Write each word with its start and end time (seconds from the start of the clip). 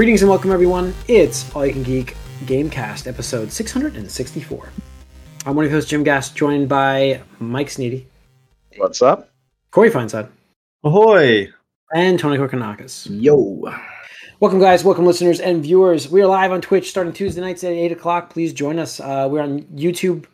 Greetings 0.00 0.22
and 0.22 0.30
welcome, 0.30 0.50
everyone. 0.50 0.94
It's 1.08 1.54
All 1.54 1.66
You 1.66 1.74
Can 1.74 1.82
Geek 1.82 2.16
Gamecast, 2.46 3.06
episode 3.06 3.52
664. 3.52 4.72
I'm 5.44 5.54
one 5.54 5.66
of 5.66 5.70
your 5.70 5.76
hosts, 5.76 5.90
Jim 5.90 6.04
Gass, 6.04 6.30
joined 6.30 6.70
by 6.70 7.20
Mike 7.38 7.66
Sneedy, 7.66 8.04
What's 8.78 9.02
up? 9.02 9.28
Corey 9.70 9.90
Feinside, 9.90 10.30
Ahoy! 10.84 11.50
and 11.94 12.18
Tony 12.18 12.38
Korkanakis. 12.38 13.08
Yo. 13.10 13.70
Welcome, 14.40 14.58
guys. 14.58 14.84
Welcome, 14.84 15.04
listeners 15.04 15.38
and 15.38 15.62
viewers. 15.62 16.08
We 16.08 16.22
are 16.22 16.26
live 16.26 16.50
on 16.50 16.62
Twitch 16.62 16.88
starting 16.88 17.12
Tuesday 17.12 17.42
nights 17.42 17.62
at 17.62 17.72
8 17.72 17.92
o'clock. 17.92 18.30
Please 18.30 18.54
join 18.54 18.78
us. 18.78 19.00
Uh, 19.00 19.28
we're 19.30 19.42
on 19.42 19.64
YouTube 19.64 20.24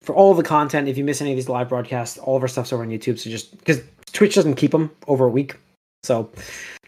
for 0.00 0.14
all 0.14 0.32
the 0.32 0.42
content. 0.42 0.88
If 0.88 0.96
you 0.96 1.04
miss 1.04 1.20
any 1.20 1.32
of 1.32 1.36
these 1.36 1.50
live 1.50 1.68
broadcasts, 1.68 2.16
all 2.16 2.38
of 2.38 2.42
our 2.42 2.48
stuff's 2.48 2.72
over 2.72 2.84
on 2.84 2.88
YouTube. 2.88 3.18
So 3.18 3.28
just 3.28 3.50
because 3.58 3.82
Twitch 4.14 4.34
doesn't 4.34 4.54
keep 4.54 4.70
them 4.70 4.92
over 5.06 5.26
a 5.26 5.30
week. 5.30 5.56
So 6.02 6.30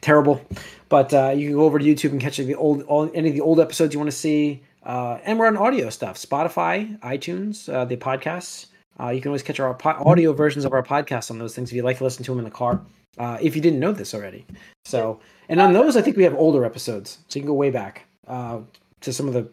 terrible. 0.01 0.45
But 0.89 1.13
uh, 1.15 1.31
you 1.31 1.49
can 1.49 1.57
go 1.57 1.65
over 1.65 1.79
to 1.79 1.85
YouTube 1.85 2.11
and 2.11 2.21
catch 2.21 2.37
the 2.39 2.55
old, 2.55 2.83
all, 2.83 3.11
any 3.15 3.29
of 3.29 3.35
the 3.35 3.41
old 3.41 3.61
episodes 3.61 3.95
you 3.95 4.01
want 4.01 4.11
to 4.11 4.17
see. 4.17 4.63
Uh, 4.83 5.19
and 5.25 5.39
we're 5.39 5.47
on 5.47 5.57
audio 5.57 5.91
stuff 5.91 6.17
Spotify, 6.17 6.99
iTunes, 7.01 7.73
uh, 7.73 7.85
the 7.85 7.97
podcasts. 7.97 8.67
Uh, 8.99 9.09
you 9.09 9.21
can 9.21 9.29
always 9.29 9.43
catch 9.43 9.61
our 9.61 9.75
po- 9.75 10.03
audio 10.05 10.33
versions 10.33 10.65
of 10.65 10.73
our 10.73 10.83
podcasts 10.83 11.31
on 11.31 11.39
those 11.39 11.55
things 11.55 11.71
if 11.71 11.77
you 11.77 11.83
like 11.83 11.99
to 11.99 12.05
listen 12.05 12.25
to 12.25 12.33
them 12.33 12.39
in 12.39 12.45
the 12.45 12.51
car. 12.51 12.83
Uh, 13.19 13.39
if 13.41 13.55
you 13.57 13.63
didn't 13.63 13.81
know 13.81 13.93
this 13.93 14.15
already. 14.15 14.47
So, 14.85 15.21
and 15.49 15.61
on 15.61 15.73
those, 15.73 15.97
I 15.97 16.03
think 16.03 16.17
we 16.17 16.25
have 16.25 16.35
older 16.35 16.65
episodes, 16.65 17.19
so 17.29 17.39
you 17.39 17.43
can 17.43 17.49
go 17.49 17.55
way 17.55 17.71
back 17.71 18.07
uh, 18.27 18.61
to 19.01 19.13
some 19.13 19.27
of 19.27 19.35
the 19.35 19.51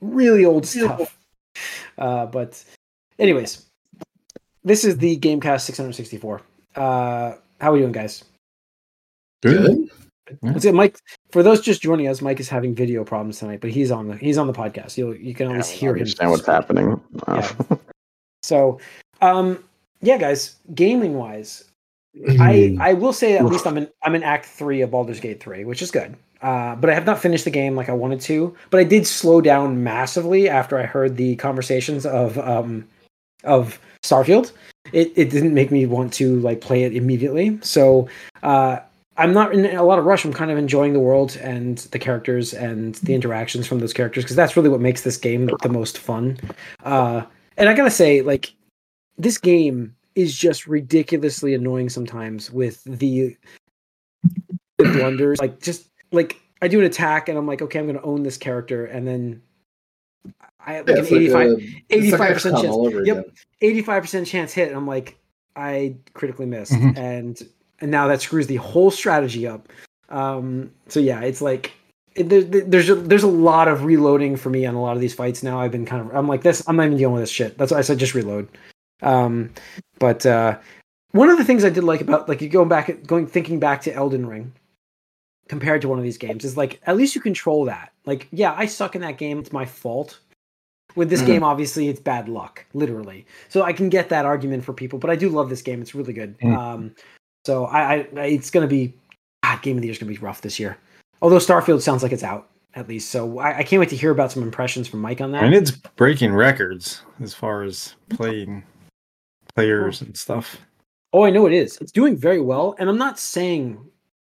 really 0.00 0.44
old 0.44 0.66
stuff. 0.66 1.16
Uh, 1.96 2.26
but, 2.26 2.62
anyways, 3.18 3.64
this 4.64 4.84
is 4.84 4.98
the 4.98 5.16
Gamecast 5.18 5.62
664. 5.62 6.42
Uh, 6.74 6.80
how 7.60 7.70
are 7.70 7.72
we 7.72 7.78
doing, 7.78 7.92
guys? 7.92 8.24
Good. 9.46 9.90
What's 10.40 10.64
it, 10.64 10.74
Mike? 10.74 10.98
For 11.30 11.42
those 11.42 11.60
just 11.60 11.82
joining 11.82 12.08
us, 12.08 12.20
Mike 12.20 12.40
is 12.40 12.48
having 12.48 12.74
video 12.74 13.04
problems 13.04 13.38
tonight, 13.38 13.60
but 13.60 13.70
he's 13.70 13.90
on 13.92 14.08
the 14.08 14.16
he's 14.16 14.38
on 14.38 14.46
the 14.48 14.52
podcast. 14.52 14.96
You 14.98 15.12
you 15.12 15.34
can 15.34 15.46
always 15.46 15.68
hear 15.68 15.90
him. 15.90 15.98
understand 16.00 16.30
what's 16.30 16.46
happening. 16.46 17.00
Uh, 17.26 17.48
So, 18.42 18.78
um, 19.22 19.62
yeah, 20.02 20.18
guys, 20.18 20.54
gaming 20.74 21.14
wise, 21.14 21.64
I 22.38 22.76
I 22.80 22.92
will 22.92 23.12
say 23.12 23.36
at 23.36 23.44
least 23.44 23.66
I'm 23.66 23.76
in 23.76 23.88
I'm 24.02 24.14
in 24.14 24.22
Act 24.22 24.46
Three 24.46 24.82
of 24.82 24.90
Baldur's 24.92 25.20
Gate 25.20 25.40
Three, 25.40 25.64
which 25.64 25.82
is 25.82 25.90
good. 25.90 26.16
Uh, 26.42 26.76
but 26.76 26.88
I 26.90 26.94
have 26.94 27.06
not 27.06 27.18
finished 27.18 27.44
the 27.44 27.50
game 27.50 27.74
like 27.74 27.88
I 27.88 27.92
wanted 27.92 28.20
to. 28.22 28.54
But 28.70 28.78
I 28.78 28.84
did 28.84 29.06
slow 29.06 29.40
down 29.40 29.82
massively 29.82 30.48
after 30.48 30.78
I 30.78 30.84
heard 30.84 31.16
the 31.16 31.34
conversations 31.36 32.06
of 32.06 32.38
um 32.38 32.86
of 33.42 33.80
Starfield. 34.04 34.52
It 34.92 35.12
it 35.16 35.30
didn't 35.30 35.54
make 35.54 35.72
me 35.72 35.84
want 35.86 36.12
to 36.14 36.38
like 36.40 36.60
play 36.60 36.84
it 36.84 36.94
immediately. 36.94 37.58
So 37.62 38.08
uh, 38.44 38.78
I'm 39.18 39.32
not 39.32 39.54
in 39.54 39.64
a 39.76 39.82
lot 39.82 39.98
of 39.98 40.04
rush. 40.04 40.24
I'm 40.24 40.32
kind 40.32 40.50
of 40.50 40.58
enjoying 40.58 40.92
the 40.92 41.00
world 41.00 41.36
and 41.36 41.78
the 41.78 41.98
characters 41.98 42.52
and 42.52 42.96
the 42.96 43.14
interactions 43.14 43.66
from 43.66 43.78
those 43.78 43.92
characters 43.92 44.24
because 44.24 44.36
that's 44.36 44.56
really 44.56 44.68
what 44.68 44.80
makes 44.80 45.02
this 45.02 45.16
game 45.16 45.50
the 45.62 45.68
most 45.68 45.98
fun. 45.98 46.38
Uh, 46.84 47.22
and 47.56 47.68
I 47.68 47.74
gotta 47.74 47.90
say, 47.90 48.20
like, 48.22 48.52
this 49.16 49.38
game 49.38 49.94
is 50.14 50.36
just 50.36 50.66
ridiculously 50.66 51.54
annoying 51.54 51.88
sometimes 51.88 52.50
with 52.50 52.82
the 52.84 53.36
the 54.78 54.84
blunders. 54.92 55.38
Like, 55.40 55.60
just 55.62 55.88
like 56.12 56.40
I 56.62 56.68
do 56.68 56.78
an 56.80 56.84
attack 56.86 57.28
and 57.28 57.38
I'm 57.38 57.46
like, 57.46 57.62
okay, 57.62 57.78
I'm 57.78 57.86
gonna 57.86 58.02
own 58.02 58.22
this 58.22 58.36
character, 58.36 58.84
and 58.86 59.06
then 59.06 59.40
I 60.60 60.74
have 60.74 60.86
like 60.88 60.96
Yeah, 60.96 61.02
an 61.02 61.04
it's 61.04 61.12
85 61.12 61.50
like 61.50 61.58
85% 62.20 62.52
XCOM 62.52 62.92
chance. 62.92 63.06
Yep. 63.06 63.26
85% 63.86 64.26
chance 64.26 64.52
hit 64.52 64.66
and 64.68 64.76
i'm 64.76 64.86
like 64.86 65.16
i 65.54 65.94
critically 66.12 66.44
missed 66.44 66.72
Mhm. 66.72 66.98
and 66.98 67.42
and 67.80 67.90
now 67.90 68.06
that 68.08 68.20
screws 68.22 68.46
the 68.46 68.56
whole 68.56 68.90
strategy 68.90 69.46
up. 69.46 69.68
Um 70.08 70.70
so 70.88 71.00
yeah 71.00 71.20
it's 71.20 71.40
like 71.42 71.72
it, 72.14 72.28
there, 72.30 72.42
there- 72.42 72.62
there's 72.64 72.88
a, 72.88 72.94
there's 72.94 73.22
a 73.24 73.28
lot 73.28 73.68
of 73.68 73.84
reloading 73.84 74.36
for 74.36 74.48
me 74.50 74.64
on 74.64 74.74
a 74.74 74.80
lot 74.80 74.94
of 74.96 75.00
these 75.00 75.14
fights 75.14 75.42
now. 75.42 75.60
I've 75.60 75.72
been 75.72 75.84
kind 75.86 76.00
of 76.08 76.14
i'm 76.16 76.28
like 76.28 76.42
this 76.42 76.62
i'm 76.68 76.76
not 76.76 76.86
even 76.86 76.98
dealing 76.98 77.14
with 77.14 77.22
this 77.22 77.30
shit. 77.30 77.58
That's 77.58 77.72
why 77.72 77.78
i 77.78 77.82
said 77.82 77.98
just 77.98 78.14
reload. 78.14 78.48
Um 79.02 79.50
but 79.98 80.24
uh 80.24 80.58
one 81.12 81.28
of 81.28 81.38
the 81.38 81.44
things 81.44 81.64
i 81.64 81.70
did 81.70 81.84
like 81.84 82.00
about 82.00 82.28
like 82.28 82.40
you 82.40 82.48
going 82.48 82.68
back 82.68 83.02
going 83.06 83.26
thinking 83.26 83.58
back 83.60 83.82
to 83.82 83.92
elden 83.92 84.26
ring 84.26 84.52
compared 85.48 85.80
to 85.82 85.88
one 85.88 85.98
of 85.98 86.04
these 86.04 86.18
games 86.18 86.44
is 86.44 86.56
like 86.56 86.80
at 86.86 86.96
least 86.96 87.14
you 87.14 87.20
control 87.20 87.64
that. 87.66 87.92
Like 88.04 88.28
yeah 88.30 88.54
i 88.56 88.66
suck 88.66 88.94
in 88.94 89.02
that 89.02 89.18
game. 89.18 89.38
It's 89.38 89.52
my 89.52 89.64
fault. 89.64 90.18
With 90.94 91.10
this 91.10 91.20
Mhm. 91.22 91.26
game 91.26 91.42
obviously 91.44 91.88
it's 91.88 92.00
bad 92.00 92.28
luck 92.28 92.64
literally. 92.74 93.26
So 93.48 93.62
i 93.62 93.72
can 93.72 93.88
get 93.90 94.08
that 94.08 94.24
argument 94.24 94.64
for 94.64 94.72
people 94.72 94.98
but 94.98 95.10
i 95.10 95.16
do 95.16 95.28
love 95.28 95.50
this 95.50 95.62
game. 95.62 95.82
It's 95.82 95.94
really 95.94 96.12
good. 96.14 96.38
Mm. 96.38 96.56
um 96.56 96.94
so 97.46 97.66
I, 97.66 98.06
I 98.16 98.20
it's 98.26 98.50
gonna 98.50 98.66
be 98.66 98.92
God, 99.44 99.62
game 99.62 99.76
of 99.76 99.82
the 99.82 99.86
year 99.88 99.92
is 99.92 99.98
gonna 99.98 100.10
be 100.12 100.18
rough 100.18 100.40
this 100.42 100.58
year 100.58 100.76
although 101.22 101.38
starfield 101.38 101.80
sounds 101.80 102.02
like 102.02 102.12
it's 102.12 102.24
out 102.24 102.48
at 102.74 102.88
least 102.88 103.10
so 103.10 103.38
i, 103.38 103.58
I 103.58 103.62
can't 103.62 103.78
wait 103.80 103.88
to 103.90 103.96
hear 103.96 104.10
about 104.10 104.32
some 104.32 104.42
impressions 104.42 104.88
from 104.88 105.00
mike 105.00 105.20
on 105.20 105.30
that 105.32 105.44
And 105.44 105.54
it's 105.54 105.70
breaking 105.70 106.34
records 106.34 107.02
as 107.20 107.32
far 107.32 107.62
as 107.62 107.94
playing 108.10 108.64
players 109.54 110.00
and 110.02 110.16
stuff. 110.16 110.58
oh 111.12 111.24
i 111.24 111.30
know 111.30 111.46
it 111.46 111.52
is 111.52 111.78
it's 111.80 111.92
doing 111.92 112.16
very 112.16 112.40
well 112.40 112.74
and 112.78 112.88
i'm 112.90 112.98
not 112.98 113.18
saying 113.18 113.78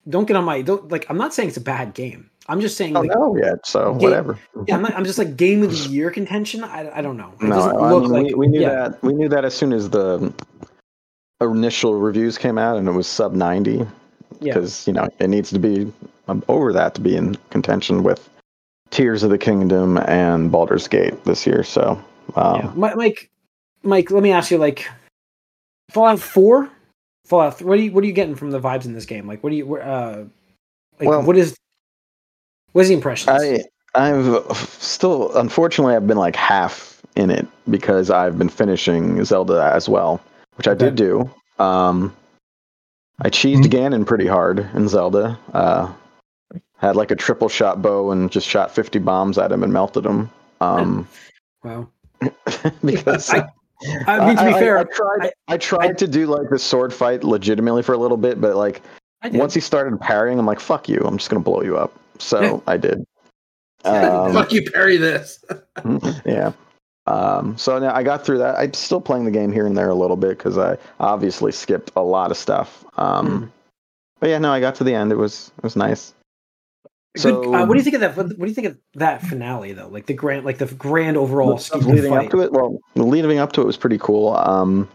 don't 0.08 0.26
get 0.28 0.38
on 0.38 0.44
my 0.46 0.62
don't 0.62 0.90
like 0.92 1.06
i'm 1.10 1.18
not 1.18 1.34
saying 1.34 1.50
it's 1.50 1.58
a 1.58 1.62
bad 1.62 1.94
game 1.94 2.30
i'm 2.48 2.62
just 2.62 2.78
saying 2.78 2.96
I 2.96 3.00
don't 3.02 3.08
like 3.08 3.18
know 3.18 3.36
yet, 3.38 3.66
so 3.66 3.94
Game- 3.94 4.02
whatever. 4.04 4.40
yeah, 4.68 4.76
I'm, 4.76 4.82
not, 4.84 4.94
I'm 4.96 5.04
just 5.06 5.18
like 5.20 5.36
game 5.36 5.62
of 5.64 5.72
the 5.72 5.78
year 5.96 6.10
contention 6.12 6.64
i, 6.64 6.90
I 6.98 7.02
don't 7.02 7.18
know 7.18 7.34
it 7.42 7.46
No, 7.48 7.56
doesn't 7.56 7.76
I 7.78 7.92
look 7.92 8.04
mean, 8.04 8.12
like 8.14 8.26
we, 8.28 8.34
we 8.36 8.48
knew 8.48 8.62
yeah. 8.62 8.90
that. 8.90 9.04
We 9.04 9.14
knew 9.14 9.28
that 9.30 9.44
as 9.46 9.54
soon 9.56 9.74
as 9.74 9.90
the 9.90 10.32
initial 11.42 11.96
reviews 11.96 12.38
came 12.38 12.58
out, 12.58 12.78
and 12.78 12.88
it 12.88 12.92
was 12.92 13.08
sub 13.08 13.34
ninety. 13.34 13.86
Yeah. 14.42 14.54
Because 14.54 14.88
you 14.88 14.94
know 14.94 15.08
it 15.20 15.30
needs 15.30 15.50
to 15.52 15.60
be 15.60 15.92
um, 16.28 16.44
over 16.48 16.72
that 16.74 16.96
to 16.96 17.02
be 17.02 17.16
in 17.16 17.36
contention 17.50 18.04
with 18.04 18.30
Tears 18.92 19.24
of 19.24 19.30
the 19.30 19.38
Kingdom 19.38 19.98
and 19.98 20.52
Baldur's 20.52 20.88
Gate 20.88 21.24
this 21.26 21.46
year. 21.46 21.64
So, 21.64 22.02
um, 22.36 22.56
yeah. 22.56 22.72
Mi- 22.76 22.96
Mike, 22.96 23.30
Mike, 23.84 24.12
let 24.12 24.24
me 24.24 24.32
ask 24.32 24.52
you, 24.52 24.58
like, 24.58 24.88
Fallout 25.92 26.20
Four, 26.20 26.70
Fallout. 27.26 27.58
3, 27.58 27.68
what 27.68 27.78
are 27.78 27.82
you 27.82 27.92
what 27.92 28.04
are 28.04 28.08
you 28.08 28.14
getting 28.14 28.36
from 28.36 28.52
the 28.52 28.60
vibes 28.60 28.86
in 28.86 28.94
this 28.94 29.06
game? 29.06 29.28
Like, 29.28 29.44
what 29.44 29.50
do 29.50 29.56
you, 29.56 29.76
uh, 29.76 30.26
like, 31.00 31.10
Well- 31.10 31.24
what 31.24 31.38
is, 31.38 31.56
what 32.72 32.82
is 32.82 32.90
the 32.90 32.94
impression? 32.94 33.30
I 33.30 33.64
I've 33.96 34.56
still 34.80 35.36
unfortunately 35.36 35.96
I've 35.96 36.06
been 36.06 36.18
like 36.18 36.36
half 36.36 37.02
in 37.16 37.32
it 37.32 37.48
because 37.70 38.12
I've 38.12 38.38
been 38.38 38.50
finishing 38.50 39.24
Zelda 39.26 39.72
as 39.74 39.90
well, 39.90 40.22
which 40.60 40.68
I 40.68 40.74
did 40.76 40.96
do. 40.96 41.32
Um 41.58 42.14
I 43.22 43.30
cheesed 43.30 43.64
Mhm. 43.64 43.72
Ganon 43.72 44.06
pretty 44.06 44.28
hard 44.28 44.60
in 44.76 44.88
Zelda. 44.90 45.40
Uh 45.54 45.92
had 46.78 46.96
like 46.98 47.12
a 47.12 47.16
triple 47.16 47.48
shot 47.50 47.82
bow 47.82 48.12
and 48.12 48.30
just 48.32 48.46
shot 48.48 48.70
50 48.76 49.00
bombs 49.00 49.38
at 49.38 49.52
him 49.52 49.64
and 49.64 49.72
melted 49.74 50.06
him. 50.06 50.30
Um 50.62 51.08
wow. 51.64 51.88
because 52.84 53.30
I, 53.30 53.48
I 54.06 54.28
mean, 54.28 54.36
to 54.36 54.44
be 54.44 54.50
I- 54.54 54.60
fair, 54.60 54.78
I, 54.80 54.84
tried 54.84 55.22
I- 55.48 55.54
I, 55.54 55.58
tried 55.58 55.98
to 56.00 56.08
do 56.08 56.26
like 56.28 56.50
the 56.50 56.60
sword 56.60 56.94
fight 56.94 57.24
legitimately 57.24 57.82
for 57.84 57.94
a 57.94 57.98
little 57.98 58.18
bit, 58.18 58.42
but 58.42 58.58
like 58.58 58.82
once 59.32 59.54
he 59.54 59.62
started 59.62 59.98
parrying, 60.02 60.38
I'm 60.40 60.46
like, 60.46 60.60
fuck 60.60 60.90
you, 60.90 61.00
I'm 61.06 61.18
just 61.18 61.30
gonna 61.30 61.40
blow 61.42 61.62
you 61.64 61.78
up. 61.78 61.94
So 62.20 62.62
I 62.68 62.76
did. 62.78 63.06
Um, 63.86 64.34
Fuck 64.34 64.52
you, 64.52 64.70
parry 64.70 64.98
this. 64.98 65.42
yeah. 66.26 66.52
Um, 67.10 67.58
so 67.58 67.80
now 67.80 67.96
I 67.96 68.04
got 68.04 68.26
through 68.26 68.38
that. 68.40 68.56
I'm 68.58 68.74
still 68.74 69.02
playing 69.02 69.26
the 69.26 69.32
game 69.32 69.52
here 69.52 69.66
and 69.66 69.76
there 69.76 69.90
a 69.90 69.96
little 69.96 70.16
bit 70.18 70.38
because 70.38 70.58
I 70.58 70.78
obviously 71.00 71.52
skipped 71.52 71.92
a 71.96 72.04
lot 72.04 72.32
of 72.32 72.38
stuff. 72.38 72.86
Um, 72.98 73.28
Hmm. 73.28 73.46
But 74.20 74.30
yeah, 74.30 74.38
no, 74.38 74.52
I 74.52 74.60
got 74.60 74.76
to 74.76 74.84
the 74.84 74.94
end. 74.94 75.12
It 75.14 75.16
was 75.16 75.52
it 75.58 75.64
was 75.64 75.76
nice. 75.78 76.14
Good, 77.16 77.22
So 77.22 77.56
uh, 77.56 77.66
what 77.66 77.74
do 77.74 77.78
you 77.80 77.84
think 77.84 77.96
of 77.96 78.02
that? 78.02 78.18
What, 78.18 78.38
do 78.38 78.46
you 78.46 78.54
think 78.54 78.68
of 78.68 78.78
that 78.96 79.22
finale 79.22 79.72
though? 79.74 79.88
Like 79.88 80.08
the 80.08 80.14
grand, 80.14 80.46
like 80.46 80.58
the 80.58 80.68
grand 80.76 81.16
overall 81.18 81.58
stuff 81.58 81.86
leading 81.86 82.14
up 82.14 82.30
to 82.30 82.42
it? 82.42 82.52
Well, 82.52 82.80
leading 82.96 83.40
up 83.40 83.54
to 83.54 83.62
it 83.62 83.66
was 83.66 83.78
pretty 83.78 83.98
cool. 83.98 84.36
Um, 84.36 84.90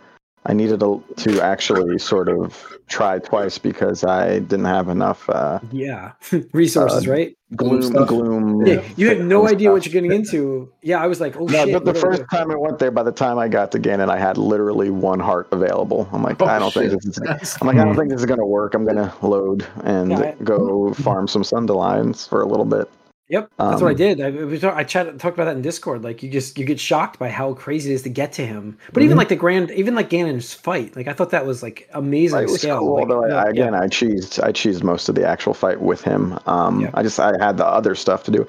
I 0.46 0.52
needed 0.52 0.80
to, 0.80 1.02
to 1.16 1.40
actually 1.40 1.98
sort 1.98 2.28
of 2.28 2.76
try 2.86 3.18
twice 3.18 3.56
because 3.56 4.04
I 4.04 4.40
didn't 4.40 4.66
have 4.66 4.90
enough 4.90 5.28
uh, 5.30 5.58
Yeah, 5.72 6.12
resources, 6.52 7.08
Uh, 7.08 7.10
right? 7.12 7.36
Gloom. 7.56 7.82
stuff. 7.82 8.08
Gloom. 8.08 8.64
Yeah, 8.66 8.82
you 8.96 9.08
had 9.08 9.20
no 9.24 9.48
idea 9.48 9.70
what 9.72 9.84
you're 9.86 9.92
getting 9.92 10.12
into. 10.12 10.72
Yeah, 10.82 11.02
I 11.02 11.06
was 11.06 11.20
like, 11.20 11.36
oh 11.36 11.44
No, 11.46 11.64
shit. 11.64 11.72
but 11.72 11.84
the 11.84 11.94
first 11.94 12.22
time 12.30 12.50
I 12.50 12.56
went 12.56 12.78
there, 12.78 12.90
by 12.90 13.02
the 13.02 13.12
time 13.12 13.38
I 13.38 13.48
got 13.48 13.72
to 13.72 13.78
Ganon, 13.78 14.08
I 14.08 14.18
had 14.18 14.36
literally 14.38 14.90
one 14.90 15.20
heart 15.20 15.48
available. 15.52 16.08
I'm 16.12 16.22
like, 16.22 16.40
Oh, 16.42 16.46
I 16.46 16.58
don't 16.58 16.72
think 16.72 16.92
this 16.92 17.04
is 17.06 17.16
That's- 17.16 17.56
I'm 17.60 17.66
like, 17.66 17.76
I 17.76 17.84
don't 17.84 17.96
think 17.96 18.10
this 18.10 18.20
is 18.20 18.26
gonna 18.26 18.46
work. 18.46 18.74
I'm 18.74 18.84
gonna 18.84 19.12
load 19.22 19.66
and 19.84 20.10
Yeah, 20.10 20.18
I- 20.20 20.36
go 20.44 20.92
farm 20.94 21.28
some 21.28 21.42
Sundelions 21.42 22.28
for 22.28 22.42
a 22.42 22.46
little 22.46 22.64
bit. 22.66 22.88
Yep, 23.30 23.50
that's 23.56 23.80
what 23.80 23.88
I 23.88 23.92
Um, 23.92 23.96
did. 23.96 24.20
I, 24.20 24.30
we 24.30 24.58
talk, 24.58 24.76
I 24.76 24.84
chat, 24.84 25.06
talked 25.18 25.34
about 25.34 25.46
that 25.46 25.56
in 25.56 25.62
Discord. 25.62 26.02
Like 26.04 26.22
you 26.22 26.28
just 26.30 26.58
you 26.58 26.66
get 26.66 26.78
shocked 26.78 27.18
by 27.18 27.30
how 27.30 27.54
crazy 27.54 27.90
it 27.90 27.94
is 27.94 28.02
to 28.02 28.10
get 28.10 28.32
to 28.34 28.44
him. 28.46 28.76
But 28.92 29.02
even 29.02 29.14
Mhm. 29.16 29.18
like 29.18 29.28
the 29.28 29.36
grand, 29.36 29.70
even 29.70 29.94
like 29.94 30.10
Ganon's 30.10 30.52
fight, 30.52 30.94
like 30.94 31.08
I 31.08 31.14
thought 31.14 31.30
that 31.30 31.46
was 31.46 31.62
like 31.62 31.88
amazing 31.94 32.42
It 32.42 32.50
was 32.50 32.60
scale. 32.60 32.80
cool, 32.80 32.94
like, 32.96 33.08
although 33.10 33.26
yeah, 33.26 33.42
I, 33.42 33.48
again, 33.48 33.74
I 33.74 33.86
cheesed, 33.86 34.42
I 34.42 34.52
cheesed 34.52 34.82
most 34.82 35.08
of 35.08 35.14
the 35.14 35.26
actual 35.26 35.54
fight 35.54 35.80
with 35.80 36.02
him. 36.02 36.38
Um, 36.46 36.82
Yeah. 36.82 36.90
I 36.92 37.02
just, 37.02 37.18
I 37.18 37.32
had 37.40 37.56
the 37.56 37.66
other 37.66 37.94
stuff 37.94 38.24
to 38.24 38.30
do, 38.30 38.46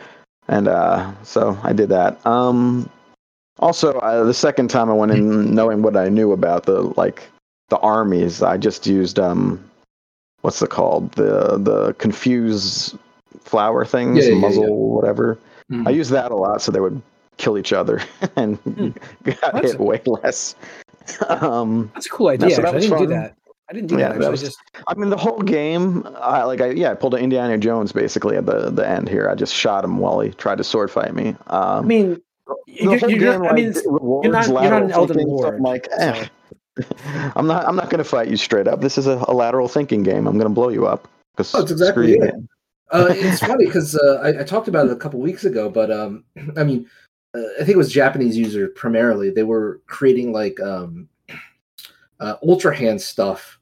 and 0.49 0.67
uh, 0.67 1.09
so 1.23 1.57
I 1.63 1.71
did 1.71 1.87
that. 1.89 2.23
Um, 2.27 2.89
also, 3.59 3.93
uh, 3.99 4.25
the 4.25 4.33
second 4.33 4.67
time 4.69 4.89
I 4.89 4.93
went 4.93 5.13
in, 5.13 5.55
knowing 5.55 5.83
what 5.83 5.95
I 5.95 6.09
knew 6.09 6.33
about 6.33 6.65
the 6.65 6.81
like 6.97 7.23
the 7.69 7.77
armies, 7.77 8.43
I 8.43 8.57
just 8.57 8.85
used 8.85 9.19
um, 9.19 9.63
what's 10.41 10.61
it 10.61 10.69
called? 10.69 11.13
The 11.13 11.57
the 11.57 11.93
confuse 11.93 12.93
flower 13.45 13.85
things, 13.85 14.25
Yeah, 14.27 14.33
yeah, 14.33 14.39
muzzle, 14.39 14.63
yeah. 14.63 14.69
whatever. 14.73 15.37
Mhm. 15.71 15.87
I 15.87 15.91
used 15.91 16.11
that 16.11 16.31
a 16.31 16.35
lot 16.35 16.61
so 16.61 16.71
they 16.71 16.79
would 16.81 17.01
kill 17.37 17.57
each 17.57 17.71
other 17.73 18.01
and 18.35 18.57
got 19.23 19.39
That's- 19.53 19.71
hit 19.71 19.79
way 19.79 20.01
less. 20.05 20.55
um, 21.29 21.89
That's 21.93 22.07
a 22.07 22.09
cool 22.09 22.27
idea. 22.29 22.49
so. 22.51 22.65
I 22.67 22.71
didn't 22.79 22.97
do 22.97 23.07
that. 23.07 23.35
I 23.69 23.73
didn't 23.73 23.87
do 23.87 23.97
Yeah, 23.97 24.09
that. 24.09 24.19
that 24.19 24.31
was- 24.31 24.43
I 24.43 24.45
just 24.47 24.59
I 24.87 24.93
mean, 24.95 25.09
the 25.09 25.17
whole 25.17 25.39
game, 25.41 26.05
I 26.19 26.43
like, 26.43 26.61
I 26.61 26.71
yeah, 26.71 26.91
I 26.91 26.93
pulled 26.95 27.13
an 27.15 27.21
Indiana 27.21 27.57
Jones 27.57 27.91
basically 27.91 28.37
at 28.37 28.45
the 28.45 28.69
the 28.69 28.87
end 28.87 29.07
here. 29.09 29.27
I 29.29 29.35
just 29.35 29.53
shot 29.53 29.83
him 29.83 29.97
while 29.97 30.19
he 30.19 30.29
tried 30.31 30.57
to 30.59 30.63
sword 30.63 30.91
fight 30.91 31.13
me. 31.15 31.29
Um, 31.47 31.59
I 31.59 31.81
mean, 31.81 32.21
the 32.47 32.55
you're, 32.67 32.99
whole 32.99 33.09
you're 33.09 33.19
game, 33.33 33.41
not, 33.41 33.51
I 33.51 33.53
mean, 33.55 33.65
like, 33.67 33.75
it's- 33.77 33.85
rewards 33.85 34.23
you're 34.25 34.33
not 34.33 34.47
you're 34.47 34.53
not 34.55 34.61
lateral 34.63 34.85
an 34.85 34.91
Elden 34.91 35.17
thinking, 35.17 35.37
so 35.37 35.43
Lord. 35.43 35.55
I'm 35.55 35.61
like, 35.61 35.87
eh. 35.97 36.25
I'm 37.35 37.47
not. 37.47 37.65
I'm 37.67 37.75
not 37.75 37.89
going 37.89 37.99
to 37.99 38.03
fight 38.03 38.27
you 38.27 38.35
straight 38.37 38.67
up. 38.67 38.81
This 38.81 38.97
is 38.97 39.07
a, 39.07 39.23
a 39.29 39.33
lateral 39.33 39.67
thinking 39.69 40.03
game. 40.03 40.27
I'm 40.27 40.33
going 40.37 40.49
to 40.49 40.53
blow 40.53 40.69
you 40.69 40.85
up. 40.85 41.07
'cause 41.37 41.55
Oh, 41.55 41.61
it's 41.61 41.71
exactly 41.71 42.09
you, 42.11 42.15
it. 42.21 42.33
man. 42.33 42.47
Uh, 42.91 43.07
it's 43.09 43.39
funny 43.39 43.65
because 43.65 43.95
uh, 43.95 44.21
I, 44.23 44.41
I 44.41 44.43
talked 44.43 44.67
about 44.67 44.85
it 44.85 44.91
a 44.91 44.95
couple 44.97 45.19
weeks 45.19 45.43
ago, 45.45 45.69
but 45.69 45.91
um, 45.91 46.23
I 46.57 46.63
mean, 46.63 46.87
uh, 47.35 47.41
I 47.55 47.59
think 47.59 47.69
it 47.71 47.77
was 47.77 47.91
Japanese 47.91 48.37
users 48.37 48.69
primarily. 48.75 49.29
They 49.29 49.43
were 49.43 49.81
creating 49.87 50.31
like 50.31 50.59
um, 50.61 51.09
uh, 52.19 52.35
Ultra 52.43 52.75
Hand 52.75 53.01
stuff, 53.01 53.59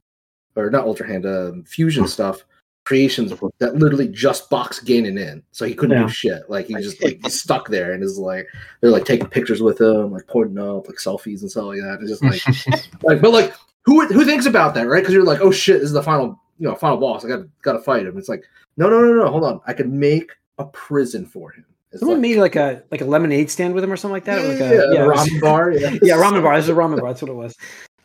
or 0.55 0.69
not 0.69 0.85
Ultra 0.85 1.07
Hand, 1.07 1.25
um, 1.25 1.63
Fusion 1.63 2.07
stuff, 2.07 2.43
creations 2.85 3.31
that 3.59 3.75
literally 3.75 4.09
just 4.09 4.49
box 4.49 4.81
Ganon 4.83 5.17
in, 5.17 5.41
so 5.51 5.65
he 5.65 5.73
couldn't 5.73 5.97
Yeah. 5.97 6.03
do 6.07 6.11
shit. 6.11 6.49
Like 6.49 6.67
he 6.67 6.73
just 6.75 7.01
like 7.01 7.19
stuck 7.29 7.69
there 7.69 7.93
and 7.93 8.03
is 8.03 8.17
like 8.19 8.45
they're 8.81 8.91
like 8.91 9.05
taking 9.05 9.27
pictures 9.27 9.61
with 9.61 9.79
him, 9.79 10.11
like 10.11 10.27
pointing 10.27 10.59
up, 10.59 10.87
like 10.87 10.97
selfies 10.97 11.41
and 11.41 11.49
stuff 11.49 11.65
like 11.65 11.79
that. 11.79 11.99
It's 12.01 12.09
just 12.09 12.23
like 12.23 12.83
like, 13.03 13.21
but 13.21 13.31
like, 13.31 13.53
who 13.85 14.05
who 14.07 14.25
thinks 14.25 14.45
about 14.45 14.73
that, 14.75 14.87
right? 14.87 14.99
Because 15.01 15.13
you're 15.13 15.23
like, 15.23 15.39
oh 15.41 15.51
shit, 15.51 15.79
this 15.79 15.87
is 15.87 15.93
the 15.93 16.03
final, 16.03 16.39
you 16.59 16.67
know, 16.67 16.75
final 16.75 16.97
boss. 16.97 17.25
I 17.25 17.29
got 17.29 17.45
got 17.61 17.73
to 17.73 17.79
fight 17.79 18.05
him. 18.05 18.17
It's 18.17 18.29
like, 18.29 18.43
no, 18.77 18.89
no, 18.89 18.99
no, 19.01 19.13
no, 19.13 19.29
hold 19.29 19.43
on. 19.43 19.61
I 19.67 19.73
could 19.73 19.91
make 19.91 20.31
a 20.57 20.65
prison 20.65 21.25
for 21.25 21.51
him. 21.51 21.65
It's 21.91 21.99
Someone 21.99 22.17
like, 22.17 22.21
made 22.21 22.37
like 22.37 22.55
a 22.55 22.83
like 22.91 23.01
a 23.01 23.05
lemonade 23.05 23.51
stand 23.51 23.73
with 23.73 23.83
him 23.83 23.91
or 23.91 23.97
something 23.97 24.13
like 24.13 24.25
that. 24.25 24.41
yeah, 24.41 24.47
like 24.47 24.59
a, 24.59 24.75
yeah, 24.75 24.93
yeah, 24.93 25.03
a 25.03 25.07
ramen 25.07 25.41
bar. 25.41 25.71
Yeah, 25.71 25.89
yeah, 26.01 26.15
ramen 26.15 26.41
bar. 26.41 26.55
This 26.55 26.65
is 26.65 26.69
a 26.69 26.73
ramen 26.73 26.99
bar. 26.99 27.09
That's 27.09 27.21
what 27.21 27.29
it 27.29 27.35
was. 27.35 27.55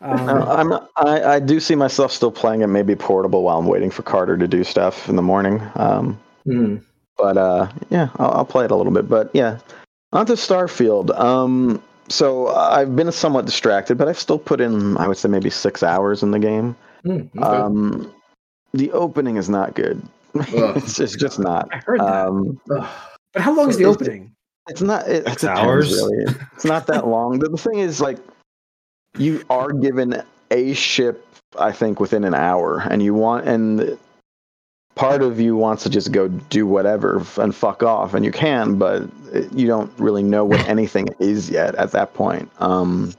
Uh, 0.01 0.05
Um, 0.05 0.43
I'm. 0.43 0.73
I, 0.97 1.23
I 1.35 1.39
do 1.39 1.59
see 1.59 1.75
myself 1.75 2.11
still 2.11 2.31
playing 2.31 2.61
it, 2.61 2.67
maybe 2.67 2.95
portable 2.95 3.43
while 3.43 3.57
I'm 3.57 3.65
waiting 3.67 3.89
for 3.91 4.03
Carter 4.03 4.37
to 4.37 4.47
do 4.47 4.63
stuff 4.63 5.09
in 5.09 5.15
the 5.15 5.21
morning. 5.21 5.61
Um, 5.75 6.19
Mhm. 6.47 6.81
but 7.17 7.37
uh, 7.37 7.67
yeah, 7.89 8.09
I'll, 8.17 8.31
I'll 8.31 8.45
play 8.45 8.65
it 8.65 8.71
a 8.71 8.75
little 8.75 8.93
bit. 8.93 9.09
But 9.09 9.29
yeah, 9.33 9.59
on 10.13 10.25
to 10.27 10.33
Starfield. 10.33 11.17
Um, 11.19 11.81
so 12.07 12.47
I've 12.47 12.95
been 12.95 13.11
somewhat 13.11 13.45
distracted, 13.45 13.97
but 13.97 14.07
I've 14.07 14.17
still 14.17 14.39
put 14.39 14.61
in, 14.61 14.97
I 14.97 15.07
would 15.07 15.17
say, 15.17 15.29
maybe 15.29 15.49
six 15.49 15.83
hours 15.83 16.23
in 16.23 16.31
the 16.31 16.39
game. 16.39 16.75
Mm, 17.05 17.29
okay. 17.35 17.39
Um, 17.43 18.11
the 18.73 18.91
opening 18.91 19.37
is 19.37 19.49
not 19.49 19.75
good. 19.75 20.01
It's, 20.35 20.99
it's 20.99 21.15
just 21.15 21.39
not. 21.39 21.69
I 21.73 21.77
heard 21.77 21.99
that. 21.99 22.27
Um, 22.27 22.59
but 22.67 23.41
how 23.41 23.53
long 23.55 23.69
is 23.69 23.77
the 23.77 23.83
it's- 23.89 23.95
opening? 23.95 24.31
it's 24.69 24.81
not. 24.81 25.07
It, 25.07 25.25
Six 25.25 25.43
it 25.43 25.47
depends, 25.47 25.59
hours? 25.61 25.91
Really. 25.91 26.35
It's 26.53 26.65
not 26.65 26.85
that 26.87 27.07
long. 27.07 27.39
the, 27.39 27.49
the 27.49 27.57
thing 27.57 27.79
is, 27.79 27.99
like, 27.99 28.17
you 29.17 29.43
are 29.49 29.71
given 29.71 30.21
a 30.51 30.73
ship, 30.73 31.25
I 31.57 31.71
think, 31.71 31.99
within 31.99 32.23
an 32.23 32.35
hour, 32.35 32.79
and 32.79 33.01
you 33.01 33.15
want 33.15 33.47
and 33.47 33.97
part 34.95 35.21
of 35.23 35.39
you 35.39 35.55
wants 35.55 35.81
to 35.83 35.89
just 35.89 36.11
go 36.11 36.27
do 36.27 36.67
whatever 36.67 37.23
and 37.37 37.55
fuck 37.55 37.81
off, 37.81 38.13
and 38.13 38.23
you 38.23 38.31
can, 38.31 38.75
but 38.77 39.09
it- 39.33 39.51
you 39.53 39.65
don't 39.65 39.91
really 39.97 40.21
know 40.23 40.45
what 40.45 40.59
anything 40.69 41.07
is 41.17 41.49
yet 41.49 41.73
at 41.75 41.91
that 41.93 42.13
point. 42.13 42.51
Um, 42.59 43.13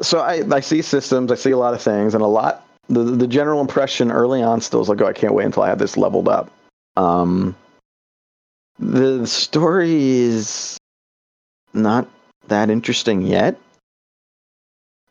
so 0.00 0.20
I, 0.20 0.42
I 0.50 0.60
see 0.60 0.80
systems, 0.82 1.32
I 1.32 1.34
see 1.34 1.50
a 1.50 1.58
lot 1.58 1.74
of 1.74 1.82
things, 1.82 2.14
and 2.14 2.22
a 2.22 2.26
lot. 2.28 2.64
The 2.88 3.02
the 3.02 3.26
general 3.26 3.60
impression 3.60 4.10
early 4.10 4.42
on 4.42 4.60
still 4.60 4.80
is 4.80 4.88
like, 4.88 5.00
oh, 5.00 5.06
I 5.06 5.12
can't 5.12 5.34
wait 5.34 5.44
until 5.44 5.62
I 5.62 5.68
have 5.68 5.78
this 5.78 5.96
leveled 5.96 6.28
up. 6.28 6.50
Um, 6.96 7.54
the 8.78 9.26
story 9.26 9.94
is 9.94 10.76
not 11.72 12.08
that 12.48 12.70
interesting 12.70 13.22
yet. 13.22 13.56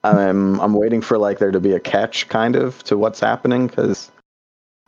I'm 0.03 0.59
I'm 0.59 0.73
waiting 0.73 1.01
for 1.01 1.18
like 1.18 1.39
there 1.39 1.51
to 1.51 1.59
be 1.59 1.73
a 1.73 1.79
catch 1.79 2.27
kind 2.27 2.56
of 2.56 2.83
to 2.85 2.97
what's 2.97 3.19
happening 3.19 3.68
because 3.68 4.12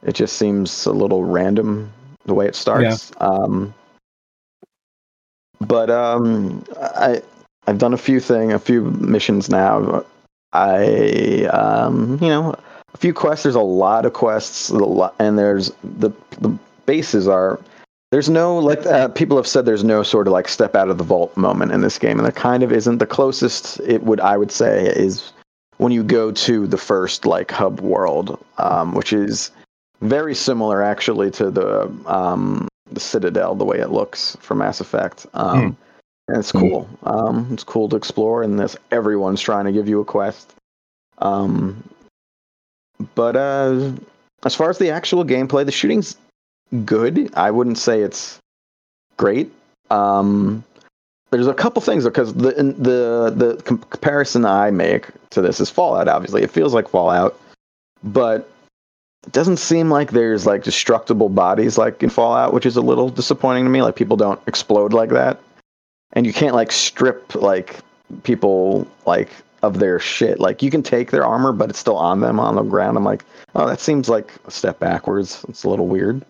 it 0.04 0.14
just 0.14 0.38
seems 0.38 0.86
a 0.86 0.92
little 0.92 1.24
random 1.24 1.92
the 2.26 2.34
way 2.34 2.48
it 2.48 2.56
starts. 2.56 3.12
Um, 3.22 3.74
but 5.62 5.90
um, 5.90 6.66
I 6.80 7.22
I've 7.68 7.78
done 7.78 7.94
a 7.94 7.98
few 7.98 8.20
thing 8.20 8.52
a 8.52 8.60
few 8.60 8.82
missions 8.84 9.50
now. 9.50 10.04
I 10.52 11.46
um, 11.46 12.18
you 12.22 12.28
know 12.28 12.56
a 12.94 12.98
few 12.98 13.14
quests. 13.14 13.44
There's 13.44 13.56
a 13.56 13.62
lot 13.62 14.06
of 14.06 14.14
quests, 14.14 14.70
and 14.70 15.38
there's 15.38 15.72
the 15.84 16.12
the 16.40 16.58
bases 16.86 17.28
are 17.28 17.60
there's 18.12 18.30
no 18.30 18.58
like 18.58 18.86
uh, 18.86 19.08
people 19.10 19.38
have 19.38 19.48
said 19.48 19.66
there's 19.66 19.84
no 19.84 20.04
sort 20.04 20.28
of 20.28 20.34
like 20.34 20.48
step 20.48 20.76
out 20.76 20.90
of 20.90 20.98
the 20.98 21.04
vault 21.04 21.36
moment 21.36 21.72
in 21.72 21.82
this 21.82 21.98
game 21.98 22.20
and 22.20 22.26
there 22.26 22.32
kind 22.32 22.62
of 22.62 22.72
isn't. 22.72 23.00
The 23.00 23.08
closest 23.08 23.80
it 23.80 24.04
would 24.04 24.20
i 24.20 24.38
would 24.38 24.52
say 24.52 24.88
is 24.88 25.34
when 25.78 25.92
you 25.92 26.04
go 26.04 26.32
to 26.32 26.68
the 26.68 26.78
first 26.78 27.26
like 27.26 27.50
hub 27.50 27.80
world 27.80 28.44
um, 28.60 28.94
which 28.94 29.14
is 29.14 29.50
very 30.02 30.36
similar 30.36 30.84
actually 30.84 31.32
to 31.32 31.50
the 31.50 31.92
um, 32.06 32.68
the 32.92 33.00
citadel 33.00 33.56
the 33.56 33.66
way 33.66 33.80
it 33.80 33.90
looks 33.90 34.38
from 34.42 34.60
mass 34.60 34.80
effect 34.80 35.26
um, 35.34 35.76
and 36.28 36.38
it's 36.38 36.52
cool. 36.52 36.88
Um, 37.04 37.50
it's 37.52 37.64
cool 37.64 37.90
to 37.90 37.96
explore 37.96 38.44
and 38.44 38.60
this 38.60 38.78
everyone's 38.92 39.42
trying 39.42 39.66
to 39.66 39.72
give 39.72 39.90
you 39.90 40.00
a 40.00 40.06
quest. 40.06 40.54
Um, 41.18 41.84
but 43.16 43.36
uh, 43.36 43.92
as 44.46 44.56
far 44.56 44.70
as 44.70 44.78
the 44.78 44.90
actual 44.90 45.24
gameplay 45.24 45.66
the 45.66 45.72
shooting's 45.72 46.18
good. 46.86 47.32
I 47.36 47.52
wouldn't 47.52 47.78
say 47.78 48.02
it's 48.02 48.40
great. 49.18 49.52
Um, 49.90 50.64
there's 51.32 51.48
a 51.48 51.54
couple 51.54 51.82
things 51.82 52.04
because 52.04 52.34
the 52.34 52.52
the 52.52 53.34
the 53.36 53.62
com- 53.64 53.84
comparison 53.90 54.46
I 54.46 54.72
make 54.72 55.08
to 55.32 55.42
this 55.42 55.60
is 55.60 55.70
Fallout. 55.70 56.08
Obviously, 56.08 56.44
it 56.44 56.52
feels 56.52 56.74
like 56.74 56.90
Fallout, 56.90 57.40
but 58.04 58.50
it 59.26 59.34
doesn't 59.34 59.58
seem 59.58 59.90
like 59.90 60.12
there's 60.12 60.46
like 60.46 60.64
destructible 60.64 61.30
bodies 61.30 61.78
like 61.78 62.04
in 62.04 62.10
Fallout, 62.10 62.54
which 62.54 62.66
is 62.66 62.76
a 62.76 62.82
little 62.82 63.10
disappointing 63.10 63.64
to 63.64 63.70
me. 63.70 63.82
Like 63.82 63.96
people 63.96 64.18
don't 64.18 64.40
explode 64.48 64.94
like 64.94 65.10
that, 65.10 65.40
and 66.14 66.26
you 66.26 66.34
can't 66.34 66.56
like 66.56 66.72
strip 66.72 67.34
like 67.36 67.80
people 68.24 68.88
like 69.06 69.30
of 69.64 69.80
their 69.80 69.98
shit. 69.98 70.40
Like 70.40 70.62
you 70.62 70.70
can 70.70 70.84
take 70.84 71.10
their 71.10 71.26
armor, 71.26 71.54
but 71.54 71.70
it's 71.70 71.80
still 71.80 71.98
on 71.98 72.20
them 72.20 72.40
on 72.40 72.56
the 72.56 72.62
ground. 72.62 72.98
I'm 72.98 73.06
like, 73.06 73.24
oh, 73.56 73.66
that 73.66 73.80
seems 73.80 74.10
like 74.10 74.32
a 74.46 74.52
step 74.52 74.80
backwards. 74.80 75.44
It's 75.48 75.64
a 75.64 75.70
little 75.70 75.88
weird. 75.88 76.24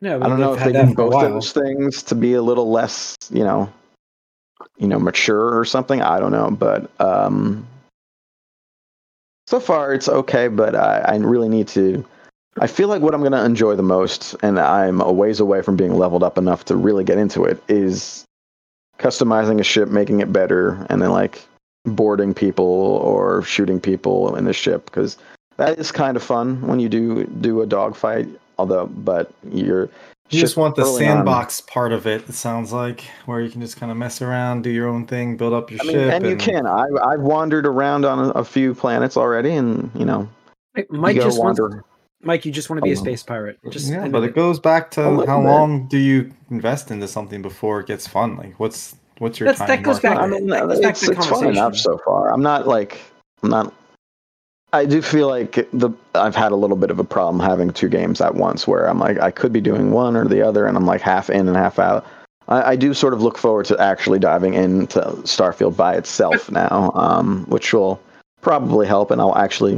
No, 0.00 0.16
I 0.22 0.28
don't 0.28 0.40
know 0.40 0.54
if 0.54 0.64
they 0.64 0.72
do 0.72 0.94
both 0.94 1.12
of 1.14 1.30
those 1.32 1.52
things 1.52 2.02
to 2.04 2.14
be 2.14 2.32
a 2.32 2.40
little 2.40 2.70
less, 2.70 3.16
you 3.28 3.44
know, 3.44 3.70
you 4.78 4.86
know, 4.86 4.98
mature 4.98 5.58
or 5.58 5.66
something. 5.66 6.00
I 6.00 6.18
don't 6.18 6.32
know, 6.32 6.50
but 6.50 6.90
um, 7.00 7.66
so 9.46 9.60
far 9.60 9.92
it's 9.92 10.08
okay. 10.08 10.48
But 10.48 10.74
I, 10.74 11.00
I 11.00 11.16
really 11.16 11.50
need 11.50 11.68
to. 11.68 12.06
I 12.58 12.66
feel 12.66 12.88
like 12.88 13.02
what 13.02 13.14
I'm 13.14 13.20
going 13.20 13.32
to 13.32 13.44
enjoy 13.44 13.76
the 13.76 13.82
most, 13.82 14.34
and 14.42 14.58
I'm 14.58 15.00
a 15.00 15.12
ways 15.12 15.38
away 15.40 15.62
from 15.62 15.76
being 15.76 15.94
leveled 15.94 16.22
up 16.22 16.38
enough 16.38 16.64
to 16.66 16.76
really 16.76 17.04
get 17.04 17.18
into 17.18 17.44
it, 17.44 17.62
is 17.68 18.24
customizing 18.98 19.60
a 19.60 19.64
ship, 19.64 19.88
making 19.88 20.20
it 20.20 20.32
better, 20.32 20.86
and 20.88 21.02
then 21.02 21.10
like 21.10 21.44
boarding 21.84 22.34
people 22.34 22.64
or 22.64 23.42
shooting 23.42 23.80
people 23.80 24.34
in 24.36 24.44
the 24.44 24.52
ship 24.52 24.84
because 24.86 25.16
that 25.56 25.78
is 25.78 25.92
kind 25.92 26.16
of 26.16 26.22
fun 26.22 26.60
when 26.66 26.80
you 26.80 26.88
do 26.88 27.24
do 27.40 27.60
a 27.62 27.66
dogfight. 27.66 28.28
Although, 28.58 28.86
but 28.86 29.32
you're 29.50 29.88
You 30.28 30.38
just 30.40 30.56
want 30.58 30.76
the 30.76 30.82
early 30.82 31.06
on- 31.06 31.16
sandbox 31.16 31.62
part 31.62 31.92
of 31.92 32.06
it. 32.06 32.28
It 32.28 32.34
sounds 32.34 32.72
like 32.72 33.04
where 33.24 33.40
you 33.40 33.48
can 33.50 33.60
just 33.62 33.78
kind 33.78 33.90
of 33.90 33.96
mess 33.98 34.20
around, 34.20 34.62
do 34.62 34.70
your 34.70 34.86
own 34.86 35.06
thing, 35.06 35.36
build 35.38 35.54
up 35.54 35.70
your 35.70 35.80
I 35.80 35.84
mean, 35.84 35.92
ship, 35.94 36.12
and 36.12 36.26
you 36.26 36.36
can. 36.36 36.66
I 36.66 36.84
I've 37.06 37.20
wandered 37.22 37.66
around 37.66 38.04
on 38.04 38.18
a, 38.18 38.28
a 38.30 38.44
few 38.44 38.74
planets 38.74 39.16
already, 39.16 39.54
and 39.54 39.90
you 39.94 40.04
know, 40.04 40.28
Mike 40.90 41.14
you 41.16 41.22
go 41.22 41.26
just 41.28 41.40
wants. 41.40 41.60
Mike. 42.22 42.44
You 42.44 42.52
just 42.52 42.68
want 42.68 42.78
to 42.80 42.84
be 42.84 42.92
a 42.92 42.96
space 42.96 43.22
pirate. 43.22 43.58
Just 43.70 43.90
yeah, 43.90 44.06
but 44.08 44.22
it. 44.22 44.30
it 44.30 44.34
goes 44.34 44.58
back 44.60 44.90
to 44.92 45.08
little 45.08 45.26
how 45.26 45.40
bit. 45.40 45.48
long 45.48 45.88
do 45.88 45.96
you 45.96 46.30
invest 46.50 46.90
into 46.90 47.08
something 47.08 47.40
before 47.40 47.80
it 47.80 47.86
gets 47.86 48.06
fun? 48.06 48.36
Like, 48.36 48.60
what's 48.60 48.94
what's 49.20 49.38
your 49.38 49.46
That's- 49.46 49.58
time? 49.58 49.68
that 49.68 49.82
goes 49.84 50.02
mark? 50.02 50.16
back- 50.16 50.18
I 50.18 50.26
mean, 50.26 50.50
it's, 50.82 51.02
it's 51.08 51.26
fun 51.26 51.46
enough 51.46 51.76
so 51.76 51.98
far. 51.98 52.32
I'm 52.32 52.42
not 52.42 52.66
like 52.66 53.00
I'm 53.42 53.50
not. 53.50 53.72
I 54.72 54.84
do 54.84 55.02
feel 55.02 55.28
like 55.28 55.68
the 55.72 55.90
I've 56.14 56.36
had 56.36 56.52
a 56.52 56.56
little 56.56 56.76
bit 56.76 56.90
of 56.90 56.98
a 56.98 57.04
problem 57.04 57.40
having 57.40 57.70
two 57.72 57.88
games 57.88 58.20
at 58.20 58.34
once, 58.34 58.66
where 58.66 58.88
I'm 58.88 58.98
like 58.98 59.18
I 59.20 59.30
could 59.30 59.52
be 59.52 59.60
doing 59.60 59.90
one 59.90 60.16
or 60.16 60.26
the 60.26 60.42
other, 60.42 60.66
and 60.66 60.76
I'm 60.76 60.86
like 60.86 61.00
half 61.00 61.28
in 61.30 61.48
and 61.48 61.56
half 61.56 61.78
out. 61.78 62.06
I, 62.48 62.72
I 62.72 62.76
do 62.76 62.94
sort 62.94 63.12
of 63.14 63.22
look 63.22 63.36
forward 63.38 63.66
to 63.66 63.78
actually 63.80 64.18
diving 64.18 64.54
into 64.54 65.00
Starfield 65.24 65.76
by 65.76 65.94
itself 65.96 66.50
now, 66.50 66.92
um, 66.94 67.44
which 67.46 67.72
will 67.72 68.00
probably 68.42 68.86
help, 68.86 69.10
and 69.10 69.20
I'll 69.20 69.36
actually 69.36 69.74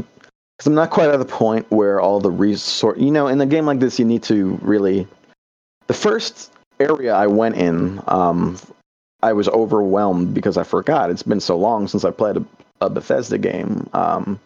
because 0.58 0.66
I'm 0.66 0.74
not 0.74 0.90
quite 0.90 1.08
at 1.08 1.18
the 1.18 1.24
point 1.24 1.68
where 1.70 2.00
all 2.00 2.20
the 2.20 2.30
resource. 2.30 2.98
You 3.00 3.10
know, 3.10 3.28
in 3.28 3.40
a 3.40 3.46
game 3.46 3.66
like 3.66 3.80
this, 3.80 3.98
you 3.98 4.04
need 4.04 4.22
to 4.24 4.58
really. 4.62 5.06
The 5.88 5.94
first 5.94 6.52
area 6.80 7.14
I 7.14 7.26
went 7.26 7.56
in, 7.56 8.00
um, 8.08 8.58
I 9.22 9.32
was 9.32 9.48
overwhelmed 9.48 10.34
because 10.34 10.56
I 10.56 10.64
forgot. 10.64 11.10
It's 11.10 11.22
been 11.22 11.40
so 11.40 11.56
long 11.56 11.88
since 11.88 12.04
I 12.04 12.10
played 12.10 12.36
a, 12.36 12.44
a 12.80 12.90
Bethesda 12.90 13.38
game. 13.38 13.88
Um, 13.92 14.40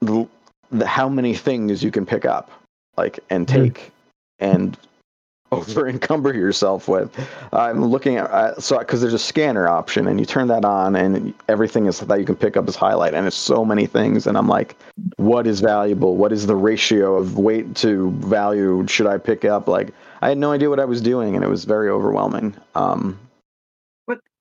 the, 0.00 0.28
the 0.70 0.86
how 0.86 1.08
many 1.08 1.34
things 1.34 1.82
you 1.82 1.90
can 1.90 2.04
pick 2.04 2.24
up, 2.24 2.50
like 2.96 3.20
and 3.30 3.48
Hmm. 3.48 3.54
take, 3.56 3.92
and 4.38 4.76
over 5.52 5.88
encumber 5.88 6.34
yourself 6.34 6.88
with. 6.88 7.10
I'm 7.52 7.84
looking 7.84 8.16
at 8.16 8.30
uh, 8.30 8.60
so 8.60 8.78
because 8.78 9.00
there's 9.00 9.14
a 9.14 9.18
scanner 9.18 9.68
option, 9.68 10.06
and 10.08 10.18
you 10.20 10.26
turn 10.26 10.48
that 10.48 10.64
on, 10.64 10.96
and 10.96 11.32
everything 11.48 11.86
is 11.86 12.00
that 12.00 12.18
you 12.18 12.26
can 12.26 12.36
pick 12.36 12.56
up 12.56 12.68
is 12.68 12.76
highlight, 12.76 13.14
and 13.14 13.26
it's 13.26 13.36
so 13.36 13.64
many 13.64 13.86
things, 13.86 14.26
and 14.26 14.36
I'm 14.36 14.48
like, 14.48 14.76
what 15.16 15.46
is 15.46 15.60
valuable? 15.60 16.16
What 16.16 16.32
is 16.32 16.46
the 16.46 16.56
ratio 16.56 17.14
of 17.16 17.38
weight 17.38 17.74
to 17.76 18.10
value? 18.10 18.86
Should 18.88 19.06
I 19.06 19.18
pick 19.18 19.44
up? 19.44 19.68
Like, 19.68 19.94
I 20.20 20.28
had 20.28 20.38
no 20.38 20.50
idea 20.52 20.68
what 20.68 20.80
I 20.80 20.84
was 20.84 21.00
doing, 21.00 21.36
and 21.36 21.44
it 21.44 21.48
was 21.48 21.64
very 21.64 21.88
overwhelming. 21.88 22.54
Um, 22.74 23.18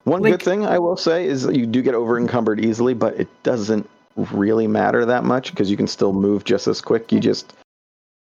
one 0.06 0.22
like- 0.22 0.34
good 0.34 0.44
thing 0.44 0.66
I 0.66 0.80
will 0.80 0.98
say 0.98 1.26
is 1.26 1.44
that 1.44 1.56
you 1.56 1.66
do 1.66 1.82
get 1.82 1.96
over 1.96 2.18
encumbered 2.18 2.64
easily, 2.64 2.94
but 2.94 3.20
it 3.20 3.28
doesn't 3.44 3.90
really 4.16 4.68
matter 4.68 5.06
that 5.06 5.26
much 5.26 5.52
because 5.52 5.70
you 5.70 5.76
can 5.78 5.88
still 5.88 6.14
move 6.14 6.46
just 6.46 6.68
as 6.68 6.80
quick. 6.80 7.12
You 7.12 7.20
just 7.20 7.54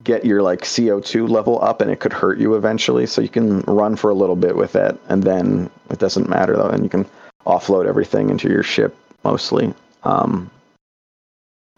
get 0.03 0.25
your 0.25 0.41
like 0.41 0.61
CO2 0.61 1.29
level 1.29 1.63
up 1.63 1.81
and 1.81 1.89
it 1.89 1.99
could 1.99 2.13
hurt 2.13 2.39
you 2.39 2.55
eventually. 2.55 3.05
So 3.05 3.21
you 3.21 3.29
can 3.29 3.61
run 3.61 3.95
for 3.95 4.09
a 4.09 4.15
little 4.15 4.35
bit 4.35 4.55
with 4.55 4.75
it 4.75 4.99
and 5.07 5.23
then 5.23 5.69
it 5.89 5.99
doesn't 5.99 6.29
matter 6.29 6.55
though. 6.55 6.69
And 6.69 6.83
you 6.83 6.89
can 6.89 7.05
offload 7.45 7.87
everything 7.87 8.29
into 8.29 8.49
your 8.49 8.63
ship 8.63 8.95
mostly. 9.23 9.73
Um, 10.03 10.51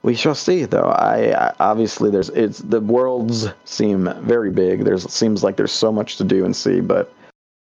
we 0.02 0.16
shall 0.16 0.36
see 0.36 0.66
though. 0.66 0.90
I, 0.90 1.48
I 1.48 1.54
obviously 1.60 2.10
there's 2.10 2.30
it's 2.30 2.60
the 2.60 2.80
worlds 2.80 3.48
seem 3.66 4.12
very 4.24 4.50
big. 4.50 4.86
There's 4.86 5.12
seems 5.12 5.44
like 5.44 5.58
there's 5.58 5.72
so 5.72 5.92
much 5.92 6.18
to 6.18 6.24
do 6.24 6.46
and 6.46 6.56
see, 6.56 6.80
but 6.80 7.14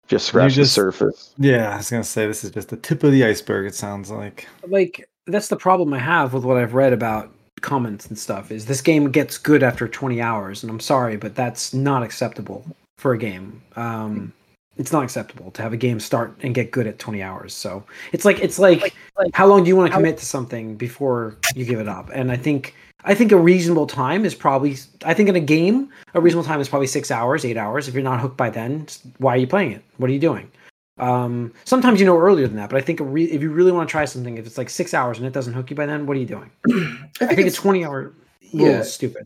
just 0.09 0.27
scratch 0.27 0.55
just- 0.55 0.75
the 0.75 0.83
surface. 0.83 1.35
Yeah, 1.38 1.73
I 1.73 1.77
was 1.77 1.91
gonna 1.91 2.03
say 2.05 2.27
this 2.27 2.43
is 2.45 2.50
just 2.50 2.69
the 2.71 2.77
tip 2.77 3.05
of 3.05 3.12
the 3.12 3.25
iceberg. 3.25 3.67
It 3.67 3.75
sounds 3.75 4.11
like. 4.11 4.47
like 4.67 5.09
that's 5.27 5.49
the 5.49 5.57
problem 5.57 5.93
I 5.93 5.99
have 5.99 6.33
with 6.35 6.45
what 6.45 6.57
I've 6.57 6.75
read 6.75 6.93
about 6.93 7.31
comments 7.61 8.07
and 8.07 8.19
stuff 8.19 8.50
is 8.53 8.67
this 8.67 8.81
game 8.81 9.11
gets 9.11 9.37
good 9.37 9.62
after 9.65 9.88
20 9.88 10.21
hours 10.23 10.62
and 10.62 10.71
I'm 10.71 10.79
sorry 10.79 11.17
but 11.17 11.35
that's 11.35 11.75
not 11.75 12.03
acceptable 12.05 12.65
for 12.99 13.12
a 13.15 13.19
game. 13.19 13.61
Um 13.77 14.33
it's 14.78 14.92
not 14.92 15.02
acceptable 15.04 15.50
to 15.50 15.62
have 15.62 15.73
a 15.73 15.76
game 15.76 16.00
start 16.00 16.35
and 16.42 16.54
get 16.54 16.70
good 16.70 16.87
at 16.87 16.99
20 16.99 17.23
hours. 17.23 17.52
So 17.52 17.85
it's 18.12 18.25
like 18.25 18.38
it's 18.40 18.58
like, 18.58 18.94
how 19.35 19.47
long 19.47 19.64
do 19.64 19.68
you 19.68 19.76
want 19.76 19.90
to 19.90 19.97
commit 19.97 20.16
to 20.18 20.25
something 20.25 20.76
before 20.76 21.37
you 21.54 21.64
give 21.64 21.80
it 21.80 21.88
up? 21.88 22.11
And 22.14 22.30
I 22.32 22.37
think 22.37 22.75
I 23.04 23.14
think 23.14 23.32
a 23.32 23.37
reasonable 23.37 23.87
time 23.87 24.25
is 24.25 24.35
probably 24.35 24.76
I 25.04 25.14
think 25.14 25.28
in 25.28 25.37
a 25.37 25.40
game 25.40 25.90
a 26.14 26.20
reasonable 26.20 26.47
time 26.47 26.61
is 26.61 26.68
probably 26.68 26.87
6 26.87 27.11
hours, 27.11 27.44
8 27.44 27.56
hours. 27.56 27.88
If 27.88 27.94
you're 27.94 28.02
not 28.02 28.20
hooked 28.20 28.37
by 28.37 28.50
then, 28.50 28.87
why 29.18 29.35
are 29.35 29.38
you 29.38 29.47
playing 29.47 29.73
it? 29.73 29.85
What 29.99 30.08
are 30.11 30.12
you 30.12 30.20
doing? 30.20 30.50
Um, 30.99 31.52
sometimes 31.64 32.00
you 32.00 32.06
know 32.06 32.18
earlier 32.18 32.47
than 32.49 32.56
that, 32.56 32.70
but 32.70 32.76
I 32.76 32.80
think 32.80 32.99
a 33.00 33.04
re- 33.04 33.25
if 33.25 33.40
you 33.40 33.50
really 33.50 33.70
want 33.70 33.88
to 33.88 33.90
try 33.90 34.04
something, 34.04 34.37
if 34.37 34.47
it's 34.47 34.58
like 34.58 34.68
six 34.68 34.92
hours 34.94 35.18
and 35.18 35.26
it 35.26 35.32
doesn't 35.32 35.52
hook 35.52 35.70
you 35.70 35.76
by 35.76 35.87
then, 35.87 36.06
what 36.06 36.16
are 36.16 36.20
you 36.20 36.26
doing? 36.26 36.50
I 37.20 37.35
think, 37.35 37.47
a 37.47 37.50
20 37.52 37.85
hour 37.85 38.12
rule 38.52 38.66
Yeah. 38.66 38.80
is 38.80 38.92
stupid. 38.92 39.25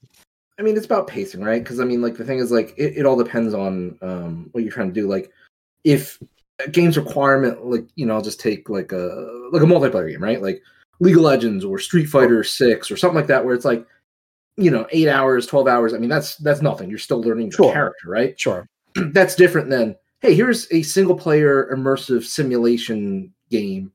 I 0.58 0.62
mean, 0.62 0.76
it's 0.76 0.84
about 0.84 1.06
pacing, 1.06 1.42
right? 1.42 1.62
Because 1.62 1.80
I 1.80 1.84
mean, 1.84 2.02
like 2.02 2.16
the 2.16 2.24
thing 2.24 2.38
is, 2.38 2.52
like 2.52 2.74
it, 2.76 2.98
it 2.98 3.06
all 3.06 3.16
depends 3.16 3.54
on 3.54 3.98
um, 4.02 4.48
what 4.52 4.62
you're 4.62 4.72
trying 4.72 4.88
to 4.88 4.94
do. 4.94 5.08
Like, 5.08 5.32
if 5.84 6.18
a 6.64 6.68
game's 6.70 6.96
requirement, 6.96 7.64
like 7.64 7.86
you 7.96 8.06
know, 8.06 8.14
I'll 8.14 8.22
just 8.22 8.40
take 8.40 8.68
like 8.68 8.92
a 8.92 9.48
like 9.52 9.62
a 9.62 9.66
multiplayer 9.66 10.10
game, 10.10 10.22
right? 10.22 10.40
Like 10.42 10.62
League 11.00 11.16
of 11.16 11.22
Legends 11.22 11.64
or 11.64 11.78
Street 11.78 12.06
Fighter 12.06 12.44
Six 12.44 12.90
or 12.90 12.96
something 12.96 13.16
like 13.16 13.26
that, 13.26 13.44
where 13.44 13.54
it's 13.54 13.64
like 13.64 13.86
you 14.56 14.70
know 14.70 14.86
eight 14.90 15.08
hours, 15.08 15.46
twelve 15.46 15.66
hours. 15.66 15.94
I 15.94 15.98
mean, 15.98 16.10
that's 16.10 16.36
that's 16.36 16.62
nothing. 16.62 16.88
You're 16.90 16.98
still 16.98 17.20
learning 17.20 17.50
the 17.50 17.56
Sure. 17.56 17.72
character, 17.72 18.08
right? 18.08 18.34
Sure. 18.38 18.68
that's 19.12 19.34
different 19.34 19.70
than 19.70 19.96
hey, 20.20 20.34
here's 20.34 20.70
a 20.70 20.82
single 20.82 21.16
player 21.16 21.68
immersive 21.74 22.22
simulation 22.24 23.32
game, 23.50 23.90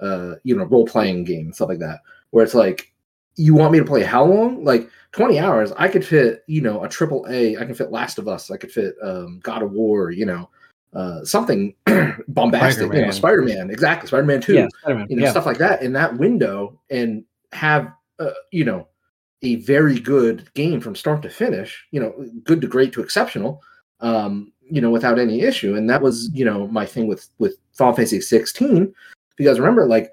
uh, 0.00 0.34
you 0.44 0.54
know, 0.54 0.64
role 0.64 0.86
playing 0.86 1.24
game 1.24 1.52
stuff 1.54 1.70
like 1.70 1.78
that, 1.78 2.00
where 2.30 2.44
it's 2.44 2.54
like, 2.54 2.92
you 3.36 3.54
want 3.54 3.72
me 3.72 3.78
to 3.78 3.84
play 3.86 4.02
how 4.02 4.22
long? 4.22 4.62
Like 4.62 4.90
20 5.12 5.38
hours, 5.38 5.72
I 5.78 5.88
could 5.88 6.04
fit, 6.04 6.44
you 6.46 6.60
know, 6.60 6.84
a 6.84 6.88
triple 6.88 7.24
A, 7.30 7.56
I 7.56 7.64
can 7.64 7.74
fit 7.74 7.90
Last 7.90 8.18
of 8.18 8.28
Us, 8.28 8.50
I 8.50 8.58
could 8.58 8.70
fit 8.70 8.94
um, 9.02 9.40
God 9.42 9.62
of 9.62 9.72
War, 9.72 10.10
you 10.10 10.26
know, 10.26 10.50
uh, 10.92 11.24
something 11.24 11.74
bombastic, 12.28 12.92
you 12.92 13.02
know, 13.02 13.10
Spider-Man. 13.10 13.70
Exactly, 13.70 14.08
Spider 14.08 14.24
Man 14.24 14.40
2, 14.40 14.54
Yeah, 14.54 14.68
Spider-Man. 14.80 15.06
you 15.08 15.16
know, 15.16 15.24
yeah. 15.24 15.30
stuff 15.30 15.46
like 15.46 15.58
that 15.58 15.82
in 15.82 15.92
that 15.92 16.16
window 16.16 16.78
and 16.90 17.24
have, 17.52 17.92
uh, 18.18 18.30
you 18.50 18.64
know, 18.64 18.88
a 19.42 19.56
very 19.56 19.98
good 19.98 20.52
game 20.54 20.80
from 20.80 20.94
start 20.94 21.22
to 21.22 21.30
finish, 21.30 21.86
you 21.92 22.00
know, 22.00 22.12
good 22.44 22.60
to 22.60 22.66
great 22.66 22.92
to 22.92 23.00
exceptional, 23.02 23.62
um, 24.00 24.52
you 24.60 24.80
know, 24.80 24.90
without 24.90 25.18
any 25.18 25.42
issue. 25.42 25.74
And 25.74 25.88
that 25.88 26.02
was, 26.02 26.30
you 26.34 26.44
know, 26.44 26.66
my 26.68 26.84
thing 26.84 27.06
with 27.06 27.28
with 27.38 27.56
Final 27.72 27.94
Fantasy 27.94 28.20
16 28.20 28.92
because 29.36 29.56
you 29.56 29.62
remember, 29.62 29.86
like 29.86 30.12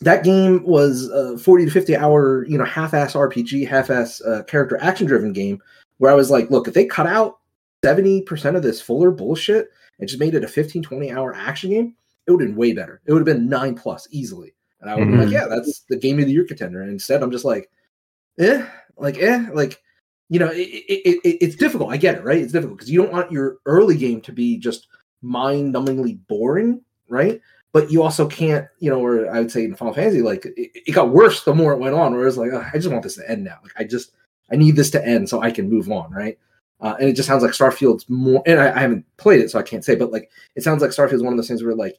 that 0.00 0.24
game 0.24 0.64
was 0.64 1.08
a 1.10 1.36
40 1.36 1.66
to 1.66 1.70
50 1.70 1.96
hour, 1.96 2.46
you 2.46 2.56
know, 2.56 2.64
half-ass 2.64 3.12
RPG, 3.12 3.68
half-ass 3.68 4.22
uh, 4.22 4.42
character 4.44 4.78
action-driven 4.80 5.34
game 5.34 5.60
where 5.98 6.10
I 6.10 6.14
was 6.14 6.30
like, 6.30 6.50
look, 6.50 6.66
if 6.66 6.72
they 6.72 6.86
cut 6.86 7.06
out 7.06 7.40
70% 7.84 8.56
of 8.56 8.62
this 8.62 8.80
fuller 8.80 9.10
bullshit 9.10 9.68
and 10.00 10.08
just 10.08 10.20
made 10.20 10.34
it 10.34 10.44
a 10.44 10.48
15, 10.48 10.82
20 10.82 11.12
hour 11.12 11.34
action 11.34 11.70
game, 11.70 11.94
it 12.26 12.30
would 12.30 12.40
have 12.40 12.48
been 12.48 12.56
way 12.56 12.72
better. 12.72 13.00
It 13.06 13.12
would 13.12 13.20
have 13.20 13.36
been 13.36 13.48
nine 13.48 13.74
plus 13.74 14.08
easily. 14.10 14.54
And 14.80 14.90
I 14.90 14.96
would 14.96 15.10
be 15.10 15.16
like, 15.16 15.30
yeah, 15.30 15.46
that's 15.46 15.80
the 15.90 15.96
game 15.96 16.18
of 16.18 16.26
the 16.26 16.32
year 16.32 16.44
contender. 16.44 16.80
And 16.80 16.90
instead, 16.90 17.22
I'm 17.22 17.30
just 17.30 17.44
like, 17.44 17.70
eh, 18.38 18.66
like, 18.96 19.18
eh, 19.18 19.46
like, 19.52 19.82
you 20.30 20.38
know, 20.38 20.48
it, 20.48 20.56
it, 20.58 21.20
it, 21.22 21.38
it's 21.44 21.56
difficult. 21.56 21.92
I 21.92 21.98
get 21.98 22.14
it, 22.14 22.24
right? 22.24 22.38
It's 22.38 22.52
difficult 22.52 22.78
because 22.78 22.90
you 22.90 23.02
don't 23.02 23.12
want 23.12 23.30
your 23.30 23.58
early 23.66 23.96
game 23.96 24.22
to 24.22 24.32
be 24.32 24.56
just 24.56 24.86
mind 25.20 25.74
numbingly 25.74 26.18
boring, 26.28 26.80
right? 27.10 27.40
But 27.72 27.90
you 27.90 28.02
also 28.02 28.26
can't, 28.26 28.66
you 28.78 28.90
know, 28.90 29.04
or 29.04 29.30
I 29.30 29.38
would 29.40 29.52
say 29.52 29.64
in 29.64 29.74
Final 29.74 29.92
Fantasy, 29.92 30.22
like, 30.22 30.46
it, 30.46 30.70
it 30.74 30.92
got 30.92 31.10
worse 31.10 31.44
the 31.44 31.54
more 31.54 31.72
it 31.72 31.78
went 31.78 31.94
on, 31.94 32.14
where 32.14 32.26
it's 32.26 32.36
like, 32.36 32.52
"Ugh, 32.52 32.64
I 32.72 32.78
just 32.78 32.90
want 32.90 33.02
this 33.02 33.16
to 33.16 33.30
end 33.30 33.44
now. 33.44 33.58
Like, 33.62 33.72
I 33.76 33.84
just, 33.84 34.12
I 34.50 34.56
need 34.56 34.76
this 34.76 34.90
to 34.92 35.06
end 35.06 35.28
so 35.28 35.42
I 35.42 35.50
can 35.50 35.68
move 35.68 35.90
on, 35.90 36.10
right? 36.10 36.38
Uh, 36.80 36.96
and 36.98 37.08
it 37.08 37.16
just 37.16 37.28
sounds 37.28 37.42
like 37.42 37.52
Starfield's 37.52 38.08
more, 38.08 38.42
and 38.46 38.58
I, 38.60 38.74
I 38.74 38.80
haven't 38.80 39.04
played 39.16 39.40
it, 39.40 39.50
so 39.50 39.58
I 39.58 39.62
can't 39.62 39.84
say, 39.84 39.94
but 39.94 40.12
like, 40.12 40.30
it 40.56 40.62
sounds 40.62 40.80
like 40.82 40.92
Starfield's 40.92 41.22
one 41.22 41.32
of 41.32 41.36
those 41.36 41.48
things 41.48 41.62
where, 41.62 41.74
like, 41.74 41.96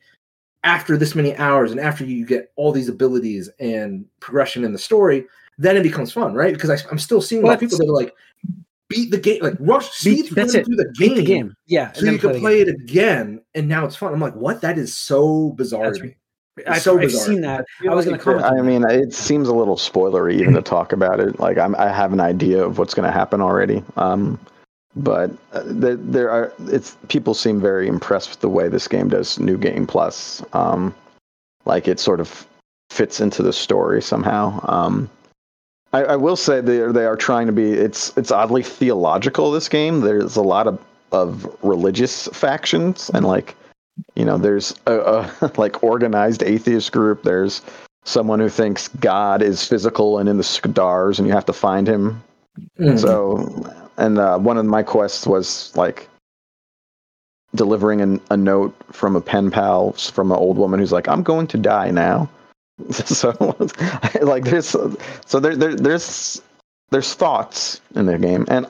after 0.63 0.97
this 0.97 1.15
many 1.15 1.35
hours 1.37 1.71
and 1.71 1.79
after 1.79 2.03
you 2.03 2.25
get 2.25 2.51
all 2.55 2.71
these 2.71 2.89
abilities 2.89 3.49
and 3.59 4.05
progression 4.19 4.63
in 4.63 4.73
the 4.73 4.79
story, 4.79 5.25
then 5.57 5.77
it 5.77 5.83
becomes 5.83 6.11
fun, 6.11 6.33
right? 6.33 6.53
Because 6.53 6.69
I, 6.69 6.77
I'm 6.89 6.99
still 6.99 7.21
seeing 7.21 7.43
a 7.43 7.45
lot 7.45 7.53
of 7.53 7.59
people 7.59 7.77
that 7.77 7.87
are 7.87 7.93
like, 7.93 8.13
beat 8.89 9.11
the 9.11 9.17
game, 9.17 9.41
like 9.41 9.55
rush, 9.59 9.89
speed 9.91 10.27
through, 10.27 10.35
that's 10.35 10.53
it. 10.53 10.65
through 10.65 10.75
the 10.75 10.91
game, 10.97 11.09
Beat 11.09 11.15
the 11.15 11.23
game. 11.23 11.55
Yeah. 11.65 11.87
and 11.87 11.97
so 11.97 12.05
then 12.05 12.13
you 12.13 12.19
can 12.19 12.39
play 12.39 12.61
it 12.61 12.67
again, 12.67 13.41
and 13.55 13.67
now 13.67 13.85
it's 13.85 13.95
fun. 13.95 14.13
I'm 14.13 14.19
like, 14.19 14.35
what? 14.35 14.61
That 14.61 14.77
is 14.77 14.95
so 14.95 15.51
bizarre 15.51 15.85
That's 15.85 15.99
to 15.99 16.03
me. 16.05 16.15
I've, 16.67 16.81
so 16.81 16.99
I've 16.99 17.11
seen 17.11 17.41
that. 17.41 17.65
I 17.89 17.95
was 17.95 18.05
going 18.05 18.17
to 18.17 18.23
comment. 18.23 18.45
I 18.45 18.61
mean, 18.61 18.83
it 18.83 19.13
seems 19.13 19.47
a 19.47 19.53
little 19.53 19.77
spoilery 19.77 20.33
even 20.33 20.53
to 20.55 20.61
talk 20.61 20.91
about 20.91 21.19
it. 21.19 21.39
Like 21.39 21.57
I'm, 21.57 21.75
I 21.75 21.87
have 21.87 22.11
an 22.11 22.19
idea 22.19 22.63
of 22.63 22.77
what's 22.77 22.93
going 22.93 23.05
to 23.05 23.11
happen 23.11 23.41
already. 23.41 23.83
Um, 23.95 24.37
but 24.95 25.31
uh, 25.53 25.63
there, 25.65 25.95
there 25.95 26.29
are 26.29 26.53
it's 26.67 26.97
people 27.07 27.33
seem 27.33 27.61
very 27.61 27.87
impressed 27.87 28.29
with 28.29 28.39
the 28.39 28.49
way 28.49 28.67
this 28.67 28.87
game 28.87 29.09
does 29.09 29.39
New 29.39 29.57
Game 29.57 29.87
Plus. 29.87 30.43
Um, 30.53 30.93
like 31.65 31.87
it 31.87 31.99
sort 31.99 32.19
of 32.19 32.45
fits 32.89 33.21
into 33.21 33.43
the 33.43 33.53
story 33.53 34.01
somehow. 34.01 34.59
Um, 34.67 35.09
I, 35.93 36.03
I 36.03 36.15
will 36.15 36.35
say 36.35 36.61
they 36.61 36.79
are, 36.79 36.91
they 36.91 37.05
are 37.05 37.15
trying 37.15 37.47
to 37.47 37.53
be. 37.53 37.71
It's 37.71 38.15
it's 38.17 38.31
oddly 38.31 38.63
theological. 38.63 39.51
This 39.51 39.69
game. 39.69 40.01
There's 40.01 40.35
a 40.35 40.41
lot 40.41 40.67
of 40.67 40.79
of 41.11 41.45
religious 41.61 42.27
factions 42.27 43.11
and 43.13 43.25
like 43.25 43.53
you 44.15 44.23
know 44.23 44.37
there's 44.37 44.73
a, 44.87 44.97
a 45.41 45.51
like 45.57 45.83
organized 45.83 46.43
atheist 46.43 46.91
group. 46.91 47.23
There's 47.23 47.61
someone 48.03 48.39
who 48.39 48.49
thinks 48.49 48.87
God 48.87 49.41
is 49.41 49.65
physical 49.67 50.17
and 50.17 50.27
in 50.27 50.37
the 50.37 50.43
stars, 50.43 51.19
and 51.19 51.27
you 51.27 51.33
have 51.33 51.45
to 51.45 51.53
find 51.53 51.87
him. 51.87 52.23
Mm. 52.79 52.99
So, 52.99 53.73
and 54.01 54.17
uh, 54.17 54.37
one 54.39 54.57
of 54.57 54.65
my 54.65 54.81
quests 54.81 55.27
was 55.27 55.75
like 55.77 56.09
delivering 57.53 58.01
an, 58.01 58.19
a 58.31 58.37
note 58.37 58.75
from 58.91 59.15
a 59.15 59.21
pen 59.21 59.51
pal 59.51 59.91
from 59.93 60.31
an 60.31 60.37
old 60.37 60.57
woman 60.57 60.79
who's 60.79 60.91
like, 60.91 61.07
"I'm 61.07 61.21
going 61.21 61.47
to 61.47 61.57
die 61.57 61.91
now." 61.91 62.27
so, 62.91 63.29
like, 64.21 64.45
there's 64.45 64.69
so 65.25 65.39
there, 65.39 65.55
there 65.55 65.75
there's 65.75 66.41
there's 66.89 67.13
thoughts 67.13 67.79
in 67.95 68.07
the 68.07 68.17
game, 68.17 68.45
and 68.49 68.65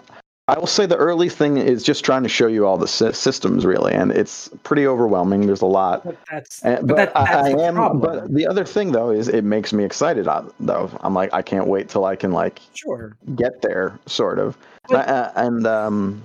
I 0.52 0.60
will 0.60 0.68
say 0.68 0.86
the 0.86 0.98
early 0.98 1.30
thing 1.30 1.56
is 1.58 1.82
just 1.82 2.04
trying 2.04 2.24
to 2.24 2.30
show 2.30 2.46
you 2.48 2.66
all 2.68 2.78
the 2.78 2.88
sy- 2.88 3.12
systems 3.12 3.66
really, 3.66 3.94
and 3.94 4.12
it's 4.12 4.50
pretty 4.64 4.86
overwhelming. 4.86 5.46
There's 5.48 5.62
a 5.62 5.66
lot. 5.66 6.04
But 6.04 6.18
that's, 6.30 6.62
And, 6.64 6.86
but, 6.86 6.88
but 6.88 6.96
that, 6.98 7.14
that's 7.14 7.32
I, 7.48 7.52
I 7.52 7.68
am. 7.68 7.76
problem. 7.76 8.02
But 8.02 8.34
the 8.34 8.46
other 8.48 8.66
thing 8.66 8.92
though 8.92 9.12
is 9.12 9.30
it 9.30 9.44
makes 9.46 9.72
me 9.72 9.86
excited. 9.86 10.28
uh, 10.28 10.44
Though 10.60 10.92
I'm 11.00 11.14
like 11.14 11.34
I 11.34 11.42
can't 11.42 11.68
wait 11.68 11.88
till 11.88 12.04
I 12.04 12.18
can 12.18 12.32
like 12.34 12.60
sure. 12.74 13.16
get 13.36 13.62
there, 13.62 13.98
sort 14.08 14.40
of. 14.40 14.58
But- 14.90 15.08
Uh, 15.08 15.32
and 15.38 15.66
um, 15.66 16.22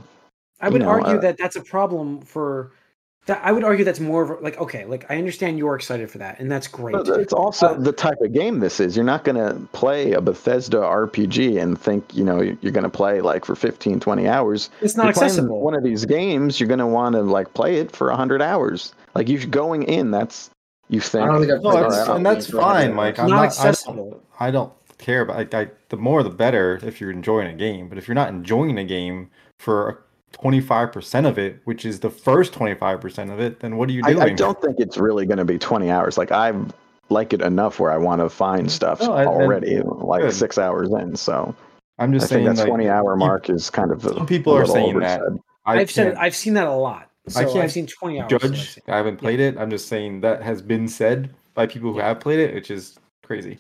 I 0.61 0.67
you 0.67 0.73
would 0.73 0.83
know, 0.83 0.89
argue 0.89 1.15
uh, 1.15 1.21
that 1.21 1.39
that's 1.39 1.55
a 1.57 1.63
problem 1.63 2.21
for 2.23 2.73
that. 3.27 3.41
I 3.45 3.53
would 3.53 3.63
argue 3.65 3.85
that's 3.85 4.01
more 4.01 4.23
of 4.23 4.43
like 4.43 4.59
okay, 4.61 4.85
like 4.85 5.09
I 5.11 5.17
understand 5.19 5.59
you're 5.59 5.75
excited 5.77 6.11
for 6.11 6.19
that, 6.19 6.41
and 6.41 6.51
that's 6.51 6.67
great. 6.69 6.93
but 6.93 7.09
it's 7.09 7.33
also 7.33 7.69
Uh, 7.69 7.75
the 7.75 7.93
type 7.93 8.21
of 8.21 8.33
game 8.33 8.61
this 8.61 8.81
is. 8.81 8.97
You're 8.97 9.05
not 9.05 9.25
going 9.25 9.37
to 9.37 9.61
play 9.73 10.13
a 10.13 10.21
Bethesda 10.21 10.79
RPG 10.79 11.61
and 11.61 11.81
think 11.81 12.15
you 12.15 12.25
know 12.25 12.41
you're 12.41 12.73
going 12.73 12.85
to 12.85 12.91
play 12.91 13.21
like 13.21 13.45
for 13.45 13.55
15, 13.55 14.01
20 14.01 14.29
hours. 14.29 14.71
It's 14.81 14.97
not 14.97 15.05
You're 15.05 15.11
accessible. 15.11 15.61
One 15.61 15.75
of 15.75 15.85
these 15.85 16.05
games, 16.05 16.59
you're 16.59 16.69
going 16.69 16.79
to 16.79 16.87
want 16.87 17.15
to 17.15 17.23
like 17.23 17.53
play 17.55 17.77
it 17.77 17.95
for 17.95 18.11
hundred 18.11 18.43
hours. 18.43 18.95
Like 19.15 19.29
you're 19.29 19.45
going 19.47 19.83
in, 19.85 20.11
that's 20.11 20.51
you 20.89 21.01
think. 21.01 21.25
I 21.25 21.33
don't 21.33 21.41
think 21.41 21.53
I've 21.53 21.63
No, 21.63 21.73
that's, 21.91 22.09
and 22.09 22.25
that's 22.25 22.47
game 22.47 22.53
for 22.53 22.61
a 22.61 22.65
hundred 22.65 22.87
fine, 22.87 22.95
Mike. 22.95 23.19
I'm 23.19 23.29
not 23.29 23.37
not, 23.37 23.43
I 23.43 23.47
accessible. 23.47 24.11
don't, 24.11 24.23
I 24.39 24.51
don't 24.51 24.73
care, 24.99 25.25
but 25.25 25.53
I, 25.55 25.63
I, 25.63 25.71
the 25.89 25.97
more 25.97 26.23
the 26.23 26.31
better 26.31 26.79
if 26.83 27.01
you're 27.01 27.11
enjoying 27.11 27.49
a 27.49 27.55
game. 27.55 27.89
But 27.89 27.99
if 27.99 28.07
you're 28.09 28.15
not 28.15 28.29
enjoying 28.29 28.79
a 28.79 28.85
game 28.85 29.31
for 29.59 30.06
25% 30.33 31.27
of 31.29 31.39
it, 31.39 31.61
which 31.65 31.85
is 31.85 32.01
the 32.01 32.11
first 32.11 32.53
25% 32.53 33.33
of 33.33 33.41
it, 33.41 33.61
then 33.61 33.77
what 33.77 33.89
are 33.89 33.93
you 33.93 34.03
I, 34.05 34.13
doing? 34.13 34.23
I 34.23 34.31
don't 34.35 34.61
think 34.61 34.77
it's 34.79 34.97
really 34.99 35.27
going 35.27 35.39
to 35.39 35.45
be 35.45 35.59
20 35.59 35.91
hours. 35.91 36.19
Like 36.19 36.33
I 36.33 36.53
like 37.09 37.33
it 37.33 37.41
enough 37.41 37.79
where 37.81 37.91
I 37.93 37.97
want 37.97 38.21
to 38.21 38.29
find 38.29 38.71
stuff 38.71 39.01
No, 39.01 39.13
I- 39.15 39.19
then- 39.25 39.29
already, 39.29 39.81
like 39.83 40.23
good. 40.23 40.35
six 40.35 40.59
hours 40.59 40.91
in. 40.93 41.17
So 41.17 41.55
I'm 41.99 42.11
I 42.11 42.15
just 42.15 42.29
think 42.29 42.45
saying 42.45 42.57
that 42.57 42.63
like, 42.63 42.69
20 42.69 42.89
hour 42.89 43.13
you- 43.15 43.19
mark 43.19 43.49
is 43.49 43.71
kind 43.71 43.91
of. 43.91 44.03
Some 44.03 44.27
people 44.27 44.53
a 44.55 44.57
are 44.57 44.59
little 44.61 44.75
saying 44.75 44.99
that. 45.01 45.21
I 45.65 45.79
I've 45.81 45.91
said 45.91 46.15
I've 46.17 46.37
seen 46.37 46.55
that 46.55 46.67
a 46.67 46.73
lot. 46.75 47.11
So 47.29 47.41
I 47.41 47.45
can't 47.45 47.59
I've 47.59 47.73
seen 47.73 47.87
20 47.87 48.21
hours. 48.21 48.31
Judge, 48.31 48.79
I 48.87 48.97
haven't 48.97 49.17
played 49.17 49.41
it. 49.41 49.57
I'm 49.59 49.71
just 49.71 49.89
saying 49.89 50.21
that 50.21 50.43
has 50.43 50.63
been 50.63 50.87
said 50.87 51.31
by 51.55 51.67
people 51.67 51.93
who 51.93 51.99
Yeah. 51.99 52.09
have 52.09 52.21
played 52.21 52.39
it, 52.39 52.55
which 52.55 52.71
is 52.71 52.99
crazy. 53.25 53.59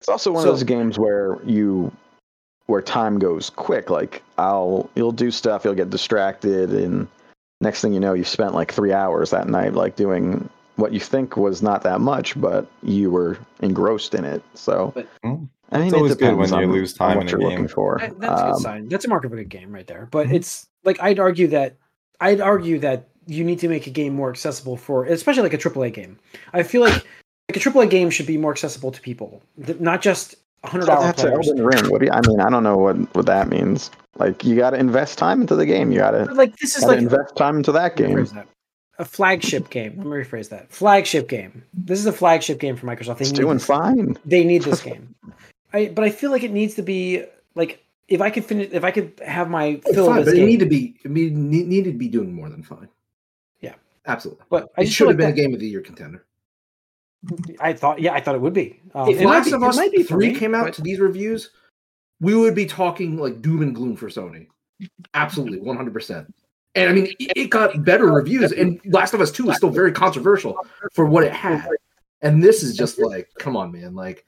It's 0.00 0.08
also 0.08 0.30
one 0.30 0.42
So- 0.42 0.50
of 0.50 0.54
those 0.56 0.62
games 0.64 0.98
where 0.98 1.38
you 1.44 1.90
where 2.66 2.82
time 2.82 3.18
goes 3.18 3.50
quick. 3.50 3.90
Like 3.90 4.22
I'll 4.38 4.90
you'll 4.94 5.12
do 5.12 5.30
stuff, 5.30 5.64
you'll 5.64 5.74
get 5.74 5.90
distracted, 5.90 6.70
and 6.70 7.06
next 7.60 7.80
thing 7.80 7.92
you 7.94 8.00
know, 8.00 8.12
you've 8.14 8.28
spent 8.28 8.54
like 8.54 8.72
three 8.72 8.92
hours 8.92 9.30
that 9.30 9.48
night, 9.48 9.74
like 9.74 9.96
doing 9.96 10.48
what 10.76 10.92
you 10.92 11.00
think 11.00 11.36
was 11.36 11.62
not 11.62 11.82
that 11.82 12.00
much, 12.00 12.38
but 12.38 12.66
you 12.82 13.10
were 13.10 13.38
engrossed 13.60 14.14
in 14.14 14.24
it. 14.24 14.42
So 14.54 14.92
But- 14.94 15.06
Mm. 15.24 15.48
I 15.72 15.78
mean, 15.78 15.86
It's 15.88 15.96
it 15.96 15.98
good 16.00 16.18
depends 16.18 16.52
when 16.52 16.60
you 16.60 16.66
on- 16.68 16.72
lose 16.72 16.94
time 16.94 17.16
what 17.16 17.22
in 17.22 17.28
a 17.28 17.30
you're 17.30 17.40
game. 17.40 17.48
looking 17.50 17.68
for. 17.68 17.98
That- 18.00 18.20
That's 18.20 18.40
a 18.40 18.44
good 18.44 18.52
Um, 18.54 18.60
sign. 18.60 18.88
That's 18.88 19.04
a 19.04 19.08
mark 19.08 19.24
of 19.24 19.32
a 19.32 19.36
good 19.36 19.48
game 19.48 19.72
right 19.72 19.86
there. 19.86 20.06
But 20.12 20.30
it's 20.30 20.68
like 20.84 21.02
I'd 21.02 21.18
argue 21.18 21.48
that 21.48 21.74
I'd 22.20 22.40
argue 22.40 22.78
that 22.80 23.08
you 23.26 23.42
need 23.42 23.58
to 23.60 23.68
make 23.68 23.86
a 23.88 23.90
game 23.90 24.14
more 24.14 24.30
accessible 24.30 24.76
for, 24.76 25.04
especially 25.06 25.42
like 25.42 25.54
a 25.54 25.58
AAA 25.58 25.90
game. 25.90 26.18
I 26.52 26.62
feel 26.62 26.82
like 26.82 26.94
like 27.48 27.56
a 27.56 27.60
AAA 27.60 27.86
game 27.90 28.10
should 28.10 28.26
be 28.26 28.36
more 28.38 28.50
accessible 28.52 28.92
to 28.92 29.00
people, 29.00 29.42
not 29.80 30.02
just 30.02 30.36
hundred 30.68 30.86
So 30.86 30.92
hour 30.92 31.02
that's 31.02 31.22
players. 31.22 31.48
Elden 31.48 31.64
Ring. 31.64 31.90
What 31.90 32.00
do 32.00 32.06
you, 32.06 32.12
I 32.12 32.20
mean? 32.26 32.40
I 32.40 32.48
don't 32.50 32.62
know 32.62 32.76
what 32.76 32.96
what 33.14 33.26
that 33.26 33.48
means. 33.48 33.90
Like 34.16 34.44
you 34.44 34.56
got 34.56 34.70
to 34.70 34.78
invest 34.78 35.18
time 35.18 35.40
into 35.40 35.54
the 35.56 35.66
game. 35.66 35.90
You 35.92 35.98
got 35.98 36.12
to 36.12 36.24
like 36.34 36.56
this 36.56 36.76
is 36.76 36.84
like 36.84 36.98
invest 36.98 37.36
time 37.36 37.56
into 37.56 37.72
that 37.72 37.96
game. 37.96 38.24
that. 38.24 38.46
a 38.98 39.04
flagship 39.04 39.68
game. 39.70 39.94
Let 39.98 40.06
me 40.06 40.12
rephrase 40.12 40.48
that. 40.50 40.70
Flagship 40.70 41.28
game. 41.28 41.62
This 41.74 41.98
is 41.98 42.06
a 42.06 42.12
flagship 42.12 42.58
game 42.58 42.76
for 42.76 42.86
Microsoft. 42.86 43.18
They 43.18 43.22
It's 43.24 43.32
need 43.32 43.40
doing 43.40 43.56
this- 43.58 43.66
fine. 43.66 44.16
They 44.24 44.42
need 44.44 44.62
this 44.62 44.80
game. 44.80 45.14
I 45.72 45.86
but 45.88 46.04
I 46.04 46.10
feel 46.10 46.30
like 46.30 46.42
it 46.44 46.50
needs 46.52 46.74
to 46.74 46.82
be 46.82 47.24
like 47.54 47.82
if 48.08 48.20
I 48.20 48.30
could 48.30 48.44
finish 48.44 48.70
if 48.72 48.84
I 48.84 48.90
could 48.92 49.20
have 49.24 49.50
my 49.50 49.80
fill 49.92 50.06
fine, 50.06 50.20
of 50.20 50.24
this 50.24 50.32
but 50.34 50.38
it 50.38 50.40
game. 50.40 50.48
need 50.48 50.60
to 50.60 50.66
be 50.66 50.96
it 51.04 51.10
need, 51.10 51.36
need- 51.36 51.66
needed 51.68 51.92
to 51.92 51.98
be 51.98 52.08
doing 52.08 52.32
more 52.32 52.48
than 52.48 52.62
fine. 52.62 52.88
Yeah. 53.60 53.74
absolutely. 54.06 54.44
but 54.48 54.68
I 54.78 54.82
it 54.82 54.86
should 54.88 55.08
have 55.08 55.16
like 55.16 55.18
been 55.18 55.26
that- 55.34 55.40
a 55.40 55.42
game 55.44 55.52
of 55.54 55.60
the 55.60 55.68
year 55.68 55.80
contender. 55.82 56.24
I 57.60 57.72
thought, 57.72 58.00
yeah, 58.00 58.12
I 58.12 58.20
thought 58.20 58.34
it 58.34 58.40
would 58.40 58.52
be. 58.52 58.80
Um, 58.94 59.08
if 59.08 59.20
Last 59.20 59.52
of 59.52 59.62
Us 59.62 59.78
three 60.06 60.32
me, 60.32 60.34
came 60.34 60.54
out 60.54 60.66
but- 60.66 60.74
to 60.74 60.82
these 60.82 61.00
reviews, 61.00 61.50
we 62.20 62.34
would 62.34 62.54
be 62.54 62.66
talking 62.66 63.16
like 63.16 63.42
doom 63.42 63.62
and 63.62 63.74
gloom 63.74 63.96
for 63.96 64.08
Sony. 64.08 64.46
Absolutely, 65.14 65.58
one 65.60 65.76
hundred 65.76 65.94
percent. 65.94 66.32
And 66.74 66.90
I 66.90 66.92
mean, 66.92 67.14
it 67.18 67.48
got 67.48 67.84
better 67.84 68.06
reviews, 68.06 68.52
and 68.52 68.78
Last 68.84 69.14
of 69.14 69.20
Us 69.22 69.30
Two 69.30 69.48
is 69.50 69.56
still 69.56 69.70
very 69.70 69.92
controversial 69.92 70.56
for 70.92 71.06
what 71.06 71.24
it 71.24 71.32
had. 71.32 71.66
And 72.20 72.42
this 72.42 72.62
is 72.62 72.76
just 72.76 72.98
like, 72.98 73.30
come 73.38 73.56
on, 73.56 73.72
man! 73.72 73.94
Like, 73.94 74.26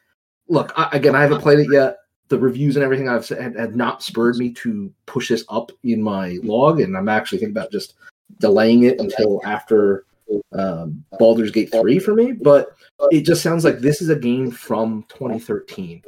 look, 0.49 0.73
I, 0.77 0.89
again, 0.93 1.15
I 1.15 1.21
haven't 1.21 1.43
played 1.43 1.59
it 1.59 1.69
yet. 1.71 1.99
The 2.29 2.39
reviews 2.39 2.77
and 2.77 2.85
everything 2.85 3.09
I've 3.09 3.27
said 3.27 3.57
had 3.57 3.77
not 3.77 4.03
spurred 4.03 4.37
me 4.37 4.53
to 4.55 4.93
push 5.05 5.29
this 5.29 5.45
up 5.51 5.71
in 5.83 6.03
my 6.03 6.39
log, 6.43 6.81
and 6.81 6.97
I'm 6.97 7.09
actually 7.09 7.39
thinking 7.39 7.57
about 7.57 7.73
just 7.73 7.95
delaying 8.39 8.85
it 8.85 9.01
until 9.01 9.43
after 9.45 10.07
um, 10.53 11.05
Baldur's 11.19 11.51
Gate 11.51 11.71
three 11.73 11.99
for 11.99 12.15
me. 12.15 12.33
But 12.33 12.69
it 13.11 13.23
just 13.23 13.43
sounds 13.43 13.65
like 13.65 13.79
this 13.79 14.01
is 14.03 14.09
a 14.09 14.17
game 14.17 14.51
from 14.51 15.05
2013. 15.09 16.03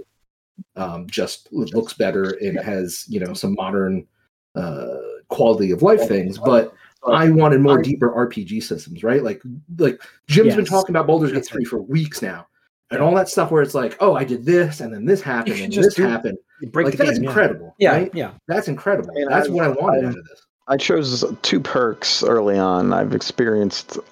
Um, 0.77 1.07
just 1.07 1.49
looks 1.53 1.95
better 1.95 2.37
It 2.41 2.63
has 2.63 3.05
you 3.09 3.21
know 3.21 3.33
some 3.35 3.55
modern 3.55 4.07
uh, 4.55 4.97
quality 5.29 5.71
of 5.71 5.83
life 5.83 6.07
things, 6.09 6.39
but 6.39 6.75
I 7.07 7.31
wanted 7.31 7.61
more 7.61 7.81
deeper 7.81 8.11
RPG 8.11 8.63
systems, 8.63 9.03
right? 9.03 9.23
Like 9.23 9.41
like 9.79 10.01
Jim's 10.27 10.57
been 10.57 10.65
talking 10.65 10.95
about 10.95 11.07
Baldur's 11.07 11.33
Gate 11.33 11.47
three 11.47 11.65
for 11.65 11.81
weeks 11.81 12.21
now, 12.21 12.47
and 12.91 13.01
all 13.01 13.15
that 13.15 13.29
stuff 13.29 13.51
where 13.51 13.63
it's 13.63 13.75
like, 13.75 13.97
oh, 14.01 14.15
I 14.15 14.25
did 14.25 14.45
this, 14.45 14.81
and 14.81 14.93
then 14.93 15.05
this 15.07 15.23
happened, 15.23 15.61
and 15.61 15.73
just 15.73 15.89
this 15.89 15.95
do- 15.95 16.03
happened. 16.07 16.37
break 16.73 16.87
like 16.87 16.97
the 16.99 17.05
that's 17.05 17.19
game, 17.19 17.29
incredible, 17.29 17.75
Yeah, 17.79 17.93
right? 17.93 18.11
yeah. 18.15 18.33
That's 18.49 18.69
incredible. 18.69 19.11
And 19.15 19.31
That's 19.31 19.47
I've- 19.47 19.55
what 19.55 19.65
I 19.65 19.69
wanted 19.69 19.99
I've- 19.99 20.07
out 20.09 20.19
of 20.19 20.25
this. 20.29 20.47
I 20.69 20.77
chose 20.77 21.25
two 21.43 21.59
perks 21.59 22.23
early 22.23 22.57
on. 22.59 22.93
I've 22.93 23.15
experienced 23.15 23.97
a- 23.97 24.05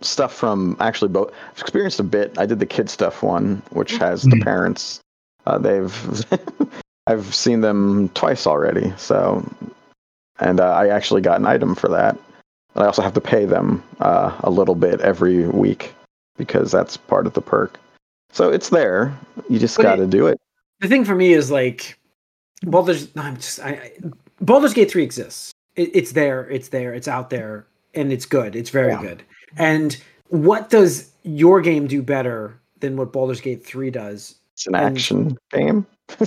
stuff 0.00 0.32
from 0.34 0.76
actually 0.80 1.08
both. 1.08 1.32
I've 1.52 1.60
experienced 1.60 2.00
a 2.00 2.04
bit. 2.04 2.36
I 2.38 2.46
did 2.46 2.58
the 2.58 2.66
kid 2.66 2.90
stuff 2.90 3.22
one, 3.22 3.62
which 3.70 3.96
has 3.98 4.22
the 4.22 4.36
Mhm. 4.36 4.42
parents. 4.44 5.00
Uh, 5.46 5.58
they've 5.58 6.24
I've 7.06 7.34
seen 7.34 7.60
them 7.62 8.08
twice 8.10 8.46
already. 8.46 8.92
So, 8.96 9.44
and 10.40 10.60
uh, 10.60 10.72
I 10.72 10.88
actually 10.88 11.20
got 11.20 11.40
an 11.40 11.46
item 11.46 11.74
for 11.74 11.88
that. 11.88 12.16
But 12.74 12.84
I 12.84 12.86
also 12.86 13.02
have 13.02 13.12
to 13.14 13.20
pay 13.20 13.44
them 13.44 13.82
uh, 14.00 14.34
a 14.44 14.50
little 14.50 14.74
bit 14.74 15.00
every 15.02 15.46
week 15.48 15.94
because 16.38 16.70
that's 16.72 16.96
part 16.96 17.26
of 17.26 17.34
the 17.34 17.40
perk. 17.42 17.78
So 18.30 18.48
it's 18.50 18.70
there. 18.70 19.16
You 19.50 19.58
just 19.58 19.76
got 19.78 19.96
to 19.96 20.06
do 20.06 20.26
it. 20.26 20.40
The 20.80 20.88
thing 20.88 21.04
for 21.04 21.14
me 21.14 21.34
is 21.34 21.50
like 21.50 21.98
Baldur's. 22.62 23.14
no, 23.14 23.22
I'm 23.22 23.36
just. 23.36 23.60
I, 23.60 23.68
I, 23.70 23.92
Baldur's 24.40 24.72
Gate 24.72 24.90
three 24.90 25.02
exists. 25.04 25.52
It, 25.76 25.90
it's 25.94 26.12
there. 26.12 26.48
It's 26.50 26.68
there. 26.68 26.94
It's 26.94 27.08
out 27.08 27.28
there, 27.30 27.66
and 27.94 28.10
it's 28.12 28.24
good. 28.24 28.56
It's 28.56 28.70
very 28.70 28.92
Yeah. 28.92 29.02
good. 29.02 29.22
And 29.58 29.96
what 30.28 30.70
does 30.70 31.10
your 31.22 31.60
game 31.60 31.86
do 31.86 32.02
better 32.02 32.58
than 32.80 32.96
what 32.96 33.12
Baldur's 33.12 33.40
Gate 33.40 33.64
three 33.64 33.90
does? 33.90 34.36
It's 34.54 34.66
an 34.66 34.74
and- 34.74 34.96
action 34.96 35.38
game. 35.50 35.86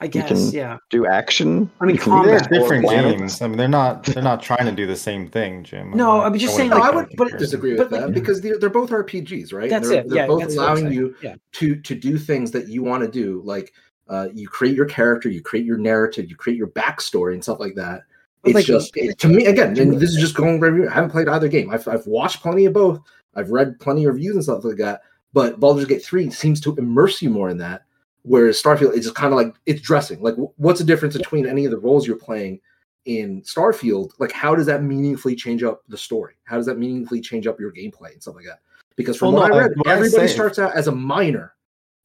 I 0.00 0.06
guess. 0.08 0.28
can- 0.28 0.50
yeah. 0.50 0.76
do 0.90 1.06
action. 1.06 1.70
I 1.80 1.86
mean, 1.86 1.94
You 1.96 2.02
can 2.02 2.12
combat- 2.12 2.50
different 2.50 2.86
games. 2.88 3.40
I 3.40 3.46
mean, 3.46 3.56
they're 3.56 3.68
not 3.68 4.02
they're 4.04 4.22
not 4.22 4.42
trying 4.42 4.66
to 4.66 4.72
do 4.72 4.86
the 4.86 4.96
same 4.96 5.28
thing, 5.28 5.62
Jim. 5.64 5.92
No, 5.92 6.20
I 6.20 6.26
I'm 6.26 6.36
just 6.38 6.54
I 6.54 6.56
saying, 6.58 6.70
like, 6.70 6.82
I 6.82 6.90
would 6.90 7.08
comparison. 7.08 7.38
disagree 7.38 7.76
But, 7.76 7.90
with 7.90 7.92
like- 7.92 8.00
that 8.08 8.12
because 8.14 8.40
they're, 8.42 8.58
they're 8.58 8.68
both 8.70 8.90
RPGs, 8.90 9.54
right? 9.54 9.70
That's 9.70 9.88
they're, 9.88 10.00
it. 10.00 10.08
They're 10.10 10.18
Yeah, 10.18 10.26
both 10.26 10.40
that's 10.40 10.56
what 10.56 10.68
I'm 10.68 10.76
allowing 10.78 10.92
you 10.92 11.14
Yeah. 11.22 11.36
to 11.52 11.76
to 11.76 11.94
do 11.94 12.18
things 12.18 12.50
that 12.50 12.68
you 12.68 12.82
want 12.82 13.02
to 13.04 13.08
do. 13.10 13.40
Like 13.44 13.72
uh, 14.08 14.28
you 14.34 14.46
create 14.48 14.74
your 14.76 14.84
character, 14.86 15.30
you 15.30 15.40
create 15.40 15.64
your 15.64 15.78
narrative, 15.78 16.28
you 16.28 16.36
create 16.36 16.58
your 16.58 16.68
backstory 16.68 17.32
and 17.32 17.42
stuff 17.42 17.60
like 17.60 17.76
that. 17.76 18.02
But, 18.44 18.50
It's 18.50 18.54
like, 18.56 18.64
just 18.66 18.96
it- 18.96 19.18
to 19.20 19.28
me 19.28 19.46
again, 19.46 19.78
and 19.78 19.98
this 19.98 20.10
is 20.10 20.16
just 20.20 20.34
going 20.34 20.60
review. 20.60 20.86
I 20.88 20.92
haven't 20.92 21.10
played 21.10 21.28
either 21.28 21.48
game. 21.48 21.70
I've 21.70 21.88
I've 21.88 22.06
watched 22.06 22.42
plenty 22.42 22.66
of 22.66 22.74
both. 22.74 23.00
I've 23.34 23.50
read 23.50 23.80
plenty 23.80 24.04
of 24.04 24.14
reviews 24.14 24.34
and 24.34 24.44
stuff 24.44 24.64
like 24.64 24.76
that. 24.76 25.00
But 25.32 25.58
Baldur's 25.58 25.86
Gate 25.86 26.04
three 26.04 26.30
seems 26.30 26.60
to 26.60 26.74
immerse 26.76 27.20
you 27.22 27.30
more 27.30 27.48
in 27.50 27.56
that. 27.58 27.82
Whereas 28.22 28.62
Starfield 28.62 28.92
is 28.94 29.04
just 29.04 29.16
kind 29.16 29.32
of 29.32 29.36
like 29.38 29.54
it's 29.66 29.80
dressing. 29.80 30.20
Like, 30.22 30.34
what's 30.56 30.78
the 30.78 30.84
difference 30.86 31.16
between 31.16 31.46
any 31.46 31.64
of 31.64 31.70
the 31.70 31.78
roles 31.78 32.06
you're 32.06 32.16
playing 32.16 32.60
in 33.06 33.42
Starfield? 33.42 34.12
Like, 34.18 34.32
how 34.32 34.54
does 34.54 34.66
that 34.66 34.82
meaningfully 34.82 35.34
change 35.36 35.62
up 35.62 35.82
the 35.88 35.96
story? 35.98 36.34
How 36.44 36.56
does 36.56 36.66
that 36.66 36.78
meaningfully 36.78 37.20
change 37.20 37.46
up 37.46 37.58
your 37.58 37.72
gameplay 37.72 38.12
and 38.12 38.22
stuff 38.22 38.34
like 38.36 38.44
that? 38.46 38.60
Because 38.96 39.16
from 39.16 39.32
Well, 39.32 39.42
what 39.42 39.48
no, 39.50 39.54
I 39.54 39.58
I- 39.58 39.62
read, 39.68 39.76
what 39.78 39.88
I 39.88 39.92
everybody 39.94 40.28
say- 40.28 40.34
starts 40.34 40.58
out 40.58 40.74
as 40.76 40.86
a 40.88 40.92
miner. 40.92 41.52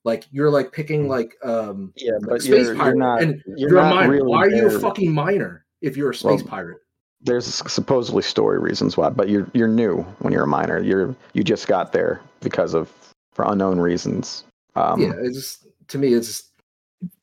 Like 0.06 0.24
you're 0.32 0.50
like 0.50 0.72
picking 0.72 1.06
Mm. 1.06 1.10
like 1.10 1.36
um 1.44 1.92
Yeah, 1.98 2.14
like 2.14 2.22
but 2.30 2.42
space 2.42 2.68
you're, 2.68 2.76
pirate, 2.76 2.88
you're 2.92 2.96
not. 2.98 3.22
and 3.22 3.44
you're, 3.46 3.58
you're, 3.70 3.80
a 3.80 3.82
not 3.84 3.96
miner. 3.96 4.12
really 4.14 4.28
Why 4.28 4.46
are 4.46 4.50
you 4.50 4.68
a 4.68 4.80
fucking 4.80 5.12
miner 5.14 5.66
if 5.82 5.98
you're 5.98 6.12
a 6.12 6.16
space 6.16 6.42
Well, 6.42 6.50
pirate? 6.50 6.78
There's 7.22 7.46
supposedly 7.46 8.24
story 8.24 8.60
reasons 8.60 8.96
why, 8.96 9.10
but 9.10 9.28
you're 9.28 9.48
you're 9.54 9.68
new 9.68 10.04
when 10.20 10.32
you're 10.32 10.44
a 10.44 10.48
miner. 10.48 10.80
You're 10.82 11.16
you 11.34 11.44
just 11.44 11.68
got 11.68 11.92
there 11.92 12.22
because 12.40 12.74
of 12.74 12.90
for 13.34 13.46
unknown 13.46 13.80
reasons. 13.80 14.46
Um, 14.76 15.02
yeah, 15.02 15.14
it's 15.20 15.36
just 15.36 15.68
to 15.90 15.98
me, 15.98 16.14
it's 16.14 16.28
just, 16.28 16.46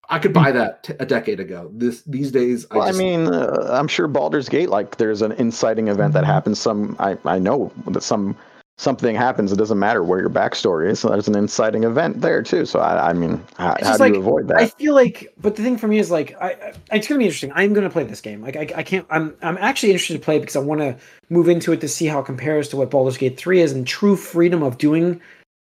I 0.08 0.18
could 0.18 0.32
buy 0.32 0.52
that 0.52 0.82
t- 0.84 0.94
a 1.00 1.06
decade 1.06 1.40
ago. 1.40 1.70
This 1.72 2.02
these 2.02 2.30
days, 2.30 2.66
Well, 2.70 2.82
I, 2.82 2.88
I, 2.88 2.92
mean, 2.92 3.28
uh, 3.28 3.68
I'm 3.72 3.88
sure 3.88 4.06
Baldur's 4.06 4.48
Gate, 4.48 4.68
like, 4.68 4.96
there's 4.96 5.22
an 5.22 5.32
inciting 5.32 5.88
event 5.88 6.12
that 6.12 6.24
happens. 6.24 6.58
Some, 6.58 6.96
I, 6.98 7.16
I 7.24 7.38
know 7.38 7.72
that 7.88 8.02
some 8.02 8.36
something 8.78 9.16
happens. 9.16 9.52
It 9.52 9.56
doesn't 9.56 9.78
matter 9.78 10.02
where 10.02 10.20
your 10.20 10.30
backstory 10.30 10.90
is. 10.90 11.00
So 11.00 11.08
there's 11.08 11.28
an 11.28 11.36
inciting 11.36 11.84
event 11.84 12.20
there 12.20 12.42
too. 12.42 12.66
So 12.66 12.80
I, 12.80 13.10
I 13.10 13.12
mean, 13.12 13.42
how, 13.56 13.76
how 13.82 13.96
do 13.96 14.06
you 14.06 14.16
avoid 14.16 14.48
that? 14.48 14.58
I 14.58 14.66
feel 14.66 14.94
like, 14.94 15.32
but 15.40 15.56
the 15.56 15.62
thing 15.62 15.78
for 15.78 15.88
me 15.88 15.98
is 15.98 16.10
like, 16.10 16.36
I, 16.40 16.74
I 16.90 16.96
it's 16.96 17.08
gonna 17.08 17.18
be 17.18 17.24
interesting. 17.24 17.52
I'm 17.54 17.72
gonna 17.72 17.90
play 17.90 18.04
this 18.04 18.20
game. 18.20 18.42
Like, 18.42 18.56
I, 18.56 18.68
I 18.76 18.82
can't. 18.82 19.06
I'm 19.10 19.34
I'm 19.42 19.56
actually 19.58 19.92
interested 19.92 20.14
to 20.14 20.20
play 20.20 20.38
because 20.38 20.56
I 20.56 20.60
want 20.60 20.80
to 20.82 20.96
move 21.30 21.48
into 21.48 21.72
it 21.72 21.80
to 21.80 21.88
see 21.88 22.06
how 22.06 22.20
it 22.20 22.26
compares 22.26 22.68
to 22.68 22.76
what 22.76 22.90
Baldur's 22.90 23.16
Gate 23.16 23.38
three 23.38 23.60
is 23.60 23.72
and 23.72 23.86
true 23.86 24.16
freedom 24.16 24.62
of 24.62 24.78
doing 24.78 25.20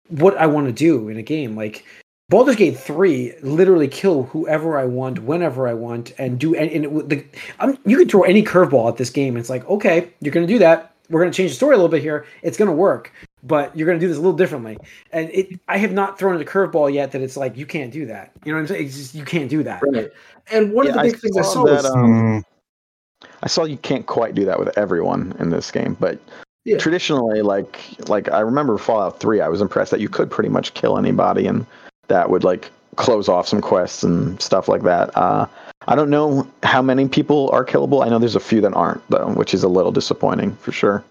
what 0.09 0.37
I 0.37 0.47
want 0.47 0.67
to 0.67 0.73
do 0.73 1.09
in 1.09 1.17
a 1.17 1.23
game. 1.23 1.57
Like 1.57 1.85
Baldur's 2.29 2.57
Gate 2.57 2.79
three, 2.79 3.35
literally 3.43 3.89
kill 3.89 4.23
whoever 4.25 4.79
I 4.79 4.85
want, 4.85 5.25
whenever 5.25 5.67
I 5.67 5.75
want, 5.75 6.13
and 6.17 6.39
do. 6.39 6.55
And, 6.55 6.71
and 6.71 6.85
it, 6.85 7.09
the, 7.09 7.25
I'm, 7.59 7.77
you 7.85 7.99
can 7.99 8.09
throw 8.09 8.23
any 8.23 8.45
curveball 8.45 8.89
at 8.89 8.99
this 8.99 9.11
game. 9.11 9.37
It's 9.37 9.51
like, 9.51 9.69
okay, 9.69 10.13
you're 10.21 10.33
gonna 10.33 10.47
do 10.47 10.61
that. 10.61 10.95
We're 11.11 11.21
gonna 11.21 11.33
change 11.33 11.51
the 11.51 11.57
story 11.57 11.75
a 11.75 11.77
little 11.77 11.91
bit 11.91 12.03
here. 12.03 12.25
It's 12.43 12.57
gonna 12.57 12.73
work, 12.73 13.13
but 13.43 13.77
you're 13.77 13.87
gonna 13.87 13.99
do 13.99 14.09
this 14.09 14.17
a 14.17 14.21
little 14.21 14.37
differently. 14.37 14.79
And 15.13 15.29
it, 15.31 15.61
I 15.69 15.77
have 15.77 15.93
not 15.93 16.19
thrown 16.19 16.37
it 16.37 16.43
a 16.43 16.45
curveball 16.45 16.93
yet 16.93 17.13
that 17.13 17.21
it's 17.21 17.37
like 17.37 17.57
you 17.57 17.67
can't 17.67 17.93
do 17.93 18.07
that. 18.07 18.33
You 18.45 18.53
know 18.53 18.57
what 18.59 18.63
I'm 18.63 18.67
saying? 18.69 18.87
It's 18.87 18.97
just 18.97 19.15
you 19.15 19.25
can't 19.25 19.51
do 19.51 19.63
that. 19.65 19.83
right. 19.83 20.11
And 20.53 20.73
one 20.73 20.87
of 20.87 20.95
Yeah, 20.95 21.03
the 21.03 21.09
I 21.09 21.11
big 21.11 21.21
things 21.21 21.37
I 21.37 21.43
saw 21.43 21.53
saw 21.53 21.65
that, 21.67 21.73
was 21.73 21.87
um, 21.87 22.45
I 23.43 23.49
saw 23.49 23.65
you 23.65 23.77
can't 23.79 24.07
quite 24.07 24.35
do 24.35 24.45
that 24.45 24.59
with 24.59 24.77
everyone 24.79 25.35
in 25.39 25.51
this 25.51 25.71
game, 25.71 25.97
but 25.99 26.19
Yeah. 26.65 26.79
traditionally, 26.79 27.43
like 27.43 27.79
like 28.09 28.31
I 28.31 28.41
remember 28.41 28.79
Fallout 28.79 29.19
Three, 29.21 29.41
I 29.41 29.49
was 29.49 29.61
impressed 29.61 29.91
that 29.91 30.01
you 30.01 30.09
could 30.09 30.31
pretty 30.31 30.49
much 30.51 30.75
kill 30.75 30.97
anybody, 30.97 31.47
and 31.47 31.67
that 32.09 32.31
would 32.31 32.45
like 32.45 32.71
close 32.97 33.29
off 33.29 33.49
some 33.49 33.61
quests 33.61 34.03
and 34.03 34.41
stuff 34.41 34.69
like 34.69 34.83
that. 34.83 35.17
Uh, 35.17 35.47
I 35.89 35.95
don't 35.95 36.11
know 36.11 36.47
how 36.63 36.83
many 36.83 37.09
people 37.09 37.51
are 37.53 37.65
killable. 37.65 38.05
I 38.05 38.09
know 38.09 38.19
there's 38.19 38.37
a 38.37 38.41
few 38.41 38.61
that 38.61 38.75
aren't 38.75 39.07
though, 39.09 39.29
which 39.33 39.55
is 39.55 39.63
a 39.63 39.69
little 39.69 39.93
disappointing 39.93 40.55
for 40.57 40.73
sure. 40.73 41.05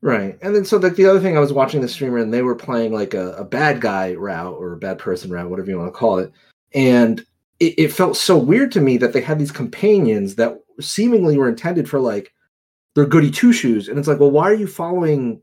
Right. 0.00 0.38
And 0.42 0.54
then 0.54 0.64
so 0.64 0.76
like 0.78 0.94
the 0.94 1.06
other 1.06 1.20
thing 1.20 1.36
I 1.36 1.40
was 1.40 1.52
watching 1.52 1.80
the 1.80 1.88
streamer 1.88 2.18
and 2.18 2.32
they 2.32 2.42
were 2.42 2.54
playing 2.54 2.92
like 2.92 3.14
a, 3.14 3.32
a 3.32 3.44
bad 3.44 3.80
guy 3.80 4.14
route 4.14 4.54
or 4.54 4.72
a 4.72 4.78
bad 4.78 4.98
person 4.98 5.30
route, 5.30 5.50
whatever 5.50 5.70
you 5.70 5.78
want 5.78 5.92
to 5.92 5.98
call 5.98 6.18
it. 6.18 6.32
And 6.72 7.20
it, 7.58 7.74
it 7.76 7.92
felt 7.92 8.16
so 8.16 8.38
weird 8.38 8.70
to 8.72 8.80
me 8.80 8.96
that 8.98 9.12
they 9.12 9.20
had 9.20 9.38
these 9.38 9.52
companions 9.52 10.36
that 10.36 10.58
seemingly 10.80 11.36
were 11.36 11.48
intended 11.48 11.88
for 11.88 11.98
like 11.98 12.32
they're 12.94 13.06
goody 13.06 13.30
two 13.30 13.52
shoes. 13.52 13.88
And 13.88 13.98
it's 13.98 14.08
like, 14.08 14.20
well, 14.20 14.30
why 14.30 14.44
are 14.50 14.54
you 14.54 14.66
following 14.66 15.42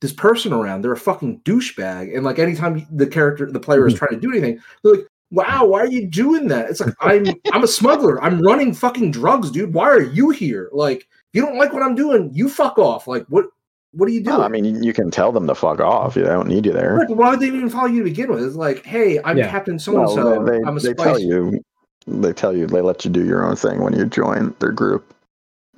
this 0.00 0.12
person 0.12 0.52
around? 0.52 0.82
They're 0.82 0.92
a 0.92 0.96
fucking 0.96 1.40
douchebag. 1.40 2.14
And 2.14 2.24
like 2.24 2.38
anytime 2.38 2.86
the 2.90 3.06
character, 3.06 3.50
the 3.50 3.60
player 3.60 3.86
is 3.86 3.94
mm-hmm. 3.94 4.06
trying 4.06 4.20
to 4.20 4.26
do 4.26 4.32
anything, 4.32 4.60
they're 4.82 4.94
like, 4.94 5.06
wow, 5.34 5.66
why 5.66 5.80
are 5.80 5.90
you 5.90 6.06
doing 6.06 6.48
that? 6.48 6.70
It's 6.70 6.80
like 6.80 6.94
I'm 7.00 7.26
I'm 7.52 7.64
a 7.64 7.68
smuggler. 7.68 8.22
I'm 8.22 8.40
running 8.40 8.72
fucking 8.74 9.10
drugs, 9.10 9.50
dude. 9.50 9.74
Why 9.74 9.88
are 9.88 10.00
you 10.02 10.30
here? 10.30 10.70
Like, 10.72 11.00
if 11.00 11.06
you 11.32 11.42
don't 11.42 11.58
like 11.58 11.72
what 11.72 11.82
I'm 11.82 11.94
doing, 11.94 12.30
you 12.32 12.48
fuck 12.48 12.78
off. 12.78 13.06
Like, 13.06 13.26
what 13.28 13.46
what 13.92 14.08
are 14.08 14.12
you 14.12 14.22
doing? 14.22 14.38
No, 14.38 14.44
I 14.44 14.48
mean, 14.48 14.82
you 14.82 14.92
can 14.92 15.10
tell 15.10 15.30
them 15.32 15.46
to 15.46 15.54
fuck 15.54 15.80
off. 15.80 16.16
You 16.16 16.24
don't 16.24 16.48
need 16.48 16.66
you 16.66 16.72
there. 16.72 16.94
Right, 16.94 17.08
but 17.08 17.16
why 17.16 17.30
would 17.30 17.40
they 17.40 17.46
even 17.46 17.68
follow 17.70 17.86
you 17.86 17.98
to 17.98 18.04
begin 18.10 18.30
with? 18.32 18.42
It's 18.42 18.56
like, 18.56 18.84
hey, 18.84 19.20
I'm 19.24 19.36
Yeah. 19.36 19.50
Captain 19.50 19.78
So 19.78 19.98
and 20.00 20.10
So. 20.10 20.44
They, 20.44 20.56
I'm 20.62 20.76
a 20.76 20.80
they 20.80 20.92
spice. 20.92 21.04
tell 21.04 21.18
you, 21.20 21.60
they 22.06 22.32
tell 22.32 22.56
you, 22.56 22.66
they 22.66 22.80
let 22.80 23.04
you 23.04 23.10
do 23.10 23.24
your 23.24 23.44
own 23.44 23.56
thing 23.56 23.82
when 23.82 23.92
you 23.94 24.06
join 24.06 24.54
their 24.58 24.72
group, 24.72 25.14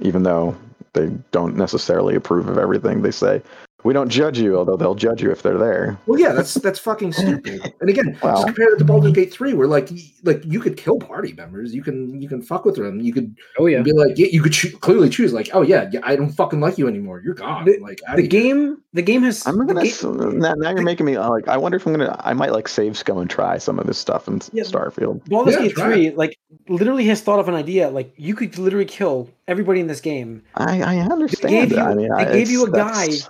even 0.00 0.22
though 0.22 0.56
they 0.94 1.10
don't 1.30 1.56
necessarily 1.56 2.14
approve 2.14 2.48
of 2.48 2.56
everything 2.58 3.02
they 3.02 3.10
say. 3.10 3.42
We 3.86 3.92
don't 3.92 4.08
judge 4.08 4.38
you, 4.38 4.58
although 4.58 4.76
they'll 4.76 4.96
judge 4.96 5.22
you 5.22 5.30
if 5.30 5.42
they're 5.42 5.56
there. 5.58 5.96
Well, 6.06 6.18
yeah, 6.18 6.32
that's 6.32 6.54
that's 6.54 6.78
fucking 6.80 7.12
stupid. 7.12 7.72
And 7.80 7.88
again, 7.88 8.18
Well- 8.22 8.34
just 8.34 8.46
compare 8.48 8.74
it 8.74 8.78
to 8.78 8.84
Baldur's 8.84 9.12
Gate 9.12 9.32
Three, 9.32 9.52
where 9.54 9.68
like 9.68 9.88
like 10.24 10.44
you 10.44 10.58
could 10.60 10.76
kill 10.76 10.98
party 10.98 11.32
members, 11.32 11.72
you 11.74 11.82
can 11.82 12.20
you 12.20 12.28
can 12.28 12.42
fuck 12.42 12.64
with 12.64 12.76
them, 12.76 13.00
you 13.00 13.12
could 13.12 13.34
Oh 13.58 13.66
yeah. 13.66 13.82
be 13.82 13.92
like, 13.92 14.18
yeah, 14.18 14.26
you 14.30 14.42
could 14.42 14.52
choo- 14.52 14.76
clearly 14.78 15.08
choose 15.08 15.32
like, 15.32 15.48
oh 15.54 15.62
yeah, 15.62 15.88
yeah, 15.92 16.00
I 16.02 16.16
don't 16.16 16.30
fucking 16.32 16.60
like 16.60 16.78
you 16.78 16.88
anymore, 16.88 17.22
you're 17.24 17.34
gone. 17.34 17.64
The- 17.64 17.78
like 17.78 18.00
outta 18.08 18.16
The 18.16 18.22
here. 18.22 18.28
game, 18.42 18.82
the 18.92 19.02
game 19.02 19.22
has. 19.22 19.46
I'm 19.46 19.56
gonna 19.56 19.74
ga- 19.74 19.88
s- 19.88 20.02
now, 20.02 20.54
now 20.54 20.70
you're 20.70 20.82
making 20.82 21.06
me 21.06 21.14
uh, 21.16 21.30
like. 21.30 21.46
I 21.46 21.56
wonder 21.56 21.76
if 21.76 21.86
I'm 21.86 21.92
gonna. 21.92 22.16
I 22.24 22.32
might 22.32 22.50
like 22.52 22.66
save 22.68 22.96
scum 22.98 23.18
and 23.18 23.30
try 23.30 23.56
some 23.58 23.78
of 23.78 23.86
this 23.86 23.98
stuff 23.98 24.26
in 24.26 24.40
Yeah. 24.52 24.64
Starfield. 24.64 25.24
Baldur's 25.26 25.54
Yeah, 25.54 25.62
Gate 25.62 25.74
try 25.76 25.92
3, 25.92 26.10
like, 26.10 26.36
literally 26.68 27.04
has 27.06 27.20
thought 27.20 27.38
of 27.38 27.48
an 27.48 27.54
idea. 27.54 27.88
Like, 27.90 28.12
you 28.16 28.34
could 28.34 28.58
literally 28.58 28.84
kill 28.86 29.30
everybody 29.46 29.78
in 29.78 29.86
this 29.86 30.00
game. 30.00 30.42
I, 30.56 30.80
I 30.82 30.96
understand. 30.98 31.50
gave 31.70 31.72
you- 31.72 31.78
I 31.78 31.94
mean, 31.94 32.08
they 32.08 32.24
I- 32.26 32.32
gave 32.32 32.50
you 32.50 32.64
a 32.66 32.70
guy 32.70 33.06
that's- 33.06 33.28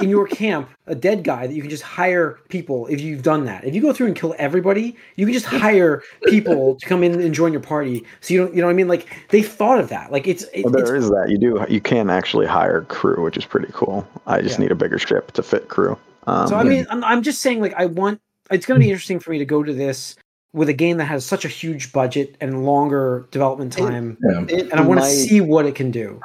in 0.00 0.08
your 0.08 0.26
camp, 0.26 0.68
a 0.86 0.94
dead 0.94 1.24
guy 1.24 1.46
that 1.46 1.52
you 1.54 1.60
can 1.60 1.70
just 1.70 1.82
hire 1.82 2.38
people 2.48 2.86
if 2.86 3.00
you've 3.00 3.22
done 3.22 3.44
that. 3.46 3.64
If 3.64 3.74
you 3.74 3.80
go 3.80 3.92
through 3.92 4.06
and 4.08 4.16
kill 4.16 4.34
everybody, 4.38 4.96
you 5.16 5.26
can 5.26 5.32
just 5.32 5.46
hire 5.46 6.02
people 6.26 6.76
to 6.76 6.86
come 6.86 7.02
in 7.02 7.20
and 7.20 7.34
join 7.34 7.52
your 7.52 7.60
party. 7.60 8.04
So 8.20 8.34
you 8.34 8.40
don't, 8.40 8.54
you 8.54 8.60
know 8.60 8.66
what 8.68 8.72
I 8.72 8.76
mean? 8.76 8.88
Like, 8.88 9.06
they 9.30 9.42
thought 9.42 9.80
of 9.80 9.88
that. 9.88 10.12
Like, 10.12 10.26
it's, 10.26 10.44
it, 10.54 10.64
Well, 10.64 10.76
it's 10.76 10.88
there 10.88 10.96
is 10.96 11.08
that. 11.10 11.28
You 11.30 11.38
do. 11.38 11.64
You 11.68 11.80
can 11.80 12.10
actually 12.10 12.46
hire 12.46 12.82
crew, 12.82 13.22
which 13.24 13.36
is 13.36 13.44
pretty 13.44 13.70
cool. 13.72 14.06
I 14.26 14.40
just 14.40 14.58
Yeah. 14.58 14.64
need 14.64 14.72
a 14.72 14.76
bigger 14.76 14.98
ship 14.98 15.32
to 15.32 15.42
fit 15.42 15.68
crew. 15.68 15.98
Um, 16.26 16.48
So 16.48 16.56
I 16.56 16.62
mean, 16.64 16.86
I'm, 16.90 17.02
I'm 17.04 17.22
just 17.22 17.40
saying, 17.40 17.60
like, 17.60 17.74
I 17.74 17.86
want. 17.86 18.20
It's 18.50 18.64
going 18.66 18.80
to 18.80 18.84
be 18.84 18.90
interesting 18.90 19.20
for 19.20 19.30
me 19.30 19.38
to 19.38 19.44
go 19.44 19.62
to 19.62 19.72
this 19.74 20.16
with 20.54 20.70
a 20.70 20.72
game 20.72 20.96
that 20.96 21.04
has 21.04 21.24
such 21.26 21.44
a 21.44 21.48
huge 21.48 21.92
budget 21.92 22.34
and 22.40 22.64
longer 22.64 23.26
development 23.30 23.76
It- 23.76 23.80
time, 23.80 24.16
Yeah. 24.22 24.44
it 24.48 24.70
and 24.70 24.74
I 24.74 24.80
want 24.82 25.00
to 25.00 25.06
see 25.06 25.40
what 25.42 25.66
it 25.66 25.74
can 25.74 25.90
do. 25.90 26.20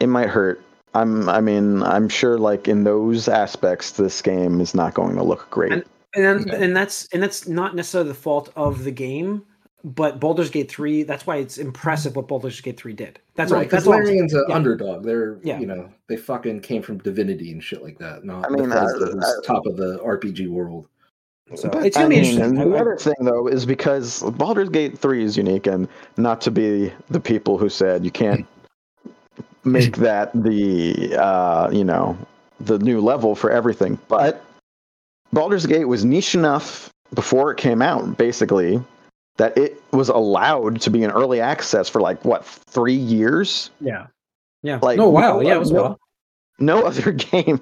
It 0.00 0.08
might 0.08 0.28
hurt. 0.28 0.60
I'm. 0.94 1.28
I 1.28 1.40
mean, 1.40 1.82
I'm 1.82 2.08
sure. 2.08 2.38
Like 2.38 2.68
in 2.68 2.84
those 2.84 3.28
aspects, 3.28 3.92
this 3.92 4.20
game 4.22 4.60
is 4.60 4.74
not 4.74 4.94
going 4.94 5.16
to 5.16 5.22
look 5.22 5.48
great. 5.50 5.72
And- 5.72 5.84
And 6.14 6.24
then, 6.26 6.40
Okay. 6.42 6.62
and 6.64 6.76
that's 6.76 7.08
and 7.14 7.22
that's 7.22 7.48
not 7.48 7.74
necessarily 7.74 8.08
the 8.10 8.14
fault 8.14 8.52
of 8.54 8.84
the 8.84 8.90
game, 8.90 9.44
but 9.82 10.20
Baldur's 10.20 10.50
Gate 10.50 10.70
three. 10.70 11.04
That's 11.04 11.26
why 11.26 11.36
it's 11.36 11.56
impressive 11.56 12.14
what 12.16 12.28
Baldur's 12.28 12.60
Gate 12.60 12.76
three 12.78 12.92
did. 12.92 13.18
That's 13.34 13.50
right, 13.50 13.60
because 13.60 13.84
That's 13.84 13.86
all. 13.86 13.94
I'm. 13.94 14.04
Larian's 14.04 14.34
an 14.34 14.44
Yeah. 14.46 14.54
underdog. 14.54 15.04
They're 15.04 15.38
Yeah. 15.42 15.58
you 15.58 15.64
know 15.66 15.88
they 16.10 16.18
fucking 16.18 16.60
came 16.60 16.82
from 16.82 16.98
Divinity 16.98 17.50
and 17.52 17.64
shit 17.64 17.82
like 17.82 17.96
that. 17.98 18.24
Not 18.26 18.44
I 18.44 18.50
mean, 18.50 18.68
Bethesda, 18.68 19.06
who's 19.06 19.24
uh, 19.24 19.40
top 19.42 19.64
of 19.64 19.78
the 19.78 20.00
RPG 20.04 20.48
world. 20.48 20.88
So 21.54 21.70
But, 21.70 21.86
it's 21.86 21.96
gonna 21.96 22.06
I 22.06 22.08
be 22.10 22.14
mean, 22.16 22.24
interesting. 22.24 22.58
and 22.60 22.70
The 22.72 22.76
I- 22.76 22.78
I- 22.78 22.80
other 22.82 22.96
thing, 22.96 23.14
though, 23.20 23.46
is 23.46 23.64
because 23.66 24.22
Baldur's 24.36 24.68
Gate 24.68 24.98
3 24.98 25.24
is 25.24 25.36
unique, 25.38 25.66
and 25.66 25.88
not 26.18 26.40
to 26.42 26.50
be 26.50 26.92
the 27.10 27.20
people 27.20 27.56
who 27.56 27.70
said 27.70 28.04
you 28.04 28.10
can't 28.10 28.44
make 29.64 29.96
that 29.98 30.32
the, 30.34 31.16
uh, 31.16 31.70
you 31.72 31.84
know, 31.84 32.16
the 32.60 32.78
new 32.78 33.00
level 33.00 33.34
for 33.34 33.50
everything, 33.50 33.98
but 34.08 34.44
Baldur's 35.32 35.66
Gate 35.66 35.86
was 35.86 36.04
niche 36.04 36.34
enough 36.34 36.90
before 37.14 37.50
it 37.50 37.56
came 37.58 37.82
out, 37.82 38.16
basically, 38.16 38.80
that 39.36 39.56
it 39.56 39.82
was 39.92 40.08
allowed 40.08 40.80
to 40.82 40.90
be 40.90 41.02
in 41.02 41.10
early 41.10 41.40
access 41.40 41.88
for 41.88 42.00
like, 42.00 42.24
what, 42.24 42.44
three 42.44 42.94
years? 42.94 43.70
yeah, 43.80 44.06
yeah. 44.62 44.78
Like, 44.82 44.98
no, 44.98 45.08
wow, 45.08 45.34
no- 45.34 45.40
yeah, 45.40 45.54
it 45.54 45.58
was 45.58 45.70
no- 45.72 45.82
well. 45.82 45.98
No 46.58 46.82
other 46.86 47.10
game 47.32 47.60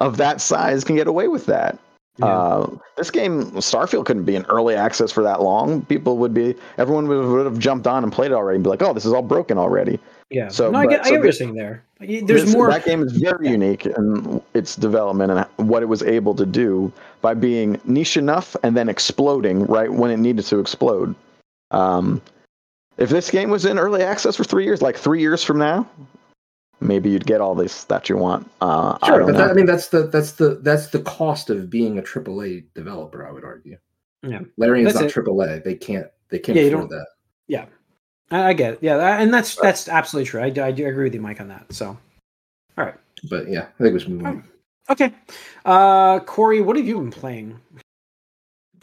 of 0.00 0.16
that 0.16 0.40
size 0.40 0.82
can 0.84 0.96
get 0.96 1.06
away 1.06 1.28
with 1.28 1.46
that. 1.46 1.78
Yeah. 2.18 2.26
Uh, 2.26 2.76
this 2.96 3.10
game, 3.10 3.52
Starfield, 3.52 4.04
couldn't 4.04 4.24
be 4.24 4.36
in 4.36 4.44
early 4.46 4.74
access 4.74 5.10
for 5.12 5.22
that 5.22 5.40
long. 5.40 5.82
People 5.86 6.18
would 6.18 6.34
be, 6.34 6.54
everyone 6.76 7.08
would, 7.08 7.24
would 7.24 7.46
have 7.46 7.58
jumped 7.58 7.86
on 7.86 8.02
and 8.02 8.12
played 8.12 8.32
it 8.32 8.34
already 8.34 8.56
and 8.56 8.64
be 8.64 8.68
like, 8.70 8.82
"Oh, 8.82 8.92
this 8.92 9.06
is 9.06 9.12
all 9.12 9.22
broken 9.22 9.56
already." 9.56 9.98
Yeah. 10.32 10.48
so, 10.48 10.70
no, 10.70 10.78
I 10.78 10.84
but- 10.84 10.90
get, 10.90 11.00
I 11.00 11.04
so 11.04 11.10
get 11.10 11.18
what 11.18 11.24
you're 11.24 11.32
saying 11.32 11.54
there. 11.54 11.84
There's 12.00 12.44
This- 12.44 12.52
more. 12.54 12.68
That 12.68 12.84
game 12.84 13.02
is 13.02 13.12
very 13.12 13.48
unique 13.48 13.86
in 13.86 14.42
its 14.54 14.74
development 14.76 15.30
and 15.30 15.68
what 15.68 15.82
it 15.82 15.86
was 15.86 16.02
able 16.02 16.34
to 16.34 16.44
do 16.46 16.92
by 17.20 17.34
being 17.34 17.80
niche 17.84 18.16
enough 18.16 18.56
and 18.64 18.76
then 18.76 18.88
exploding 18.88 19.64
right 19.66 19.92
when 19.92 20.10
it 20.10 20.16
needed 20.16 20.44
to 20.46 20.58
explode. 20.58 21.14
Um, 21.70 22.20
if 22.98 23.08
this 23.08 23.30
game 23.30 23.50
was 23.50 23.64
in 23.64 23.78
early 23.78 24.02
access 24.02 24.36
for 24.36 24.44
three 24.44 24.64
years, 24.64 24.82
like 24.82 24.96
three 24.96 25.20
years 25.20 25.42
from 25.44 25.58
now, 25.58 25.86
maybe 26.80 27.08
you'd 27.08 27.24
get 27.26 27.40
all 27.40 27.54
this 27.54 27.84
that 27.84 28.08
you 28.08 28.16
want. 28.16 28.50
Uh, 28.60 28.98
I 29.00 29.06
Sure, 29.06 29.18
don't 29.18 29.26
but 29.28 29.32
know. 29.32 29.38
that, 29.38 29.50
I 29.50 29.54
mean 29.54 29.66
that's 29.66 29.88
the 29.88 30.08
that's 30.08 30.32
the 30.32 30.56
that's 30.62 30.88
the 30.88 31.00
cost 31.00 31.50
of 31.50 31.70
being 31.70 31.98
a 31.98 32.02
AAA 32.02 32.64
developer. 32.74 33.26
I 33.26 33.30
would 33.32 33.44
argue. 33.44 33.76
Yeah. 34.24 34.40
Larian's 34.56 34.94
That's 34.94 35.16
not 35.16 35.24
AAA. 35.24 35.62
They 35.64 35.74
can't 35.74 36.06
they 36.30 36.38
can't 36.40 36.58
Yeah, 36.58 36.64
afford 36.64 36.90
that. 36.90 37.06
I, 37.50 37.66
I 38.32 38.52
get 38.52 38.74
it. 38.74 38.78
Yeah, 38.82 39.20
and 39.20 39.32
that's 39.32 39.56
that's 39.56 39.88
absolutely 39.88 40.28
true. 40.28 40.42
I, 40.42 40.50
do- 40.50 40.62
I 40.64 40.72
do 40.72 40.86
agree 40.86 41.04
with 41.04 41.14
you, 41.14 41.20
Mike, 41.20 41.40
on 41.40 41.48
that. 41.48 41.66
So, 41.72 41.88
all 42.78 42.84
right. 42.84 42.94
But 43.30 43.48
yeah, 43.48 43.66
I 43.78 43.82
think 43.82 43.94
we 43.94 44.00
should 44.00 44.10
move 44.10 44.26
on. 44.26 44.44
okay, 44.90 45.12
uh, 45.64 46.18
Corey, 46.20 46.60
what 46.60 46.76
have 46.76 46.86
you 46.86 46.98
been 46.98 47.10
playing? 47.10 47.58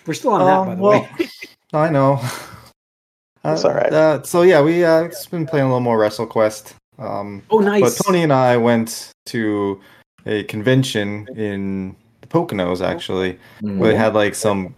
We're 0.06 0.14
still 0.14 0.32
on 0.32 0.46
that, 0.46 0.54
Uh, 0.60 0.66
by 0.66 0.76
the 0.76 0.82
well, 0.82 1.02
way. 1.20 1.30
I 1.74 1.90
know. 1.90 2.22
That's 3.44 3.64
Uh, 3.66 3.70
all 3.70 3.74
right. 3.74 3.92
Uh, 3.94 4.24
so 4.24 4.42
yeah, 4.44 4.62
we 4.62 4.84
uh, 4.84 5.08
just 5.08 5.32
been 5.32 5.46
playing 5.46 5.66
a 5.66 5.68
little 5.68 5.80
more 5.82 5.98
WrestleQuest. 5.98 6.74
Um, 6.98 7.42
Oh, 7.50 7.60
nice. 7.60 7.82
But 7.98 8.04
Tony 8.06 8.24
and 8.24 8.34
I 8.34 8.58
went 8.58 9.12
to 9.28 9.80
a 10.26 10.44
convention 10.44 11.28
in 11.38 11.96
the 12.22 12.28
Poconos 12.28 12.86
actually, 12.86 13.40
where 13.62 13.92
they 13.92 13.96
had 13.98 14.14
like 14.14 14.36
some, 14.36 14.76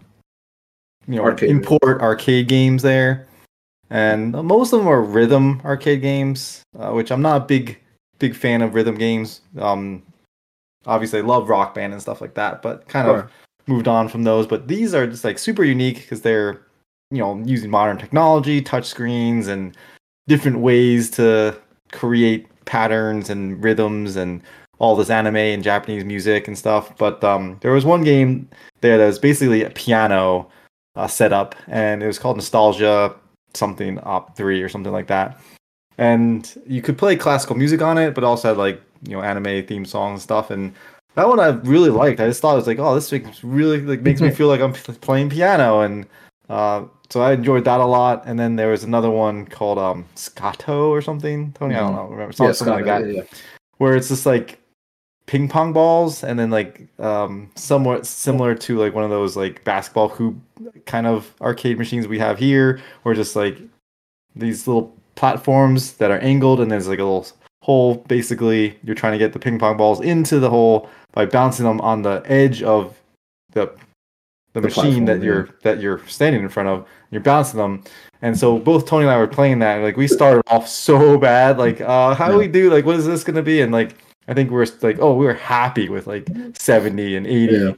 you 1.08 1.16
know, 1.16 1.24
Arcade. 1.24 1.50
import 1.50 2.00
arcade 2.00 2.46
games 2.48 2.82
there, 2.82 3.26
and 3.92 4.32
most 4.32 4.72
of 4.72 4.78
them 4.78 4.88
are 4.88 5.02
rhythm 5.02 5.60
arcade 5.66 6.00
games, 6.00 6.62
uh, 6.78 6.92
which 6.92 7.12
I'm 7.12 7.20
not 7.20 7.42
a 7.42 7.44
big 7.44 7.78
big 8.18 8.34
fan 8.34 8.62
of 8.62 8.74
rhythm 8.74 8.94
games. 8.94 9.42
Um, 9.58 10.02
obviously, 10.86 11.18
I 11.18 11.22
love 11.22 11.48
Rock 11.50 11.74
Band 11.74 11.92
and 11.92 12.00
stuff 12.00 12.20
like 12.20 12.34
that, 12.34 12.62
but 12.62 12.88
kind 12.88 13.06
Sure. 13.06 13.18
of 13.18 13.30
moved 13.66 13.88
on 13.88 14.08
from 14.08 14.22
those. 14.24 14.46
But 14.46 14.66
these 14.66 14.94
are 14.94 15.06
just 15.06 15.24
like 15.24 15.38
super 15.38 15.62
unique 15.62 15.96
because 15.96 16.22
they're 16.22 16.62
you 17.10 17.18
know 17.18 17.42
using 17.44 17.70
modern 17.70 17.98
technology, 17.98 18.62
touch 18.62 18.86
screens, 18.86 19.46
and 19.46 19.76
different 20.26 20.60
ways 20.60 21.10
to 21.10 21.54
create 21.92 22.46
patterns 22.64 23.28
and 23.28 23.62
rhythms 23.62 24.16
and 24.16 24.40
all 24.78 24.96
this 24.96 25.10
anime 25.10 25.36
and 25.36 25.62
Japanese 25.62 26.04
music 26.04 26.48
and 26.48 26.56
stuff. 26.56 26.96
But 26.96 27.22
um, 27.22 27.58
there 27.60 27.72
was 27.72 27.84
one 27.84 28.04
game 28.04 28.48
there 28.80 28.96
that 28.96 29.06
was 29.06 29.18
basically 29.18 29.62
a 29.64 29.70
piano 29.70 30.48
uh, 30.96 31.06
setup, 31.08 31.54
and 31.66 32.02
it 32.02 32.06
was 32.06 32.18
called 32.18 32.36
Nostalgia 32.36 33.14
something 33.54 33.98
Op 34.00 34.36
Three 34.36 34.62
or 34.62 34.68
something 34.68 34.92
like 34.92 35.06
that. 35.08 35.40
And 35.98 36.50
you 36.66 36.82
could 36.82 36.96
play 36.98 37.16
classical 37.16 37.56
music 37.56 37.82
on 37.82 37.98
it, 37.98 38.14
but 38.14 38.24
also 38.24 38.48
had 38.48 38.56
like 38.56 38.80
you 39.06 39.16
know 39.16 39.22
anime 39.22 39.66
theme 39.66 39.84
songs 39.84 40.12
and 40.12 40.22
stuff. 40.22 40.50
And 40.50 40.74
that 41.14 41.28
one 41.28 41.40
I 41.40 41.48
really 41.48 41.90
liked. 41.90 42.20
I 42.20 42.26
just 42.26 42.40
thought 42.40 42.54
it 42.54 42.56
was 42.56 42.66
like, 42.66 42.78
oh, 42.78 42.94
this 42.94 43.12
makes 43.12 43.44
really 43.44 43.80
like 43.80 44.00
makes 44.00 44.20
me 44.20 44.30
feel 44.34 44.48
like 44.48 44.60
I'm 44.60 44.72
playing 44.72 45.30
piano, 45.30 45.80
and 45.80 46.06
uh, 46.48 46.84
so 47.10 47.20
I 47.20 47.32
enjoyed 47.32 47.64
that 47.64 47.80
a 47.80 47.86
lot. 47.86 48.24
And 48.26 48.38
then 48.38 48.56
there 48.56 48.68
was 48.68 48.84
another 48.84 49.10
one 49.10 49.46
called 49.46 49.78
um 49.78 50.06
Scato 50.14 50.88
or 50.88 51.02
something. 51.02 51.52
Tony, 51.52 51.74
I 51.74 51.80
don't 51.80 51.94
know, 51.94 52.04
remember 52.04 52.34
yeah, 52.38 52.52
something, 52.52 52.74
like 52.74 52.84
that 52.86 53.06
yeah, 53.06 53.12
yeah. 53.12 53.22
where 53.78 53.96
it's 53.96 54.08
just 54.08 54.24
like 54.26 54.58
ping 55.26 55.48
pong 55.48 55.72
balls 55.72 56.24
and 56.24 56.38
then 56.38 56.50
like 56.50 56.86
um 56.98 57.50
somewhat 57.54 58.06
similar 58.06 58.54
to 58.54 58.78
like 58.78 58.94
one 58.94 59.04
of 59.04 59.10
those 59.10 59.36
like 59.36 59.62
basketball 59.64 60.08
hoop 60.08 60.36
kind 60.84 61.06
of 61.06 61.32
arcade 61.40 61.78
machines 61.78 62.08
we 62.08 62.18
have 62.18 62.38
here 62.38 62.80
where 63.02 63.14
just 63.14 63.36
like 63.36 63.58
these 64.34 64.66
little 64.66 64.94
platforms 65.14 65.94
that 65.94 66.10
are 66.10 66.18
angled 66.18 66.60
and 66.60 66.70
there's 66.70 66.88
like 66.88 66.98
a 66.98 67.04
little 67.04 67.26
hole 67.62 67.96
basically 68.08 68.78
you're 68.82 68.96
trying 68.96 69.12
to 69.12 69.18
get 69.18 69.32
the 69.32 69.38
ping 69.38 69.58
pong 69.58 69.76
balls 69.76 70.00
into 70.00 70.40
the 70.40 70.50
hole 70.50 70.90
by 71.12 71.24
bouncing 71.24 71.64
them 71.64 71.80
on 71.80 72.02
the 72.02 72.22
edge 72.26 72.62
of 72.62 72.98
the 73.52 73.72
the, 74.54 74.60
The 74.60 74.66
machine 74.68 75.06
that 75.06 75.22
you're 75.22 75.48
that 75.62 75.80
you're 75.80 76.06
standing 76.06 76.42
in 76.42 76.48
front 76.50 76.68
of. 76.68 76.86
You're 77.10 77.22
bouncing 77.22 77.56
them, 77.58 77.82
and 78.20 78.38
so 78.38 78.58
both 78.58 78.84
Tony 78.86 79.04
and 79.04 79.10
I 79.10 79.16
were 79.16 79.26
playing 79.26 79.60
that. 79.60 79.76
and, 79.76 79.84
Like 79.84 79.96
we 79.96 80.06
started 80.06 80.42
off 80.46 80.68
so 80.68 81.16
bad. 81.16 81.56
Like, 81.56 81.80
uh, 81.80 82.14
how 82.14 82.30
do 82.30 82.36
we 82.36 82.48
do? 82.48 82.70
Like, 82.70 82.84
what 82.84 82.96
is 82.96 83.06
this 83.06 83.24
gonna 83.24 83.42
be? 83.42 83.62
And 83.62 83.72
like, 83.72 83.94
I 84.28 84.34
think 84.34 84.50
we 84.50 84.56
we're 84.56 84.66
like, 84.82 84.98
oh, 85.00 85.14
we 85.14 85.24
were 85.26 85.34
happy 85.34 85.88
with 85.88 86.06
like 86.06 86.28
seventy 86.56 87.16
and 87.16 87.26
eighty. 87.26 87.56
Yeah. 87.56 87.72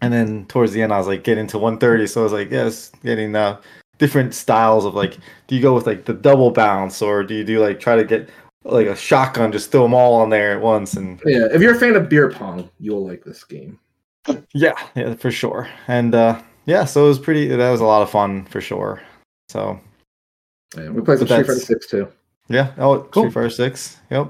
And 0.00 0.12
then 0.12 0.46
towards 0.46 0.72
the 0.72 0.82
end, 0.82 0.92
I 0.92 0.98
was 0.98 1.08
like 1.08 1.24
getting 1.24 1.48
to 1.48 1.58
130. 1.58 2.06
So 2.06 2.20
I 2.20 2.24
was 2.24 2.32
like, 2.32 2.50
yes, 2.52 2.92
getting 3.02 3.34
uh, 3.34 3.60
different 3.98 4.32
styles 4.32 4.84
of 4.84 4.94
like, 4.94 5.18
do 5.48 5.56
you 5.56 5.60
go 5.62 5.74
with 5.74 5.86
like 5.88 6.04
the 6.04 6.14
double 6.14 6.52
bounce 6.52 7.02
or 7.02 7.24
do 7.24 7.34
you 7.34 7.42
do 7.42 7.58
like 7.58 7.80
try 7.80 7.96
to 7.96 8.04
get 8.04 8.28
like 8.62 8.86
a 8.86 8.94
shotgun, 8.94 9.50
just 9.50 9.72
throw 9.72 9.82
them 9.82 9.94
all 9.94 10.14
on 10.14 10.30
there 10.30 10.52
at 10.52 10.60
once? 10.62 10.94
And 10.94 11.20
Yeah, 11.24 11.48
if 11.50 11.60
you're 11.60 11.74
a 11.74 11.78
fan 11.80 11.96
of 11.96 12.08
beer 12.08 12.30
pong, 12.30 12.70
you'll 12.78 13.04
like 13.04 13.24
this 13.24 13.42
game. 13.42 13.76
yeah, 14.54 14.74
yeah, 14.94 15.14
for 15.14 15.32
sure. 15.32 15.68
And 15.88 16.14
uh, 16.14 16.40
yeah, 16.66 16.84
so 16.84 17.04
it 17.06 17.08
was 17.08 17.18
pretty, 17.18 17.48
that 17.48 17.70
was 17.70 17.80
a 17.80 17.84
lot 17.84 18.02
of 18.02 18.08
fun 18.10 18.44
for 18.44 18.60
sure. 18.60 19.02
So 19.48 19.80
Yeah, 20.76 20.90
we 20.90 21.02
played 21.02 21.18
some 21.18 21.26
Street 21.26 21.38
Fighter 21.38 21.54
that's- 21.54 21.66
Six 21.66 21.88
too. 21.88 22.06
yeah, 22.48 22.72
oh, 22.78 23.00
Cool. 23.00 23.24
Street 23.24 23.34
Fighter 23.34 23.50
6. 23.50 23.96
Yep. 24.10 24.28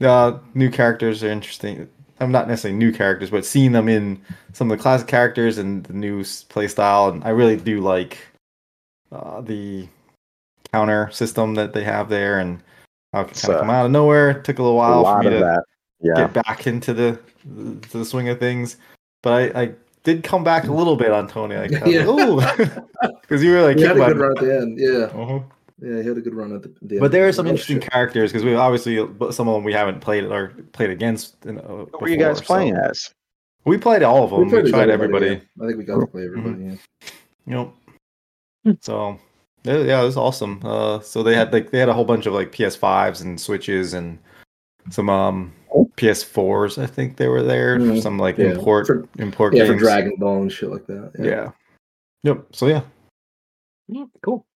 Uh, 0.00 0.38
new 0.54 0.70
characters 0.70 1.24
are 1.24 1.30
interesting. 1.30 1.88
I'm 2.20 2.32
not 2.32 2.48
necessarily 2.48 2.78
new 2.78 2.92
characters, 2.92 3.30
but 3.30 3.44
seeing 3.44 3.72
them 3.72 3.88
in 3.88 4.20
some 4.52 4.70
of 4.70 4.76
the 4.76 4.82
classic 4.82 5.06
characters 5.08 5.58
and 5.58 5.84
the 5.84 5.92
new 5.92 6.20
s- 6.20 6.44
play 6.44 6.66
style, 6.68 7.08
and 7.10 7.22
I 7.24 7.30
really 7.30 7.56
do 7.56 7.80
like 7.80 8.18
uh, 9.12 9.40
the 9.40 9.88
counter 10.72 11.10
system 11.12 11.54
that 11.54 11.72
they 11.72 11.84
have 11.84 12.08
there, 12.08 12.38
and 12.40 12.60
how 13.12 13.20
it 13.20 13.24
can 13.24 13.30
It's, 13.32 13.42
kind 13.42 13.54
of 13.54 13.58
uh, 13.58 13.60
come 13.62 13.70
out 13.70 13.86
of 13.86 13.92
nowhere. 13.92 14.30
It 14.30 14.44
took 14.44 14.58
a 14.58 14.62
little 14.62 14.76
a 14.76 14.78
while 14.78 14.98
for 14.98 15.02
lot 15.02 15.20
me 15.24 15.26
of 15.28 15.32
to 15.34 15.38
that. 15.40 15.64
Yeah. 16.00 16.14
get 16.28 16.44
back 16.44 16.66
into 16.66 16.92
the 16.94 17.18
to 17.90 17.98
the 17.98 18.04
swing 18.04 18.28
of 18.28 18.38
things, 18.38 18.76
but 19.22 19.56
I, 19.56 19.62
I 19.62 19.72
did 20.04 20.22
come 20.24 20.44
back 20.44 20.64
a 20.64 20.72
little 20.72 20.96
bit 20.96 21.10
on 21.10 21.26
Tony. 21.28 21.56
Like, 21.56 21.70
Yeah. 21.86 22.04
because 23.20 23.42
you 23.42 23.52
were 23.52 23.62
like, 23.62 23.76
he 23.78 23.82
had 23.84 23.96
a 23.96 24.00
good 24.06 24.16
my- 24.16 24.22
run 24.26 24.36
at 24.38 24.44
the 24.44 24.56
end. 24.60 24.78
Yeah, 24.78 25.20
Uh-huh. 25.20 25.40
Yeah, 25.80 26.02
he 26.02 26.08
had 26.08 26.18
a 26.18 26.20
good 26.20 26.34
run 26.34 26.54
at 26.54 26.62
the, 26.62 26.74
the. 26.82 26.98
But 27.00 27.12
there 27.12 27.26
are 27.28 27.32
some 27.32 27.46
Oh, 27.46 27.50
interesting 27.50 27.80
shit. 27.80 27.90
characters 27.90 28.32
because 28.32 28.44
we 28.44 28.54
obviously 28.54 28.96
some 29.32 29.48
of 29.48 29.54
them 29.54 29.64
we 29.64 29.72
haven't 29.72 30.00
played 30.00 30.24
or 30.24 30.48
played 30.72 30.90
against. 30.90 31.44
In, 31.46 31.58
uh, 31.58 31.62
What 31.62 32.00
were 32.02 32.08
you 32.08 32.16
guys 32.16 32.40
before, 32.40 32.56
playing 32.56 32.74
so- 32.74 32.80
as? 32.82 33.10
We 33.64 33.76
played 33.76 34.02
all 34.02 34.24
of 34.24 34.30
them. 34.30 34.44
We, 34.44 34.50
played 34.50 34.66
tried 34.72 34.88
everybody. 34.90 35.26
yeah. 35.26 35.62
I 35.62 35.66
think 35.66 35.78
we 35.78 35.84
got 35.84 36.00
to 36.00 36.06
play 36.06 36.24
everybody. 36.24 36.64
Yeah. 36.64 37.58
Yep. 37.58 37.72
Hmm. 38.64 38.72
So 38.80 39.18
yeah, 39.64 39.78
yeah, 39.78 40.00
it 40.00 40.04
was 40.04 40.16
awesome. 40.16 40.60
Uh, 40.64 41.00
so 41.00 41.22
they 41.22 41.34
had 41.34 41.52
like 41.52 41.70
they 41.70 41.78
had 41.78 41.88
a 41.88 41.92
whole 41.92 42.04
bunch 42.04 42.26
of 42.26 42.32
like 42.32 42.50
PS5s 42.52 43.22
and 43.22 43.38
Switches 43.40 43.94
and 43.94 44.18
some 44.90 45.10
um 45.10 45.52
PS4s. 45.96 46.80
I 46.82 46.86
think 46.86 47.16
they 47.16 47.28
were 47.28 47.42
there. 47.42 47.78
Mhm. 47.78 48.00
Some 48.00 48.18
like 48.18 48.38
Yeah. 48.38 48.52
import 48.52 48.86
For- 48.86 49.06
import 49.18 49.54
Yeah, 49.54 49.66
for. 49.66 49.74
Dragon 49.76 50.14
Ball 50.18 50.42
and 50.42 50.52
shit 50.52 50.70
like 50.70 50.86
that. 50.86 51.12
Yeah. 51.18 51.50
Yep. 52.22 52.46
So 52.52 52.66
yeah. 52.68 52.82
Yeah, 53.88 54.04
cool. 54.22 54.46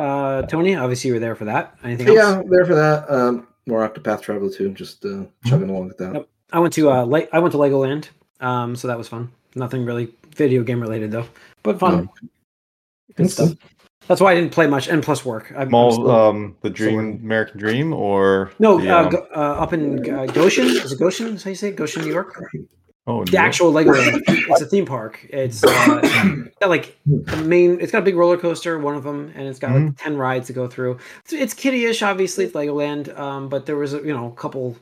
Uh, 0.00 0.42
Tony, 0.46 0.74
obviously 0.76 1.08
you 1.08 1.14
were 1.14 1.20
there 1.20 1.34
for 1.34 1.44
that. 1.44 1.76
Anything 1.84 2.08
Yeah, 2.08 2.36
else? 2.36 2.46
there 2.48 2.64
for 2.64 2.74
that. 2.74 3.10
Um, 3.10 3.46
more 3.66 3.86
Octopath 3.88 4.22
Traveler 4.22 4.50
too. 4.50 4.70
Just 4.70 5.04
uh, 5.04 5.08
Mm-hmm. 5.08 5.48
chugging 5.48 5.70
along 5.70 5.88
with 5.88 5.98
that. 5.98 6.14
Yep. 6.14 6.28
I 6.52 6.58
went 6.58 6.72
to 6.74 6.90
uh, 6.90 7.02
Le- 7.04 7.28
I 7.32 7.38
went 7.38 7.52
to 7.52 7.58
Legoland. 7.58 8.08
Um, 8.40 8.74
so 8.74 8.88
that 8.88 8.96
was 8.98 9.06
fun. 9.08 9.30
Nothing 9.54 9.84
really 9.84 10.14
video 10.34 10.62
game 10.62 10.80
related 10.80 11.10
though, 11.12 11.26
but 11.62 11.78
fun. 11.78 12.08
Good 13.16 13.26
That's 13.26 13.34
stuff. 13.34 13.52
That's 14.08 14.20
why 14.20 14.32
I 14.32 14.34
didn't 14.34 14.50
play 14.52 14.66
much, 14.66 14.88
and 14.88 15.02
plus 15.02 15.24
work. 15.24 15.52
I'm, 15.52 15.62
I'm 15.62 15.70
Mall, 15.70 15.92
still- 15.92 16.10
um, 16.10 16.56
the 16.62 16.70
Dream 16.70 16.94
sorry. 16.96 17.12
American 17.22 17.58
Dream 17.60 17.92
or 17.92 18.50
no, 18.58 18.80
the, 18.80 18.90
uh, 18.90 19.02
um, 19.04 19.10
go, 19.10 19.26
uh, 19.36 19.38
up 19.62 19.72
in 19.72 20.10
uh, 20.12 20.26
Goshen. 20.26 20.66
Is 20.66 20.92
it 20.92 20.98
Goshen? 20.98 21.26
Is 21.34 21.44
how 21.44 21.50
you 21.50 21.56
say 21.56 21.68
it? 21.68 21.76
Goshen, 21.76 22.02
New 22.02 22.12
York? 22.12 22.42
Oh 23.10 23.24
The 23.24 23.32
no. 23.32 23.38
actual 23.38 23.72
Legoland. 23.72 24.22
it's 24.28 24.60
a 24.62 24.66
theme 24.66 24.86
park. 24.86 25.26
It's 25.30 25.62
uh, 25.64 26.42
got 26.60 26.68
like 26.70 26.96
the 27.06 27.36
main. 27.38 27.80
It's 27.80 27.92
got 27.92 27.98
a 27.98 28.04
big 28.04 28.16
roller 28.16 28.36
coaster, 28.36 28.78
one 28.78 28.94
of 28.94 29.02
them, 29.04 29.32
and 29.34 29.46
it's 29.48 29.58
got 29.58 29.72
like 29.72 29.96
ten 29.96 30.16
rides 30.16 30.46
to 30.48 30.52
go 30.52 30.68
through. 30.68 30.98
It's, 31.24 31.32
it's 31.32 31.54
kiddie-ish, 31.54 32.02
obviously, 32.02 32.44
it's 32.44 32.54
Legoland. 32.54 33.16
Um, 33.18 33.48
but 33.48 33.66
there 33.66 33.76
was 33.76 33.94
a, 33.94 33.98
you 33.98 34.12
know 34.12 34.28
a 34.28 34.32
couple, 34.32 34.76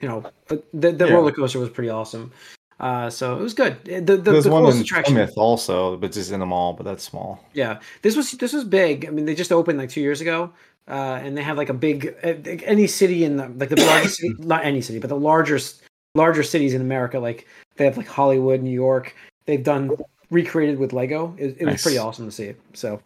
you 0.00 0.08
know, 0.08 0.24
but 0.48 0.64
the 0.72 0.92
the 0.92 1.06
Yeah. 1.06 1.14
roller 1.14 1.32
coaster 1.32 1.58
was 1.58 1.70
pretty 1.70 1.90
awesome. 1.90 2.32
Uh, 2.80 3.08
so 3.08 3.36
it 3.38 3.42
was 3.42 3.54
good. 3.54 3.76
The 3.84 4.00
the, 4.00 4.16
There's 4.16 4.44
the 4.44 4.50
one 4.50 4.62
coolest 4.62 4.78
in 4.78 4.82
attraction. 4.82 5.14
Plymouth 5.14 5.34
also, 5.36 5.96
but 5.98 6.10
just 6.10 6.32
in 6.32 6.40
the 6.40 6.46
mall, 6.46 6.72
but 6.72 6.84
that's 6.84 7.04
small. 7.04 7.44
Yeah, 7.54 7.78
this 8.02 8.16
was 8.16 8.32
this 8.32 8.52
was 8.52 8.64
big. 8.64 9.06
I 9.06 9.10
mean, 9.10 9.24
they 9.24 9.34
just 9.36 9.52
opened 9.52 9.78
like 9.78 9.90
two 9.90 10.00
years 10.00 10.20
ago, 10.20 10.50
uh, 10.88 11.20
and 11.22 11.36
they 11.36 11.42
have 11.42 11.56
like 11.56 11.68
a 11.68 11.74
big 11.74 12.12
uh, 12.24 12.34
any 12.64 12.88
city 12.88 13.22
in 13.24 13.36
the 13.36 13.48
like 13.50 13.68
the 13.68 13.76
largest 13.84 14.16
city, 14.16 14.34
not 14.40 14.64
any 14.64 14.80
city, 14.80 14.98
but 14.98 15.10
the 15.10 15.16
largest 15.16 15.81
larger 16.14 16.42
cities 16.42 16.74
in 16.74 16.80
America. 16.80 17.18
Like 17.18 17.46
they 17.76 17.84
have 17.84 17.96
like 17.96 18.06
Hollywood, 18.08 18.62
New 18.62 18.70
York. 18.70 19.14
They've 19.46 19.62
done 19.62 19.90
recreated 20.30 20.78
with 20.78 20.92
Lego. 20.92 21.34
It, 21.38 21.56
it 21.58 21.66
was 21.66 21.82
pretty 21.82 21.98
awesome 21.98 22.26
to 22.26 22.32
see. 22.32 22.54
So. 22.74 23.00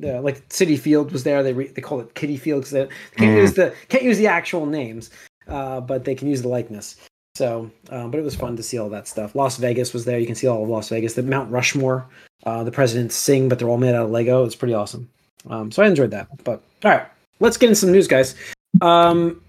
Yeah, 0.00 0.20
like 0.20 0.48
Citi 0.48 0.78
Field 0.78 1.10
was 1.10 1.24
there. 1.24 1.42
They 1.42 1.52
re- 1.52 1.66
they 1.66 1.82
call 1.82 1.98
it 1.98 2.14
Kitty 2.14 2.36
Field 2.36 2.60
because 2.60 2.70
they 2.70 2.86
can't 3.16 3.36
Mm. 3.36 3.40
use 3.40 3.54
the 3.54 3.74
can't 3.88 4.04
use 4.04 4.16
the 4.16 4.28
actual 4.28 4.64
names, 4.64 5.10
uh, 5.48 5.80
but 5.80 6.04
they 6.04 6.14
can 6.14 6.28
use 6.28 6.40
the 6.40 6.46
likeness. 6.46 6.94
So, 7.34 7.68
uh, 7.90 8.06
but 8.06 8.18
it 8.20 8.22
was 8.22 8.36
fun 8.36 8.54
to 8.54 8.62
see 8.62 8.78
all 8.78 8.88
that 8.90 9.08
stuff. 9.08 9.34
Las 9.34 9.56
Vegas 9.56 9.92
was 9.92 10.04
there. 10.04 10.20
You 10.20 10.26
can 10.26 10.36
see 10.36 10.46
all 10.46 10.62
of 10.62 10.68
Las 10.68 10.88
Vegas. 10.88 11.14
The 11.14 11.24
Mount 11.24 11.50
Rushmore, 11.50 12.06
uh, 12.46 12.62
the 12.62 12.70
presidents 12.70 13.16
sing, 13.16 13.48
but 13.48 13.58
they're 13.58 13.68
all 13.68 13.76
made 13.76 13.96
out 13.96 14.04
of 14.04 14.10
Lego. 14.12 14.44
It's 14.44 14.54
pretty 14.54 14.72
awesome. 14.72 15.10
Um, 15.50 15.72
so 15.72 15.82
I 15.82 15.88
enjoyed 15.88 16.12
that. 16.12 16.28
But 16.44 16.62
all 16.84 16.92
right, 16.92 17.06
let's 17.40 17.56
get 17.56 17.68
in 17.68 17.74
some 17.74 17.90
news, 17.90 18.06
guys. 18.06 18.36
Um, 18.80 19.42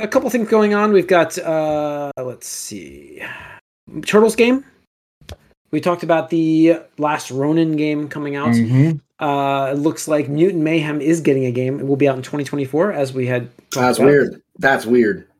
a 0.00 0.08
couple 0.08 0.30
things 0.30 0.48
going 0.48 0.74
on. 0.74 0.92
We've 0.92 1.06
got 1.06 1.38
uh, 1.38 2.10
let's 2.16 2.46
see, 2.46 3.22
Turtles 4.04 4.36
game. 4.36 4.64
We 5.70 5.80
talked 5.80 6.02
about 6.02 6.30
the 6.30 6.80
last 6.98 7.30
Ronin 7.30 7.76
game 7.76 8.08
coming 8.08 8.34
out. 8.36 8.54
Uh, 9.20 9.72
it 9.72 9.78
looks 9.78 10.08
like 10.08 10.28
Mutant 10.28 10.62
Mayhem 10.62 11.00
is 11.00 11.20
getting 11.20 11.44
a 11.44 11.52
game. 11.52 11.78
It 11.78 11.86
will 11.86 11.96
be 11.96 12.08
out 12.08 12.16
in 12.16 12.22
2024, 12.22 12.92
as 12.92 13.12
we 13.12 13.26
had. 13.26 13.48
That's 13.72 13.98
about. 13.98 14.08
weird. 14.08 14.42
That's 14.58 14.86
weird. 14.86 15.26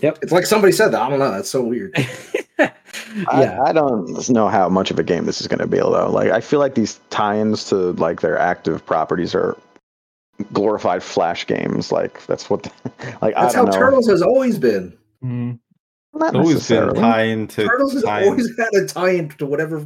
Yep. 0.00 0.20
It's 0.22 0.32
like 0.32 0.46
somebody 0.46 0.72
said 0.72 0.90
that. 0.90 1.02
I 1.02 1.10
don't 1.10 1.18
know. 1.18 1.30
That's 1.30 1.50
so 1.50 1.60
weird. 1.60 1.94
yeah, 2.58 2.70
I, 3.28 3.58
I 3.66 3.72
don't 3.72 4.28
know 4.30 4.48
how 4.48 4.68
much 4.68 4.90
of 4.90 4.98
a 4.98 5.02
game 5.02 5.26
this 5.26 5.42
is 5.42 5.46
going 5.46 5.58
to 5.58 5.66
be 5.66 5.78
though. 5.78 6.10
Like 6.10 6.30
I 6.30 6.40
feel 6.40 6.58
like 6.58 6.74
these 6.74 7.00
tie-ins 7.10 7.64
to 7.66 7.92
like 7.92 8.22
their 8.22 8.38
active 8.38 8.86
properties 8.86 9.34
are 9.34 9.58
glorified 10.52 11.02
flash 11.02 11.46
games. 11.46 11.92
Like 11.92 12.24
that's 12.26 12.48
what 12.50 12.64
like 13.22 13.34
That's 13.34 13.54
I 13.54 13.58
how 13.58 13.64
don't 13.64 13.66
know. 13.66 13.78
Turtles 13.78 14.08
has 14.08 14.22
always 14.22 14.58
been. 14.58 14.96
Mm. 15.22 15.58
Not 16.16 16.36
always 16.36 16.46
been 16.68 16.86
necessarily. 16.86 17.00
tie 17.00 17.22
into 17.22 17.66
Turtles 17.66 17.92
has 17.94 18.02
tie-in. 18.04 18.28
always 18.28 18.56
had 18.56 18.68
a 18.74 18.86
tie-in 18.86 19.30
to 19.30 19.46
whatever. 19.46 19.84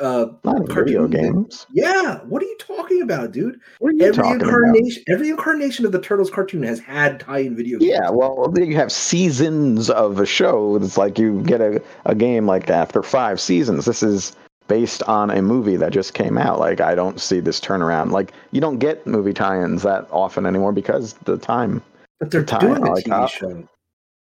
Uh, 0.00 0.26
Not 0.44 0.66
video 0.68 0.74
cartoon 0.74 1.10
thing. 1.10 1.32
games. 1.32 1.66
yeah. 1.72 2.18
What 2.20 2.42
are 2.42 2.46
you 2.46 2.56
talking 2.58 3.02
about, 3.02 3.32
dude? 3.32 3.58
What 3.80 3.88
are 3.90 3.92
you 3.92 4.04
Every 4.04 4.14
talking 4.14 4.36
about? 4.36 4.46
incarnation, 4.48 5.02
every 5.08 5.28
incarnation 5.30 5.84
of 5.84 5.90
the 5.92 6.00
Turtles 6.00 6.30
cartoon 6.30 6.62
has 6.62 6.78
had 6.78 7.18
tie-in 7.20 7.56
video 7.56 7.78
games. 7.80 7.90
Yeah, 7.90 8.08
well, 8.10 8.52
you 8.56 8.76
have 8.76 8.92
seasons 8.92 9.90
of 9.90 10.18
a 10.20 10.26
show. 10.26 10.76
It's 10.76 10.96
like 10.96 11.18
you 11.18 11.42
get 11.42 11.60
a, 11.60 11.82
a 12.06 12.14
game 12.14 12.46
like 12.46 12.70
after 12.70 13.02
five 13.02 13.40
seasons. 13.40 13.84
This 13.84 14.02
is 14.02 14.34
based 14.68 15.02
on 15.04 15.30
a 15.30 15.42
movie 15.42 15.76
that 15.76 15.92
just 15.92 16.14
came 16.14 16.38
out. 16.38 16.58
Like, 16.58 16.80
I 16.80 16.94
don't 16.94 17.20
see 17.20 17.40
this 17.40 17.60
turnaround. 17.60 18.10
Like, 18.10 18.32
you 18.52 18.60
don't 18.60 18.78
get 18.78 19.06
movie 19.06 19.32
tie-ins 19.32 19.82
that 19.82 20.06
often 20.10 20.46
anymore 20.46 20.72
because 20.72 21.12
the 21.24 21.36
time. 21.36 21.82
but 22.20 22.30
they're 22.30 22.44
tie-in, 22.44 22.74
doing 22.74 22.82
a 22.86 22.92
like, 22.92 23.04
TV 23.04 23.12
uh, 23.12 23.26
show. 23.26 23.68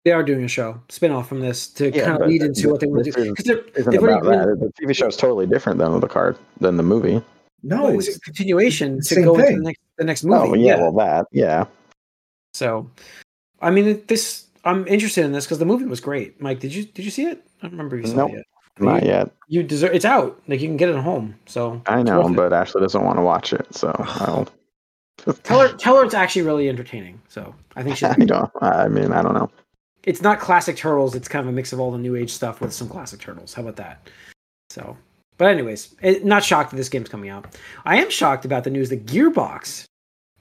they 0.05 0.11
are 0.11 0.23
doing 0.23 0.43
a 0.43 0.47
show 0.47 0.79
spin-off 0.89 1.27
from 1.27 1.39
this 1.39 1.67
to 1.69 1.89
Yeah, 1.91 2.05
kind 2.05 2.21
of 2.21 2.29
lead 2.29 2.41
into 2.43 2.69
what 2.69 2.79
they 2.81 2.87
want 2.87 3.05
to 3.05 3.11
do 3.11 3.21
is- 3.21 3.29
because 3.29 3.45
they're 3.45 3.63
Isn't 3.75 3.91
they've 3.91 4.03
about 4.03 4.25
already 4.25 4.59
that. 4.59 4.71
The 4.77 4.85
TV 4.85 4.95
show 4.95 5.07
is 5.07 5.17
totally 5.17 5.47
different 5.47 5.79
than 5.79 5.99
the 5.99 6.07
card 6.07 6.37
than 6.59 6.77
the 6.77 6.83
movie. 6.83 7.21
No, 7.63 7.87
it's, 7.89 8.07
it's 8.07 8.17
a 8.17 8.19
continuation 8.21 8.97
to 8.97 9.03
same 9.03 9.25
go 9.25 9.37
into 9.39 9.55
the 9.55 9.61
next 9.63 9.81
the 9.97 10.03
next 10.03 10.23
movie. 10.23 10.49
Oh 10.49 10.53
yeah, 10.53 10.75
well 10.79 10.91
that 10.93 11.25
yeah. 11.31 11.65
So, 12.53 12.89
I 13.61 13.71
mean, 13.71 14.03
this 14.07 14.45
I'm 14.63 14.87
interested 14.87 15.25
in 15.25 15.31
this 15.31 15.45
because 15.45 15.57
the 15.59 15.65
movie 15.65 15.85
was 15.85 15.99
great. 15.99 16.39
Mike, 16.39 16.59
did 16.59 16.73
you 16.73 16.83
did 16.85 17.03
you 17.03 17.11
see 17.11 17.25
it? 17.25 17.43
I 17.59 17.63
don't 17.63 17.71
remember 17.71 17.97
if 17.97 18.05
you 18.05 18.11
saw 18.11 18.17
Nope. 18.17 18.31
it 18.31 18.35
yet. 18.35 18.45
Not 18.79 19.03
you, 19.03 19.09
yet. 19.09 19.31
You 19.47 19.63
deserve. 19.63 19.93
It's 19.93 20.05
out. 20.05 20.41
Like 20.47 20.61
you 20.61 20.67
can 20.67 20.77
get 20.77 20.89
it 20.89 20.95
at 20.95 21.03
home. 21.03 21.35
So 21.45 21.81
I 21.87 22.03
know, 22.03 22.21
worth 22.21 22.31
it. 22.31 22.35
but 22.35 22.53
Ashley 22.53 22.81
doesn't 22.81 23.03
want 23.03 23.17
to 23.17 23.21
watch 23.23 23.53
it, 23.53 23.67
so 23.73 23.93
I'll. 23.99 24.47
tell 25.43 25.59
her 25.61 25.73
tell 25.77 25.95
her 25.97 26.03
it's 26.05 26.13
actually 26.13 26.43
really 26.43 26.69
entertaining. 26.69 27.19
So 27.27 27.53
I 27.75 27.83
think 27.83 27.95
she'll 27.97 28.09
I 28.11 28.15
don't. 28.15 28.51
I 28.61 28.87
mean, 28.87 29.11
I 29.11 29.21
don't 29.21 29.33
know. 29.33 29.49
it's 30.03 30.21
not 30.21 30.39
classic 30.39 30.77
turtles 30.77 31.15
it's 31.15 31.27
kind 31.27 31.43
of 31.45 31.49
a 31.49 31.51
mix 31.55 31.73
of 31.73 31.79
all 31.79 31.91
the 31.91 31.97
new 31.97 32.15
age 32.15 32.31
stuff 32.31 32.61
with 32.61 32.71
some 32.71 32.87
classic 32.87 33.19
turtles 33.19 33.53
how 33.53 33.61
about 33.61 33.75
that 33.75 34.09
so 34.69 34.95
but 35.37 35.49
anyways 35.49 35.95
it, 36.01 36.23
not 36.23 36.43
shocked 36.43 36.69
that 36.69 36.77
this 36.77 36.87
game's 36.87 37.09
coming 37.09 37.29
out 37.29 37.57
i 37.85 37.97
am 37.97 38.09
shocked 38.09 38.45
about 38.45 38.63
the 38.63 38.69
news 38.69 38.89
that 38.89 39.05
gearbox 39.05 39.83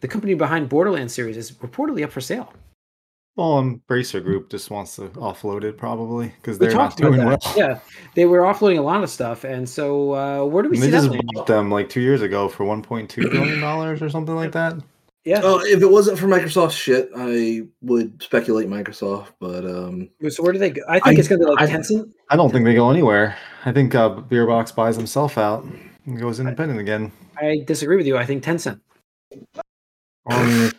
the 0.01 0.09
company 0.09 0.35
behind 0.35 0.68
borderlands 0.68 1.12
series 1.14 1.37
is 1.37 1.53
reportedly 1.53 2.05
up 2.05 2.12
for 2.12 2.20
sale 2.20 2.53
Well, 3.37 3.62
Embracer 3.62 4.22
Group 4.25 4.51
just 4.51 4.70
wants 4.70 4.96
to 4.96 5.09
offload 5.11 5.62
it 5.62 5.77
probably 5.77 6.29
because 6.40 6.59
they're 6.59 6.72
not 6.72 6.96
doing 6.96 7.22
well. 7.25 7.38
yeah 7.55 7.79
they 8.14 8.25
were 8.25 8.40
offloading 8.40 8.79
a 8.79 8.83
lot 8.83 9.03
of 9.05 9.11
stuff 9.11 9.44
and 9.44 9.68
so 9.68 10.14
uh, 10.14 10.44
where 10.44 10.62
do 10.62 10.70
we 10.70 10.77
And 10.77 10.85
see 10.85 10.90
they 10.90 10.96
that 10.96 11.03
just 11.03 11.11
landing? 11.11 11.29
bought 11.35 11.46
them 11.46 11.70
like 11.70 11.88
two 11.90 12.01
years 12.01 12.22
ago 12.22 12.49
for 12.49 12.64
1.2 12.64 13.31
billion 13.31 13.61
dollars 13.61 14.01
or 14.01 14.09
something 14.09 14.35
like 14.35 14.53
that. 14.53 14.75
Yeah. 15.27 15.40
Oh, 15.42 15.59
if 15.64 15.83
it 15.83 15.90
wasn't 15.90 16.18
for 16.20 16.29
Microsoft 16.29 16.70
shit, 16.70 17.11
I 17.16 17.62
would 17.83 18.22
speculate 18.22 18.68
Microsoft. 18.68 19.33
But 19.40 19.66
um, 19.66 20.09
so 20.29 20.40
where 20.44 20.53
do 20.53 20.59
they 20.61 20.70
go? 20.70 20.83
I 20.88 21.01
think 21.01 21.16
I- 21.16 21.18
it's 21.18 21.27
going 21.29 21.40
to 21.40 21.46
be 21.46 21.51
like 21.51 21.68
I- 21.68 21.72
Tencent. 21.72 22.12
I 22.31 22.37
don't 22.37 22.53
think 22.53 22.64
they 22.64 22.75
go 22.75 22.90
anywhere. 22.90 23.37
I 23.64 23.72
think 23.72 23.94
uh, 23.96 24.11
Gearbox 24.31 24.72
buys 24.75 24.94
himself 24.96 25.37
out 25.37 25.64
and 26.07 26.18
goes 26.20 26.38
independent 26.38 26.79
again. 26.79 27.11
I 27.37 27.64
disagree 27.66 27.96
with 27.96 28.07
you. 28.07 28.16
I 28.16 28.25
think 28.25 28.44
Tencent. 28.44 28.81
Um, 30.31 30.70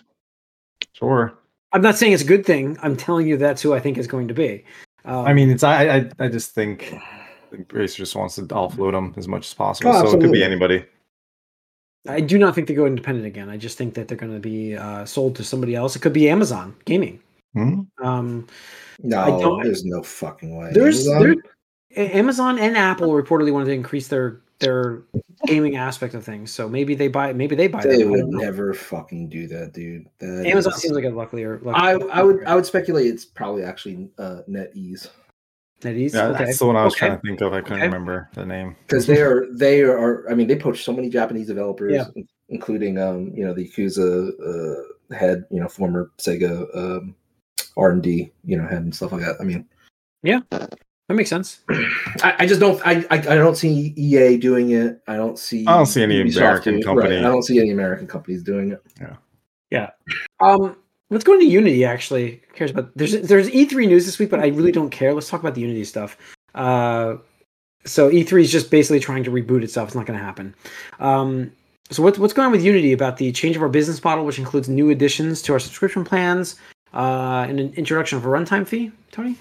sure. 0.94 1.38
I'm 1.74 1.82
not 1.82 1.98
saying 1.98 2.14
it's 2.14 2.24
a 2.24 2.28
good 2.28 2.46
thing. 2.46 2.78
I'm 2.82 2.96
telling 2.96 3.28
you 3.28 3.38
that's 3.38 3.62
who 3.62 3.74
I 3.74 3.80
think 3.80 3.98
is 3.98 4.08
going 4.08 4.28
to 4.30 4.34
be. 4.34 4.64
Um, 5.06 5.26
I 5.26 5.34
mean, 5.34 5.50
it's 5.50 5.64
I 5.64 5.98
I, 5.98 6.10
I 6.20 6.28
just 6.28 6.52
think 6.52 6.94
Embracer 7.54 7.96
just 7.98 8.16
wants 8.16 8.36
to 8.36 8.42
offload 8.44 8.94
them 8.94 9.14
as 9.18 9.28
much 9.28 9.48
as 9.48 9.54
possible. 9.54 9.92
Oh, 9.94 10.06
so 10.06 10.18
it 10.18 10.22
could 10.22 10.32
be 10.32 10.44
anybody. 10.44 10.86
I 12.08 12.22
do 12.22 12.38
not 12.38 12.56
think 12.56 12.68
they 12.70 12.74
go 12.74 12.86
independent 12.86 13.28
again. 13.28 13.50
I 13.50 13.58
just 13.58 13.78
think 13.78 13.94
that 13.96 14.08
they're 14.08 14.18
going 14.18 14.34
to 14.34 14.40
be 14.40 14.78
uh, 14.78 15.04
sold 15.06 15.36
to 15.38 15.44
somebody 15.44 15.76
else. 15.76 15.96
It 15.96 16.02
could 16.02 16.14
be 16.14 16.30
Amazon 16.30 16.74
Gaming. 16.86 17.20
Hmm? 17.54 17.82
Um, 18.02 18.48
no, 19.04 19.20
I 19.20 19.30
don't- 19.30 19.64
there's 19.64 19.84
no 19.84 20.02
fucking 20.04 20.56
way. 20.58 20.72
there's 20.74 21.06
Amazon- 21.08 21.42
there, 21.92 22.16
Amazon 22.16 22.60
and 22.60 22.78
Apple 22.78 23.10
reportedly 23.10 23.52
wanted 23.52 23.66
to 23.66 23.74
increase 23.74 24.08
their 24.08 24.40
their 24.60 25.02
gaming 25.46 25.76
aspect 25.78 26.14
of 26.14 26.24
things. 26.24 26.52
So 26.52 26.68
maybe 26.68 26.96
they 26.96 27.08
buy 27.08 27.34
maybe 27.34 27.56
they 27.56 27.68
buy 27.68 27.82
they 27.84 28.00
them. 28.00 28.12
Would 28.12 28.28
never 28.28 28.74
fucking 28.74 29.30
do 29.30 29.48
that, 29.48 29.74
dude. 29.74 30.08
That 30.20 30.46
Amazon 30.48 30.74
is- 30.74 30.82
seems 30.82 30.96
like 30.96 31.06
a 31.06 31.10
luckier. 31.10 31.62
I 31.68 31.94
luckier 31.94 32.12
I 32.12 32.24
would 32.24 32.44
I 32.46 32.56
would 32.56 32.66
speculate 32.66 33.08
it's 33.08 33.26
probably 33.26 33.64
actually 33.64 34.10
uh, 34.18 34.42
NetEase 34.50 35.10
NetEase. 35.82 36.16
Yeah, 36.16 36.28
okay. 36.30 36.46
that's 36.46 36.58
the 36.60 36.66
one 36.66 36.76
I 36.76 36.84
was 36.84 36.94
Okay. 36.96 37.08
trying 37.08 37.20
to 37.20 37.22
think 37.22 37.42
of. 37.42 37.54
I 37.54 37.62
couldn't 37.62 37.78
Okay. 37.78 37.86
remember 37.86 38.30
the 38.34 38.46
name. 38.46 38.76
because 38.88 39.06
they 39.06 39.22
are 39.22 39.46
they 39.54 39.82
are 39.84 40.28
I 40.30 40.34
mean 40.34 40.48
they 40.48 40.58
poach 40.58 40.84
so 40.84 40.92
many 40.92 41.10
Japanese 41.10 41.48
developers, 41.48 41.94
Yeah. 41.94 42.08
including 42.50 42.98
um 42.98 43.32
you 43.36 43.46
know 43.46 43.54
the 43.54 43.68
Yakuza 43.70 44.32
uh, 45.12 45.16
head, 45.16 45.46
you 45.52 45.60
know 45.62 45.68
former 45.68 46.12
Sega 46.18 46.66
um, 46.76 47.16
R 47.78 47.92
and 47.92 48.02
D 48.02 48.32
you 48.44 48.58
know 48.58 48.68
head 48.68 48.82
and 48.82 48.96
stuff 48.96 49.12
like 49.12 49.22
that. 49.22 49.36
I 49.40 49.44
mean 49.44 49.66
That 51.08 51.14
makes 51.14 51.30
sense. 51.30 51.62
I, 51.70 52.36
I 52.40 52.46
just 52.46 52.60
don't 52.60 52.82
I, 52.86 53.06
I 53.10 53.18
I 53.18 53.36
don't 53.36 53.56
see 53.56 53.94
EA 53.96 54.38
doing 54.38 54.72
it. 54.72 55.02
I 55.08 55.16
don't 55.16 55.40
see 55.40 55.66
I 55.66 55.78
don't 55.78 55.86
see 55.86 56.04
any 56.04 56.22
Ubisoft 56.22 56.38
American 56.38 56.82
company. 56.82 57.16
Right, 57.16 57.26
I 57.26 57.30
don't 57.30 57.44
see 57.44 57.60
any 57.60 57.72
American 57.72 58.08
companies 58.08 58.44
doing 58.44 58.72
it. 58.72 58.82
Yeah. 59.00 59.16
Yeah. 59.70 59.90
Um, 60.40 60.78
let's 61.10 61.24
go 61.24 61.34
into 61.34 61.46
Unity. 61.46 61.86
Actually, 61.86 62.42
Who 62.50 62.54
cares 62.56 62.72
about 62.72 62.92
there's 62.96 63.14
there's 63.22 63.50
E3 63.50 63.88
news 63.88 64.06
this 64.06 64.20
week, 64.20 64.30
but 64.30 64.40
I 64.40 64.48
really 64.48 64.72
don't 64.72 64.90
care. 64.90 65.14
Let's 65.14 65.30
talk 65.30 65.40
about 65.40 65.56
the 65.56 65.62
Unity 65.62 65.86
stuff. 65.86 66.18
Uh, 66.56 67.16
so 67.86 68.10
E3 68.10 68.42
is 68.42 68.52
just 68.52 68.70
basically 68.70 69.00
trying 69.00 69.24
to 69.24 69.32
reboot 69.32 69.64
itself. 69.64 69.90
It's 69.90 69.96
not 69.96 70.06
going 70.06 70.20
to 70.20 70.26
happen. 70.26 70.56
Um, 71.00 71.52
so 71.90 72.04
what's 72.04 72.20
what's 72.20 72.34
going 72.34 72.48
on 72.48 72.52
with 72.52 72.64
Unity 72.64 72.92
about 72.92 73.18
the 73.18 73.32
change 73.32 73.56
of 73.56 73.62
our 73.62 73.70
business 73.70 74.04
model, 74.04 74.26
which 74.26 74.40
includes 74.40 74.68
new 74.68 74.90
additions 74.90 75.42
to 75.44 75.54
our 75.54 75.60
subscription 75.60 76.04
plans 76.04 76.56
uh, 76.94 77.46
and 77.48 77.60
an 77.60 77.74
introduction 77.76 78.18
of 78.18 78.26
a 78.26 78.28
runtime 78.28 78.68
fee? 78.68 78.92
Tony, 79.12 79.38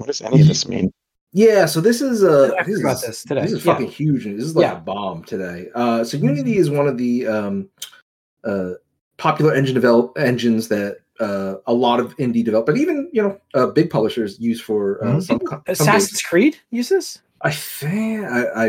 What 0.00 0.06
does 0.06 0.22
any 0.22 0.40
of 0.40 0.48
this 0.48 0.66
mean? 0.66 0.90
Yeah, 1.34 1.66
so 1.66 1.82
this 1.82 2.00
is 2.00 2.24
uh 2.24 2.52
I 2.58 2.62
heard 2.62 2.72
this 2.72 2.80
about 2.80 2.94
is, 2.96 3.00
this 3.02 3.22
today. 3.24 3.42
This 3.42 3.52
is 3.52 3.66
Yeah. 3.66 3.74
fucking 3.74 3.90
huge. 3.90 4.24
This 4.24 4.44
is 4.44 4.56
like 4.56 4.62
Yeah. 4.64 4.78
a 4.78 4.80
bomb 4.80 5.22
today. 5.24 5.68
Uh, 5.74 6.02
so 6.02 6.16
Unity 6.16 6.56
is 6.56 6.70
one 6.70 6.88
of 6.88 6.96
the 6.96 7.26
um, 7.26 7.68
uh, 8.44 8.70
popular 9.18 9.52
engine 9.54 9.74
develop 9.74 10.16
engines 10.18 10.68
that 10.68 11.00
uh, 11.20 11.56
a 11.66 11.74
lot 11.74 12.00
of 12.00 12.16
indie 12.16 12.42
develop, 12.42 12.64
but 12.64 12.78
even 12.78 13.10
you 13.12 13.20
know 13.22 13.38
uh, 13.52 13.66
big 13.66 13.90
publishers 13.90 14.40
use 14.40 14.58
for 14.58 15.04
uh, 15.04 15.16
Mhm. 15.16 15.22
some, 15.22 15.40
some 15.46 15.62
Assassin's 15.66 16.12
games. 16.12 16.22
Creed 16.22 16.56
uses. 16.70 17.18
I 17.42 17.50
think 17.50 18.24
I 18.24 18.44
I, 18.46 18.64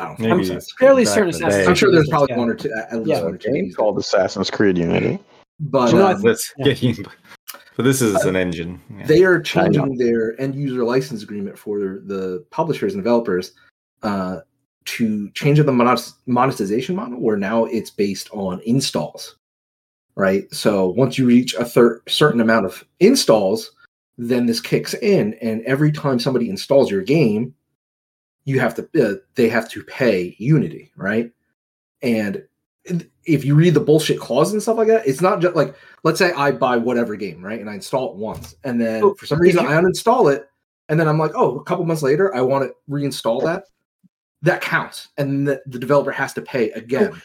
I 0.00 0.06
don't 0.08 0.18
know. 0.18 0.36
Maybe 0.36 0.50
I'm, 0.52 0.60
fairly 0.80 1.04
certain 1.04 1.30
Assassin's 1.30 1.54
day. 1.64 1.66
I'm 1.66 1.76
sure 1.76 1.92
there's 1.92 2.08
probably 2.08 2.28
Yeah. 2.30 2.38
one 2.38 2.48
or 2.50 2.54
two 2.54 2.72
at 2.90 2.96
least 2.98 3.08
Yeah. 3.08 3.22
one 3.22 3.34
or 3.34 3.38
two. 3.38 3.52
Game 3.52 3.72
called 3.72 3.98
Assassin's 3.98 4.50
Creed 4.50 4.76
Unity. 4.78 5.20
But 5.60 5.92
You 5.92 5.98
know, 5.98 6.08
um, 6.08 6.20
Let's 6.22 6.52
Yeah. 6.58 6.64
get 6.64 6.82
you. 6.82 7.04
But 7.76 7.84
this 7.84 8.02
is 8.02 8.24
an 8.24 8.36
engine. 8.36 8.80
Yeah. 8.94 9.06
they 9.06 9.24
are 9.24 9.40
changing 9.40 9.96
their 9.96 10.40
end 10.40 10.54
user 10.54 10.84
license 10.84 11.22
agreement 11.22 11.58
for 11.58 11.78
the 12.04 12.44
publishers 12.50 12.94
and 12.94 13.02
developers 13.02 13.52
uh, 14.02 14.40
to 14.84 15.30
change 15.30 15.58
the 15.58 16.12
monetization 16.26 16.96
model 16.96 17.20
where 17.20 17.36
now 17.36 17.64
it's 17.66 17.90
based 17.90 18.28
on 18.32 18.60
installs 18.66 19.36
right 20.14 20.52
so 20.52 20.90
once 20.90 21.16
you 21.16 21.26
reach 21.26 21.54
a 21.54 21.64
thir- 21.64 22.02
certain 22.08 22.40
amount 22.40 22.66
of 22.66 22.84
installs 23.00 23.72
then 24.18 24.46
this 24.46 24.60
kicks 24.60 24.94
in 24.94 25.34
and 25.40 25.62
every 25.62 25.92
time 25.92 26.18
somebody 26.18 26.50
installs 26.50 26.90
your 26.90 27.02
game 27.02 27.54
you 28.44 28.58
have 28.58 28.74
to 28.74 28.82
uh, 29.02 29.14
they 29.36 29.48
have 29.48 29.68
to 29.70 29.84
pay 29.84 30.34
unity 30.38 30.90
right 30.96 31.30
and 32.02 32.42
if 33.24 33.44
you 33.44 33.54
read 33.54 33.74
the 33.74 33.80
bullshit 33.80 34.18
clause 34.18 34.52
and 34.52 34.60
stuff 34.60 34.76
like 34.76 34.88
that 34.88 35.06
it's 35.06 35.20
not 35.20 35.40
just 35.40 35.54
like 35.54 35.74
let's 36.04 36.18
say 36.18 36.32
I 36.32 36.50
buy 36.50 36.76
whatever 36.76 37.16
game, 37.16 37.44
right? 37.44 37.60
And 37.60 37.70
I 37.70 37.74
install 37.74 38.10
it 38.10 38.16
once. 38.16 38.56
And 38.64 38.80
then 38.80 39.02
Oh, 39.04 39.14
for 39.14 39.26
some 39.26 39.40
reason 39.40 39.64
you- 39.64 39.70
I 39.70 39.74
uninstall 39.74 40.32
it. 40.32 40.48
And 40.88 40.98
then 40.98 41.08
I'm 41.08 41.18
like, 41.18 41.32
oh, 41.34 41.58
a 41.58 41.64
couple 41.64 41.84
months 41.84 42.02
later, 42.02 42.34
I 42.34 42.40
want 42.40 42.68
to 42.68 42.74
reinstall 42.92 43.42
that. 43.44 43.64
That 44.42 44.60
counts. 44.60 45.08
And 45.16 45.46
the, 45.46 45.62
the 45.66 45.78
developer 45.78 46.10
has 46.10 46.32
to 46.34 46.42
pay 46.42 46.70
again 46.72 47.12
oh. 47.14 47.18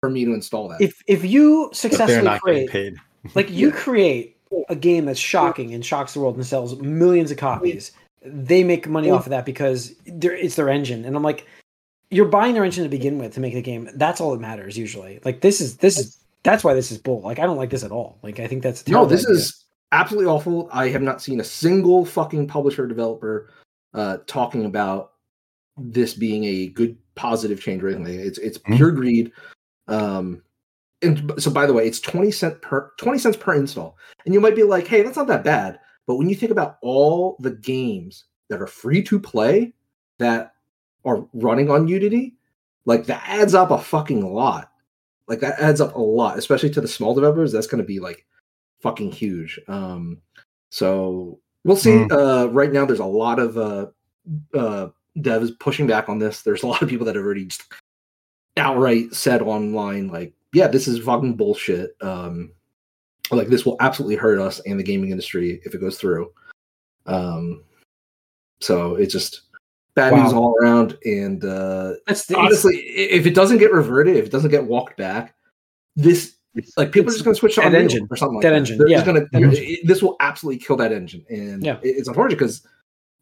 for 0.00 0.10
me 0.10 0.24
to 0.24 0.32
install 0.32 0.68
that. 0.68 0.80
If 0.80 1.02
if 1.06 1.24
you 1.24 1.70
successfully 1.72 2.22
not 2.22 2.40
create 2.40 2.70
paid. 2.70 2.96
like 3.34 3.50
you 3.50 3.68
Yeah. 3.68 3.76
create 3.76 4.36
a 4.68 4.76
game 4.76 5.04
that's 5.04 5.18
shocking 5.18 5.74
and 5.74 5.84
shocks 5.84 6.14
the 6.14 6.20
world 6.20 6.36
and 6.36 6.46
sells 6.46 6.76
millions 6.80 7.30
of 7.30 7.36
copies 7.36 7.92
they 8.22 8.62
make 8.64 8.86
money 8.88 9.10
off 9.10 9.26
of 9.26 9.30
that 9.30 9.46
because 9.46 9.94
it's 10.04 10.56
their 10.56 10.68
engine 10.68 11.04
and 11.04 11.16
i'm 11.16 11.22
like 11.22 11.46
you're 12.10 12.26
buying 12.26 12.54
their 12.54 12.64
engine 12.64 12.82
to 12.84 12.90
begin 12.90 13.18
with 13.18 13.34
to 13.34 13.40
make 13.40 13.54
the 13.54 13.62
game 13.62 13.88
that's 13.94 14.20
all 14.20 14.32
that 14.32 14.40
matters 14.40 14.76
usually 14.76 15.20
like 15.24 15.40
this 15.40 15.60
is 15.60 15.76
this 15.78 15.98
is 15.98 16.18
that's 16.42 16.64
why 16.64 16.74
this 16.74 16.90
is 16.90 16.98
bull 16.98 17.20
like 17.22 17.38
i 17.38 17.42
don't 17.46 17.56
like 17.56 17.70
this 17.70 17.84
at 17.84 17.92
all 17.92 18.18
like 18.22 18.40
i 18.40 18.46
think 18.46 18.62
that's 18.62 18.86
no, 18.88 19.04
this 19.06 19.24
idea. 19.26 19.36
is 19.36 19.64
absolutely 19.92 20.30
awful. 20.30 20.68
I 20.72 20.86
have 20.88 21.02
not 21.02 21.20
seen 21.20 21.40
a 21.40 21.44
single 21.44 22.04
fucking 22.04 22.46
publisher 22.46 22.86
developer 22.86 23.50
uh, 23.92 24.18
talking 24.28 24.64
about 24.64 25.14
this 25.76 26.14
being 26.14 26.44
a 26.44 26.68
good 26.68 26.96
positive 27.16 27.60
change 27.60 27.82
or 27.82 27.88
anything. 27.88 28.04
like 28.06 28.16
that. 28.18 28.26
It's 28.26 28.38
it's 28.38 28.58
Mhm. 28.58 28.76
pure 28.76 28.92
greed. 28.92 29.32
Um, 29.88 30.42
and 31.02 31.32
so 31.38 31.50
by 31.50 31.66
the 31.66 31.72
way, 31.72 31.88
it's 31.88 31.98
twenty 31.98 32.30
cent 32.30 32.62
per 32.62 32.92
twenty 32.98 33.18
cents 33.18 33.36
per 33.36 33.54
install, 33.54 33.96
and 34.24 34.32
you 34.32 34.40
might 34.40 34.54
be 34.54 34.62
like, 34.62 34.86
"Hey, 34.86 35.02
that's 35.02 35.16
not 35.16 35.26
that 35.26 35.42
bad." 35.42 35.80
But 36.06 36.16
when 36.16 36.28
you 36.28 36.36
think 36.36 36.52
about 36.52 36.78
all 36.82 37.36
the 37.40 37.50
games 37.50 38.26
that 38.48 38.62
are 38.62 38.68
free 38.68 39.02
to 39.02 39.18
play 39.18 39.72
that 40.20 40.54
are 41.04 41.24
running 41.32 41.70
on 41.70 41.88
Unity, 41.88 42.34
like 42.84 43.06
that 43.06 43.22
adds 43.26 43.54
up 43.54 43.70
a 43.70 43.78
fucking 43.78 44.24
lot. 44.32 44.72
Like 45.28 45.40
that 45.40 45.60
adds 45.60 45.80
up 45.80 45.94
a 45.94 46.00
lot, 46.00 46.38
especially 46.38 46.70
to 46.70 46.80
the 46.80 46.88
small 46.88 47.14
developers. 47.14 47.52
That's 47.52 47.66
going 47.66 47.82
to 47.82 47.86
be 47.86 48.00
like 48.00 48.26
fucking 48.80 49.12
huge. 49.12 49.60
Um, 49.68 50.18
so 50.70 51.38
we'll 51.64 51.76
see. 51.76 51.90
Mm. 51.90 52.12
Uh, 52.12 52.50
right 52.50 52.72
now, 52.72 52.84
there's 52.84 52.98
a 52.98 53.04
lot 53.04 53.38
of 53.38 53.56
uh, 53.56 53.86
uh, 54.54 54.88
devs 55.18 55.56
pushing 55.58 55.86
back 55.86 56.08
on 56.08 56.18
this. 56.18 56.42
There's 56.42 56.62
a 56.62 56.66
lot 56.66 56.82
of 56.82 56.88
people 56.88 57.06
that 57.06 57.16
have 57.16 57.24
already 57.24 57.46
just 57.46 57.72
outright 58.56 59.14
said 59.14 59.42
online, 59.42 60.08
like, 60.08 60.32
"Yeah, 60.52 60.66
this 60.66 60.88
is 60.88 60.98
fucking 60.98 61.36
bullshit." 61.36 61.96
Um, 62.00 62.52
like 63.30 63.48
this 63.48 63.64
will 63.64 63.76
absolutely 63.80 64.16
hurt 64.16 64.40
us 64.40 64.60
and 64.66 64.78
the 64.78 64.84
gaming 64.84 65.10
industry 65.10 65.60
if 65.64 65.74
it 65.74 65.80
goes 65.80 65.98
through. 65.98 66.32
Um, 67.06 67.62
so 68.60 68.96
it's 68.96 69.12
just 69.12 69.42
bad 69.94 70.12
Wow. 70.12 70.22
news 70.24 70.32
all 70.32 70.54
around. 70.60 70.96
And 71.04 71.44
uh, 71.44 71.94
that's 72.06 72.26
the, 72.26 72.36
honestly, 72.38 72.76
if 72.76 73.26
it 73.26 73.34
doesn't 73.34 73.58
get 73.58 73.72
reverted, 73.72 74.16
if 74.16 74.26
it 74.26 74.32
doesn't 74.32 74.50
get 74.50 74.64
walked 74.64 74.96
back, 74.96 75.34
this 75.96 76.36
like 76.76 76.90
people 76.92 77.10
are 77.10 77.12
just 77.12 77.24
going 77.24 77.34
to 77.34 77.38
switch 77.38 77.54
to 77.56 77.62
Unreal 77.66 77.82
engine. 77.82 78.08
or 78.10 78.16
something 78.16 78.36
like 78.36 78.42
Dead 78.42 78.50
that. 78.52 78.56
engine, 78.56 78.78
They're 78.78 78.88
yeah. 78.88 79.04
going 79.04 79.16
Dead 79.20 79.30
to. 79.32 79.38
engine. 79.44 79.76
This 79.84 80.02
will 80.02 80.16
absolutely 80.20 80.58
kill 80.64 80.76
that 80.76 80.92
engine, 80.92 81.24
and 81.28 81.62
Yeah. 81.62 81.78
it's 81.82 82.08
unfortunate 82.08 82.38
because 82.38 82.66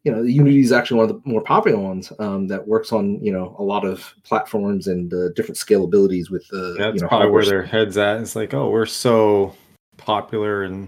you 0.03 0.11
know 0.11 0.21
Unity 0.23 0.61
is 0.61 0.71
actually 0.71 0.97
one 0.97 1.09
of 1.09 1.21
the 1.23 1.29
more 1.29 1.41
popular 1.41 1.77
ones 1.79 2.11
um, 2.19 2.47
that 2.47 2.67
works 2.67 2.91
on 2.91 3.23
you 3.23 3.31
know 3.31 3.55
a 3.59 3.63
lot 3.63 3.85
of 3.85 4.13
platforms 4.23 4.87
and 4.87 5.13
uh, 5.13 5.29
different 5.35 5.57
scalabilities 5.57 6.29
with 6.31 6.47
the 6.47 6.75
That's 6.79 6.95
you 6.95 7.01
know 7.01 7.07
probably 7.07 7.29
where 7.31 7.45
their 7.45 7.63
heads 7.63 7.97
at. 7.97 8.19
It's 8.21 8.35
like, 8.35 8.53
oh, 8.53 8.69
we're 8.69 8.85
so 8.87 9.53
popular 9.97 10.63
and 10.63 10.87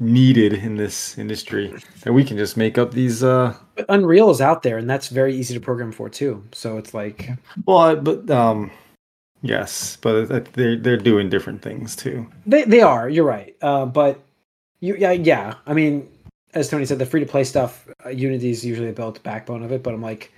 needed 0.00 0.52
in 0.52 0.76
this 0.76 1.18
industry 1.18 1.74
that 2.02 2.12
we 2.12 2.22
can 2.24 2.36
just 2.36 2.56
make 2.56 2.78
up 2.78 2.92
these. 2.92 3.22
uh 3.24 3.54
but 3.74 3.84
unreal 3.88 4.30
is 4.30 4.40
out 4.40 4.62
there 4.62 4.78
and 4.78 4.88
that's 4.88 5.08
very 5.08 5.34
easy 5.34 5.54
to 5.54 5.60
program 5.60 5.90
for 5.92 6.08
too 6.08 6.42
so 6.52 6.78
it's 6.78 6.94
like 6.94 7.30
Well, 7.66 7.78
I- 7.78 7.94
but 7.96 8.30
um, 8.30 8.70
yes, 9.42 9.96
but 10.00 10.52
they're 10.54 10.76
they're 10.76 10.96
doing 10.96 11.28
different 11.28 11.62
things 11.62 11.96
too. 11.96 12.26
They 12.46 12.64
they 12.64 12.80
are. 12.80 13.08
You're 13.08 13.24
right. 13.26 13.56
Uh, 13.62 13.86
but 13.86 14.20
you 14.80 14.94
yeah 14.96 15.12
yeah. 15.12 15.54
I 15.66 15.74
mean, 15.74 16.08
as 16.54 16.68
Tony 16.68 16.86
said, 16.86 16.98
the 16.98 17.06
free 17.06 17.20
to 17.20 17.26
play 17.26 17.44
stuff, 17.44 17.88
uh, 18.06 18.10
Unity 18.10 18.50
is 18.50 18.64
usually 18.64 18.88
about 18.88 19.14
the 19.14 19.20
backbone 19.20 19.62
of 19.64 19.70
it. 19.72 19.82
But 19.82 19.94
I'm 19.94 20.02
like, 20.02 20.32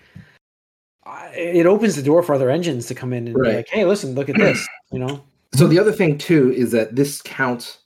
I, 1.05 1.29
it 1.35 1.67
opens 1.67 1.97
the 1.97 2.03
door 2.03 2.23
for 2.23 2.35
other 2.35 2.51
engines 2.51 2.87
to 2.87 2.95
come 2.95 3.13
in 3.13 3.27
and 3.29 3.37
be 3.37 3.53
like, 3.53 3.69
hey, 3.69 3.85
listen, 3.85 4.15
look 4.15 4.29
at 4.29 4.37
this. 4.37 4.67
You 4.93 4.99
know, 4.99 5.23
So 5.55 5.67
the 5.69 5.79
other 5.79 5.93
thing 5.93 6.19
too 6.19 6.53
is 6.53 6.73
that 6.73 6.97
this 6.97 7.23
counts 7.23 7.79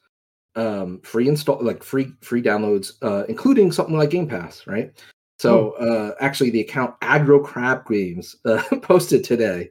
um, 0.57 1.01
free 1.03 1.29
install, 1.29 1.59
like 1.63 1.83
free 1.83 2.13
free 2.21 2.43
downloads, 2.43 2.93
uh, 3.03 3.25
including 3.29 3.73
something 3.73 3.97
like 3.97 4.11
Game 4.11 4.29
Pass, 4.29 4.67
right? 4.67 4.93
So 5.39 5.73
uh, 5.73 6.15
actually, 6.21 6.51
the 6.51 6.61
account 6.61 6.99
Aggro 7.01 7.45
Crab 7.45 7.87
Games 7.89 8.37
uh, 8.45 8.63
posted 8.83 9.25
today 9.25 9.71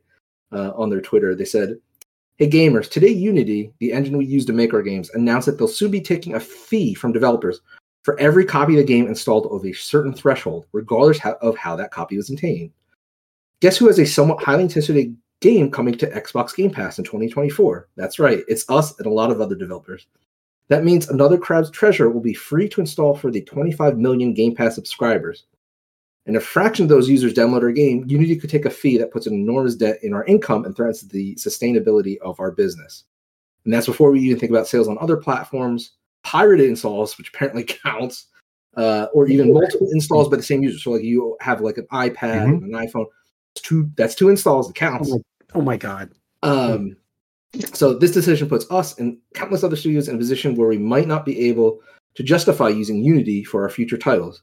uh, 0.51 0.71
on 0.75 0.89
their 0.89 1.01
Twitter. 1.01 1.35
They 1.35 1.45
said 1.45 1.77
Hey 2.37 2.49
gamers, 2.49 2.89
today 2.89 3.09
Unity, 3.09 3.71
the 3.79 3.93
engine 3.93 4.17
we 4.17 4.25
use 4.25 4.43
to 4.47 4.53
make 4.53 4.73
our 4.73 4.81
games, 4.81 5.11
announced 5.13 5.45
that 5.45 5.59
they'll 5.59 5.67
soon 5.67 5.91
be 5.91 6.01
taking 6.01 6.33
a 6.33 6.39
fee 6.39 6.95
from 6.95 7.11
developers 7.11 7.61
for 8.01 8.19
every 8.19 8.43
copy 8.43 8.73
of 8.73 8.77
the 8.77 8.83
game 8.83 9.05
installed 9.05 9.45
over 9.51 9.67
a 9.67 9.73
certain 9.73 10.11
threshold, 10.11 10.65
regardless 10.73 11.19
of 11.41 11.55
how 11.55 11.75
that 11.75 11.91
copy 11.91 12.17
was 12.17 12.31
obtained. 12.31 12.71
Guess 13.59 13.77
who 13.77 13.85
has 13.85 13.99
a 13.99 14.05
somewhat 14.05 14.41
highly 14.41 14.63
anticipated 14.63 15.15
game 15.41 15.69
coming 15.69 15.95
to 15.95 16.09
Xbox 16.09 16.55
Game 16.55 16.71
Pass 16.71 16.97
in 16.97 17.05
2024? 17.05 17.87
That's 17.95 18.17
right, 18.17 18.39
it's 18.47 18.67
us 18.67 18.97
and 18.97 19.05
a 19.05 19.13
lot 19.13 19.29
of 19.29 19.39
other 19.39 19.55
developers. 19.55 20.07
That 20.69 20.83
means 20.83 21.09
another 21.09 21.37
Crab's 21.37 21.69
Treasure 21.69 22.09
will 22.09 22.21
be 22.21 22.33
free 22.33 22.69
to 22.69 22.81
install 22.81 23.15
for 23.15 23.29
the 23.29 23.41
25 23.41 23.97
million 23.97 24.33
Game 24.33 24.55
Pass 24.55 24.75
subscribers. 24.75 25.45
And 26.25 26.37
a 26.37 26.39
fraction 26.39 26.83
of 26.83 26.89
those 26.89 27.09
users 27.09 27.33
download 27.33 27.63
our 27.63 27.71
game, 27.71 28.05
Unity 28.07 28.37
could 28.37 28.49
take 28.49 28.65
a 28.65 28.69
fee 28.69 28.97
that 28.97 29.11
puts 29.11 29.27
an 29.27 29.33
enormous 29.33 29.75
debt 29.75 29.99
in 30.03 30.13
our 30.13 30.23
income 30.23 30.63
and 30.63 30.75
threatens 30.75 31.01
the 31.01 31.35
sustainability 31.35 32.17
of 32.19 32.39
our 32.39 32.51
business. 32.51 33.03
And 33.65 33.73
that's 33.73 33.87
before 33.87 34.11
we 34.11 34.21
even 34.21 34.39
think 34.39 34.49
about 34.49 34.67
sales 34.67 34.87
on 34.87 34.97
other 34.99 35.17
platforms, 35.17 35.91
pirated 36.23 36.69
installs, 36.69 37.17
which 37.17 37.29
apparently 37.33 37.63
counts, 37.83 38.27
uh, 38.77 39.07
or 39.13 39.27
even 39.27 39.53
multiple 39.53 39.89
installs 39.91 40.29
by 40.29 40.37
the 40.37 40.43
same 40.43 40.63
user. 40.63 40.79
So, 40.79 40.91
like 40.91 41.03
you 41.03 41.37
have 41.41 41.61
like 41.61 41.77
an 41.77 41.87
iPad 41.91 42.15
mm-hmm. 42.15 42.63
and 42.63 42.75
an 42.75 42.87
iPhone, 42.87 43.05
two 43.55 43.91
that's 43.95 44.15
two 44.15 44.29
installs. 44.29 44.69
It 44.69 44.75
counts. 44.75 45.11
Oh 45.11 45.15
my, 45.15 45.21
oh 45.55 45.61
my 45.61 45.77
god. 45.77 46.11
Um, 46.41 46.95
so 47.73 47.93
this 47.93 48.11
decision 48.11 48.49
puts 48.49 48.69
us 48.71 48.97
and 48.97 49.17
countless 49.35 49.63
other 49.63 49.75
studios 49.75 50.07
in 50.07 50.15
a 50.15 50.17
position 50.17 50.55
where 50.55 50.67
we 50.67 50.77
might 50.77 51.07
not 51.07 51.25
be 51.25 51.47
able 51.47 51.81
to 52.15 52.23
justify 52.23 52.69
using 52.69 53.03
Unity 53.03 53.43
for 53.43 53.63
our 53.63 53.69
future 53.69 53.97
titles. 53.97 54.41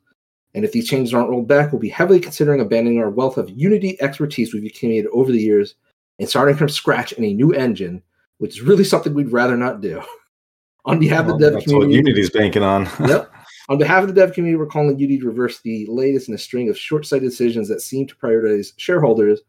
And 0.55 0.65
if 0.65 0.73
these 0.73 0.89
changes 0.89 1.15
aren't 1.15 1.31
rolled 1.31 1.49
back, 1.49 1.73
we'll 1.73 1.81
be 1.81 1.89
heavily 1.89 2.21
considering 2.21 2.61
abandoning 2.61 2.99
our 2.99 3.11
wealth 3.11 3.39
of 3.39 3.51
Unity 3.51 4.01
expertise 4.01 4.53
we've 4.53 4.65
accumulated 4.65 5.11
over 5.13 5.31
the 5.31 5.41
years 5.41 5.75
and 6.19 6.29
starting 6.29 6.57
from 6.57 6.69
scratch 6.69 7.13
in 7.13 7.25
a 7.25 7.33
new 7.33 7.53
engine, 7.53 8.03
which 8.39 8.57
is 8.57 8.63
really 8.63 8.85
something 8.85 9.15
we'd 9.15 9.33
rather 9.33 9.57
not 9.57 9.81
do. 9.81 10.03
on 10.85 10.99
behalf 10.99 11.27
well, 11.27 11.35
of 11.35 11.41
the 11.41 11.51
dev 11.51 11.63
community, 11.63 11.87
what 11.87 11.95
Unity's 11.95 12.31
banking 12.31 12.63
on. 12.63 12.89
yep. 13.07 13.31
On 13.69 13.79
behalf 13.79 14.03
of 14.03 14.09
the 14.09 14.15
dev 14.15 14.33
community, 14.33 14.59
we're 14.59 14.67
calling 14.67 14.99
Unity 14.99 15.21
to 15.21 15.27
reverse 15.27 15.61
the 15.61 15.87
latest 15.87 16.29
in 16.29 16.35
a 16.35 16.39
string 16.39 16.69
of 16.69 16.77
short-sighted 16.77 17.29
decisions 17.29 17.69
that 17.69 17.81
seem 17.81 18.07
to 18.07 18.17
prioritize 18.17 18.73
shareholders 18.77 19.41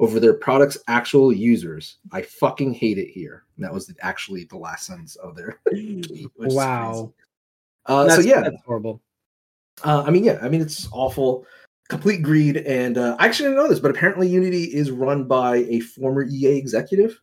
over 0.00 0.18
their 0.18 0.34
product's 0.34 0.78
actual 0.88 1.32
users. 1.32 1.98
I 2.12 2.22
fucking 2.22 2.74
hate 2.74 2.98
it 2.98 3.08
here. 3.08 3.44
And 3.56 3.64
that 3.64 3.72
was 3.72 3.86
the, 3.86 3.94
actually 4.00 4.44
the 4.44 4.58
last 4.58 4.86
sentence 4.86 5.16
of 5.16 5.36
their. 5.36 5.60
Wow. 6.36 7.12
Uh, 7.86 8.08
so 8.08 8.20
yeah, 8.20 8.40
that's 8.40 8.62
horrible. 8.64 9.00
Uh, 9.82 10.04
I 10.06 10.10
mean, 10.10 10.24
yeah, 10.24 10.38
I 10.40 10.48
mean 10.48 10.60
it's 10.60 10.88
awful, 10.92 11.44
complete 11.88 12.22
greed, 12.22 12.56
and 12.58 12.96
uh, 12.96 13.16
I 13.18 13.26
actually 13.26 13.50
didn't 13.50 13.62
know 13.62 13.68
this, 13.68 13.80
but 13.80 13.90
apparently 13.90 14.28
Unity 14.28 14.64
is 14.64 14.90
run 14.90 15.24
by 15.24 15.56
a 15.68 15.80
former 15.80 16.24
EA 16.24 16.56
executive. 16.56 17.20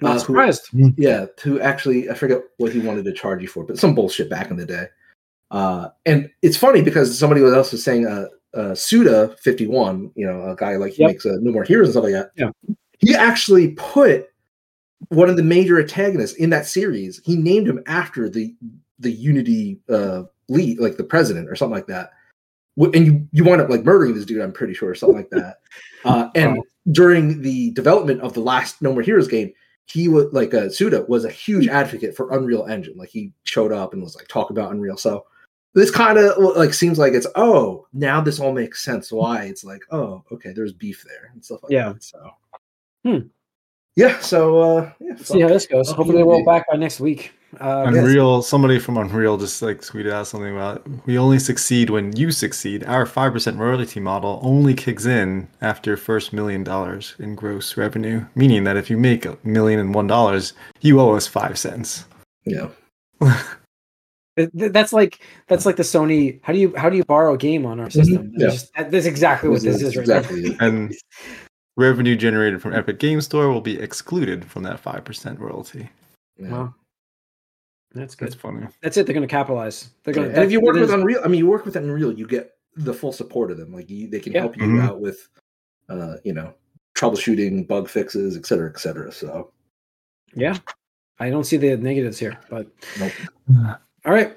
Not 0.00 0.16
uh, 0.16 0.18
surprised. 0.18 0.68
Who, 0.72 0.92
yeah, 0.96 1.26
who 1.42 1.60
actually 1.60 2.10
I 2.10 2.14
forget 2.14 2.42
what 2.58 2.72
he 2.72 2.80
wanted 2.80 3.04
to 3.06 3.12
charge 3.12 3.42
you 3.42 3.48
for, 3.48 3.64
but 3.64 3.78
some 3.78 3.94
bullshit 3.94 4.30
back 4.30 4.50
in 4.50 4.56
the 4.56 4.66
day. 4.66 4.86
Uh, 5.50 5.88
and 6.06 6.30
it's 6.42 6.56
funny 6.56 6.82
because 6.82 7.16
somebody 7.18 7.42
else 7.42 7.72
was 7.72 7.82
saying, 7.82 8.06
uh, 8.54 8.74
Suda 8.74 9.34
fifty 9.40 9.66
one, 9.66 10.10
you 10.14 10.26
know, 10.26 10.50
a 10.50 10.56
guy 10.56 10.76
like 10.76 10.92
he 10.92 11.02
yep. 11.02 11.10
makes 11.10 11.26
uh, 11.26 11.36
No 11.40 11.52
More 11.52 11.64
Heroes 11.64 11.88
and 11.88 11.92
stuff 11.92 12.04
like 12.04 12.12
that. 12.12 12.30
Yeah, 12.36 12.74
he 12.98 13.14
actually 13.14 13.72
put 13.72 14.28
one 15.08 15.28
of 15.28 15.36
the 15.36 15.42
major 15.42 15.78
antagonists 15.78 16.34
in 16.34 16.50
that 16.50 16.66
series. 16.66 17.20
He 17.24 17.36
named 17.36 17.68
him 17.68 17.82
after 17.86 18.28
the 18.28 18.54
the 18.98 19.12
Unity 19.12 19.80
uh, 19.88 20.24
lead, 20.48 20.78
like 20.78 20.96
the 20.96 21.04
president 21.04 21.48
or 21.50 21.56
something 21.56 21.74
like 21.74 21.86
that. 21.86 22.10
And 22.76 23.06
you 23.06 23.28
you 23.32 23.44
wind 23.44 23.60
up 23.60 23.70
like 23.70 23.84
murdering 23.84 24.14
this 24.14 24.24
dude, 24.24 24.40
I'm 24.40 24.52
pretty 24.52 24.74
sure, 24.74 24.90
or 24.90 24.94
something 24.94 25.16
like 25.16 25.30
that. 25.30 25.58
Uh, 26.04 26.28
and 26.34 26.58
during 26.92 27.40
the 27.40 27.70
development 27.70 28.20
of 28.20 28.34
the 28.34 28.40
last 28.40 28.82
No 28.82 28.92
More 28.92 29.00
Heroes 29.00 29.26
game, 29.26 29.50
he 29.86 30.06
was 30.06 30.30
like 30.34 30.52
uh, 30.52 30.68
Suda 30.68 31.06
was 31.08 31.24
a 31.24 31.30
huge 31.30 31.66
advocate 31.66 32.14
for 32.14 32.30
Unreal 32.30 32.66
Engine. 32.66 32.94
Like 32.98 33.08
he 33.08 33.32
showed 33.44 33.72
up 33.72 33.94
and 33.94 34.02
was 34.02 34.14
like 34.14 34.28
talk 34.28 34.50
about 34.50 34.70
Unreal. 34.70 34.98
So 34.98 35.24
this 35.74 35.90
kind 35.90 36.18
of 36.18 36.56
like 36.56 36.72
seems 36.72 36.98
like 36.98 37.12
it's 37.12 37.26
oh 37.34 37.86
now 37.92 38.20
this 38.20 38.40
all 38.40 38.52
makes 38.52 38.82
sense 38.82 39.10
why 39.10 39.44
it's 39.44 39.64
like 39.64 39.82
oh 39.90 40.24
okay 40.32 40.52
there's 40.52 40.72
beef 40.72 41.04
there 41.06 41.30
and 41.32 41.44
stuff 41.44 41.62
like 41.62 41.72
yeah. 41.72 41.92
that. 41.92 42.02
So 42.02 42.30
hmm. 43.04 43.18
yeah, 43.96 44.18
so 44.20 44.58
uh, 44.60 44.92
yeah, 45.00 45.16
see 45.16 45.40
how 45.40 45.48
this 45.48 45.66
goes. 45.66 45.90
Hopefully 45.90 46.18
they 46.18 46.22
roll 46.22 46.44
back 46.44 46.66
by 46.70 46.76
next 46.76 47.00
week. 47.00 47.32
Uh, 47.60 47.84
Unreal, 47.86 48.36
yes. 48.36 48.48
somebody 48.48 48.80
from 48.80 48.96
Unreal 48.96 49.36
just 49.36 49.62
like 49.62 49.80
tweeted 49.80 50.10
out 50.10 50.26
something 50.26 50.52
about 50.52 50.84
we 51.06 51.18
only 51.18 51.38
succeed 51.38 51.90
when 51.90 52.16
you 52.16 52.30
succeed. 52.30 52.84
Our 52.84 53.04
five 53.04 53.32
percent 53.32 53.58
royalty 53.58 54.00
model 54.00 54.40
only 54.42 54.74
kicks 54.74 55.06
in 55.06 55.48
after 55.60 55.96
first 55.96 56.32
million 56.32 56.62
dollars 56.64 57.14
in 57.18 57.34
gross 57.34 57.76
revenue, 57.76 58.24
meaning 58.36 58.64
that 58.64 58.76
if 58.76 58.90
you 58.90 58.96
make 58.96 59.26
a 59.26 59.36
million 59.42 59.80
and 59.80 59.94
one 59.94 60.06
dollars, 60.06 60.52
you 60.80 61.00
owe 61.00 61.14
us 61.14 61.26
five 61.26 61.58
cents. 61.58 62.06
Yeah. 62.44 62.68
that's 64.36 64.92
like 64.92 65.20
that's 65.48 65.66
like 65.66 65.76
the 65.76 65.82
Sony. 65.82 66.40
How 66.42 66.52
do 66.52 66.58
you 66.58 66.74
how 66.76 66.90
do 66.90 66.96
you 66.96 67.04
borrow 67.04 67.34
a 67.34 67.38
game 67.38 67.66
on 67.66 67.80
our 67.80 67.86
mm-hmm. 67.86 68.00
system? 68.00 68.28
Mm-hmm. 68.28 68.40
Yeah. 68.40 68.46
Just, 68.48 68.72
that's 68.74 69.06
exactly 69.06 69.48
what 69.48 69.62
this, 69.62 69.80
is, 69.80 69.96
right 69.96 70.02
exactly. 70.02 70.56
and 70.60 70.94
revenue 71.76 72.16
generated 72.16 72.60
from 72.60 72.74
Epic 72.74 72.98
Game 72.98 73.20
Store 73.20 73.48
will 73.50 73.60
be 73.60 73.78
excluded 73.78 74.44
from 74.44 74.62
that 74.64 74.80
five 74.80 75.04
percent 75.04 75.38
royalty. 75.38 75.88
Yeah. 76.36 76.48
Wow. 76.48 76.74
That's 77.94 78.16
good. 78.16 78.26
That's 78.26 78.34
funny. 78.34 78.66
That's 78.82 78.96
it. 78.96 79.06
They're 79.06 79.14
going 79.14 79.26
to 79.26 79.32
capitalize. 79.32 79.90
They're 80.02 80.14
going. 80.14 80.32
And 80.32 80.42
if 80.42 80.50
you 80.50 80.60
work 80.60 80.74
with 80.74 80.90
Unreal, 80.90 81.20
I 81.24 81.28
mean, 81.28 81.38
you 81.38 81.46
work 81.46 81.64
with 81.64 81.76
Unreal, 81.76 82.12
you 82.12 82.26
get 82.26 82.50
the 82.76 82.92
full 82.92 83.12
support 83.12 83.52
of 83.52 83.56
them. 83.56 83.72
Like 83.72 83.88
you, 83.88 84.08
they 84.08 84.18
can 84.18 84.32
yeah. 84.32 84.40
help 84.40 84.56
you 84.56 84.64
mm-hmm. 84.64 84.80
out 84.80 85.00
with, 85.00 85.28
uh, 85.88 86.16
you 86.24 86.32
know, 86.32 86.54
troubleshooting, 86.96 87.68
bug 87.68 87.88
fixes, 87.88 88.36
et 88.36 88.46
cetera, 88.46 88.68
et 88.68 88.80
cetera. 88.80 89.12
So, 89.12 89.52
yeah, 90.34 90.58
I 91.20 91.30
don't 91.30 91.44
see 91.44 91.56
the 91.56 91.76
negatives 91.76 92.18
here, 92.18 92.36
but 92.50 92.66
nope. 92.98 93.12
All 94.04 94.12
right. 94.12 94.36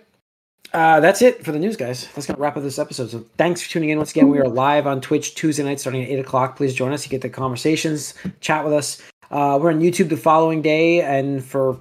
Uh, 0.74 1.00
that's 1.00 1.22
it 1.22 1.44
for 1.46 1.52
the 1.52 1.60
news, 1.60 1.78
guys. 1.78 2.08
That's 2.14 2.28
gonna 2.28 2.40
wrap 2.40 2.58
up 2.58 2.64
this 2.64 2.78
episode. 2.78 3.10
So 3.10 3.26
thanks 3.38 3.62
for 3.62 3.70
tuning 3.70 3.90
in 3.90 3.98
once 3.98 4.12
again. 4.12 4.30
We 4.30 4.40
are 4.40 4.48
live 4.48 4.86
on 4.86 5.00
Twitch 5.00 5.36
Tuesday 5.36 5.64
night 5.64 5.80
starting 5.80 6.04
at 6.04 6.10
eight 6.10 6.20
o'clock. 6.20 6.58
Please 6.58 6.74
join 6.74 6.92
us. 6.92 7.06
You 7.06 7.10
get 7.10 7.22
the 7.22 7.30
conversations, 7.30 8.14
chat 8.42 8.64
with 8.64 8.74
us. 8.74 9.02
Uh, 9.32 9.58
we're 9.62 9.72
on 9.72 9.80
YouTube 9.80 10.10
the 10.10 10.18
following 10.18 10.62
day, 10.62 11.02
and 11.02 11.44
for? 11.44 11.80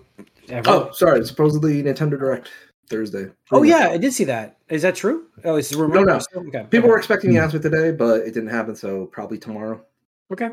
Oh, 0.50 0.90
sorry. 0.92 1.24
Supposedly 1.26 1.82
Nintendo 1.82 2.18
Direct 2.18 2.48
Thursday. 2.88 3.30
Oh 3.50 3.64
yeah, 3.64 3.88
I 3.88 3.98
did 3.98 4.12
see 4.12 4.24
that. 4.24 4.58
Is 4.68 4.82
that 4.82 4.94
true? 4.94 5.26
Oh, 5.44 5.56
it's 5.56 5.72
rumor. 5.72 5.96
No, 5.96 6.02
no. 6.04 6.20
Okay. 6.48 6.62
People 6.64 6.78
okay. 6.78 6.88
were 6.88 6.98
expecting 6.98 7.30
the 7.30 7.36
announcement 7.36 7.64
today, 7.64 7.90
but 7.92 8.20
it 8.20 8.34
didn't 8.34 8.48
happen. 8.50 8.76
So 8.76 9.06
probably 9.06 9.38
tomorrow. 9.38 9.84
Okay. 10.32 10.50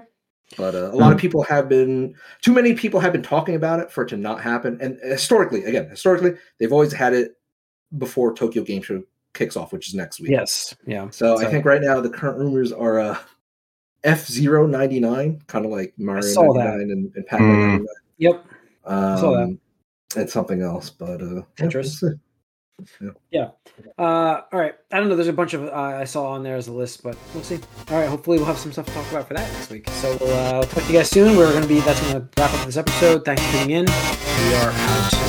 But 0.58 0.76
uh, 0.76 0.92
a 0.92 0.96
lot 0.96 1.12
of 1.12 1.18
people 1.18 1.42
have 1.44 1.68
been. 1.68 2.16
Too 2.42 2.54
many 2.54 2.74
people 2.74 3.00
have 3.00 3.12
been 3.12 3.24
talking 3.24 3.56
about 3.56 3.80
it 3.80 3.92
for 3.92 4.04
it 4.04 4.10
to 4.10 4.18
not 4.18 4.42
happen. 4.42 4.78
And 4.82 5.00
historically, 5.02 5.64
again, 5.64 5.90
historically, 5.90 6.34
they've 6.60 6.72
always 6.72 6.94
had 6.94 7.14
it 7.14 7.38
before 7.98 8.34
Tokyo 8.34 8.64
Game 8.64 8.82
Show 8.82 9.04
kicks 9.34 9.58
off, 9.58 9.74
which 9.74 9.88
is 9.88 9.96
next 9.96 10.20
week. 10.20 10.30
Yes. 10.30 10.76
Yeah. 10.86 11.10
So, 11.10 11.38
so 11.38 11.46
I 11.46 11.50
think 11.50 11.66
right 11.66 11.82
now 11.82 12.00
the 12.02 12.10
current 12.10 12.38
rumors 12.38 12.72
are 12.72 13.00
uh, 13.00 13.18
F 14.04 14.30
99 14.30 15.42
kind 15.48 15.66
of 15.66 15.72
like 15.72 15.94
Mario 15.98 16.22
99 16.22 16.92
and, 16.92 17.12
and 17.16 17.26
Pac-Man 17.26 17.80
mm. 17.80 17.86
Yep. 18.18 18.46
Um, 18.86 19.18
saw 19.18 19.32
that 19.32 19.58
it's 20.16 20.34
something 20.34 20.62
else, 20.62 20.90
but 20.90 21.22
uh, 21.22 21.42
interesting. 21.60 22.20
Yeah. 23.00 23.10
yeah. 23.32 23.50
Uh, 23.98 24.42
all 24.52 24.60
right. 24.60 24.74
I 24.92 25.00
don't 25.00 25.10
know. 25.10 25.16
There's 25.16 25.28
a 25.28 25.34
bunch 25.34 25.54
of 25.54 25.64
uh, 25.66 25.72
I 25.72 26.04
saw 26.06 26.28
on 26.28 26.44
there 26.44 26.56
as 26.56 26.68
a 26.68 26.74
list, 26.74 27.04
but 27.04 27.18
we'll 27.34 27.44
see. 27.44 27.60
All 27.90 28.00
right. 28.00 28.10
Hopefully, 28.10 28.38
we'll 28.38 28.48
have 28.48 28.58
some 28.58 28.72
stuff 28.72 28.86
to 28.88 28.94
talk 28.94 29.10
about 29.12 29.28
for 29.28 29.36
that 29.36 29.52
next 29.54 29.70
week. 29.70 29.90
So 29.90 30.18
we'll 30.20 30.34
uh, 30.34 30.64
talk 30.64 30.84
to 30.84 30.92
you 30.92 31.00
guys 31.00 31.10
soon. 31.10 31.38
We're 31.38 31.52
going 31.52 31.64
to 31.64 31.68
be 31.68 31.80
that's 31.82 32.02
going 32.02 32.14
to 32.14 32.28
wrap 32.38 32.54
up 32.54 32.66
this 32.66 32.78
episode. 32.78 33.26
Thanks 33.26 33.46
for 33.46 33.52
tuning 33.52 33.72
in. 33.72 33.86
We 33.86 34.56
are 34.56 34.72
out. 34.72 35.23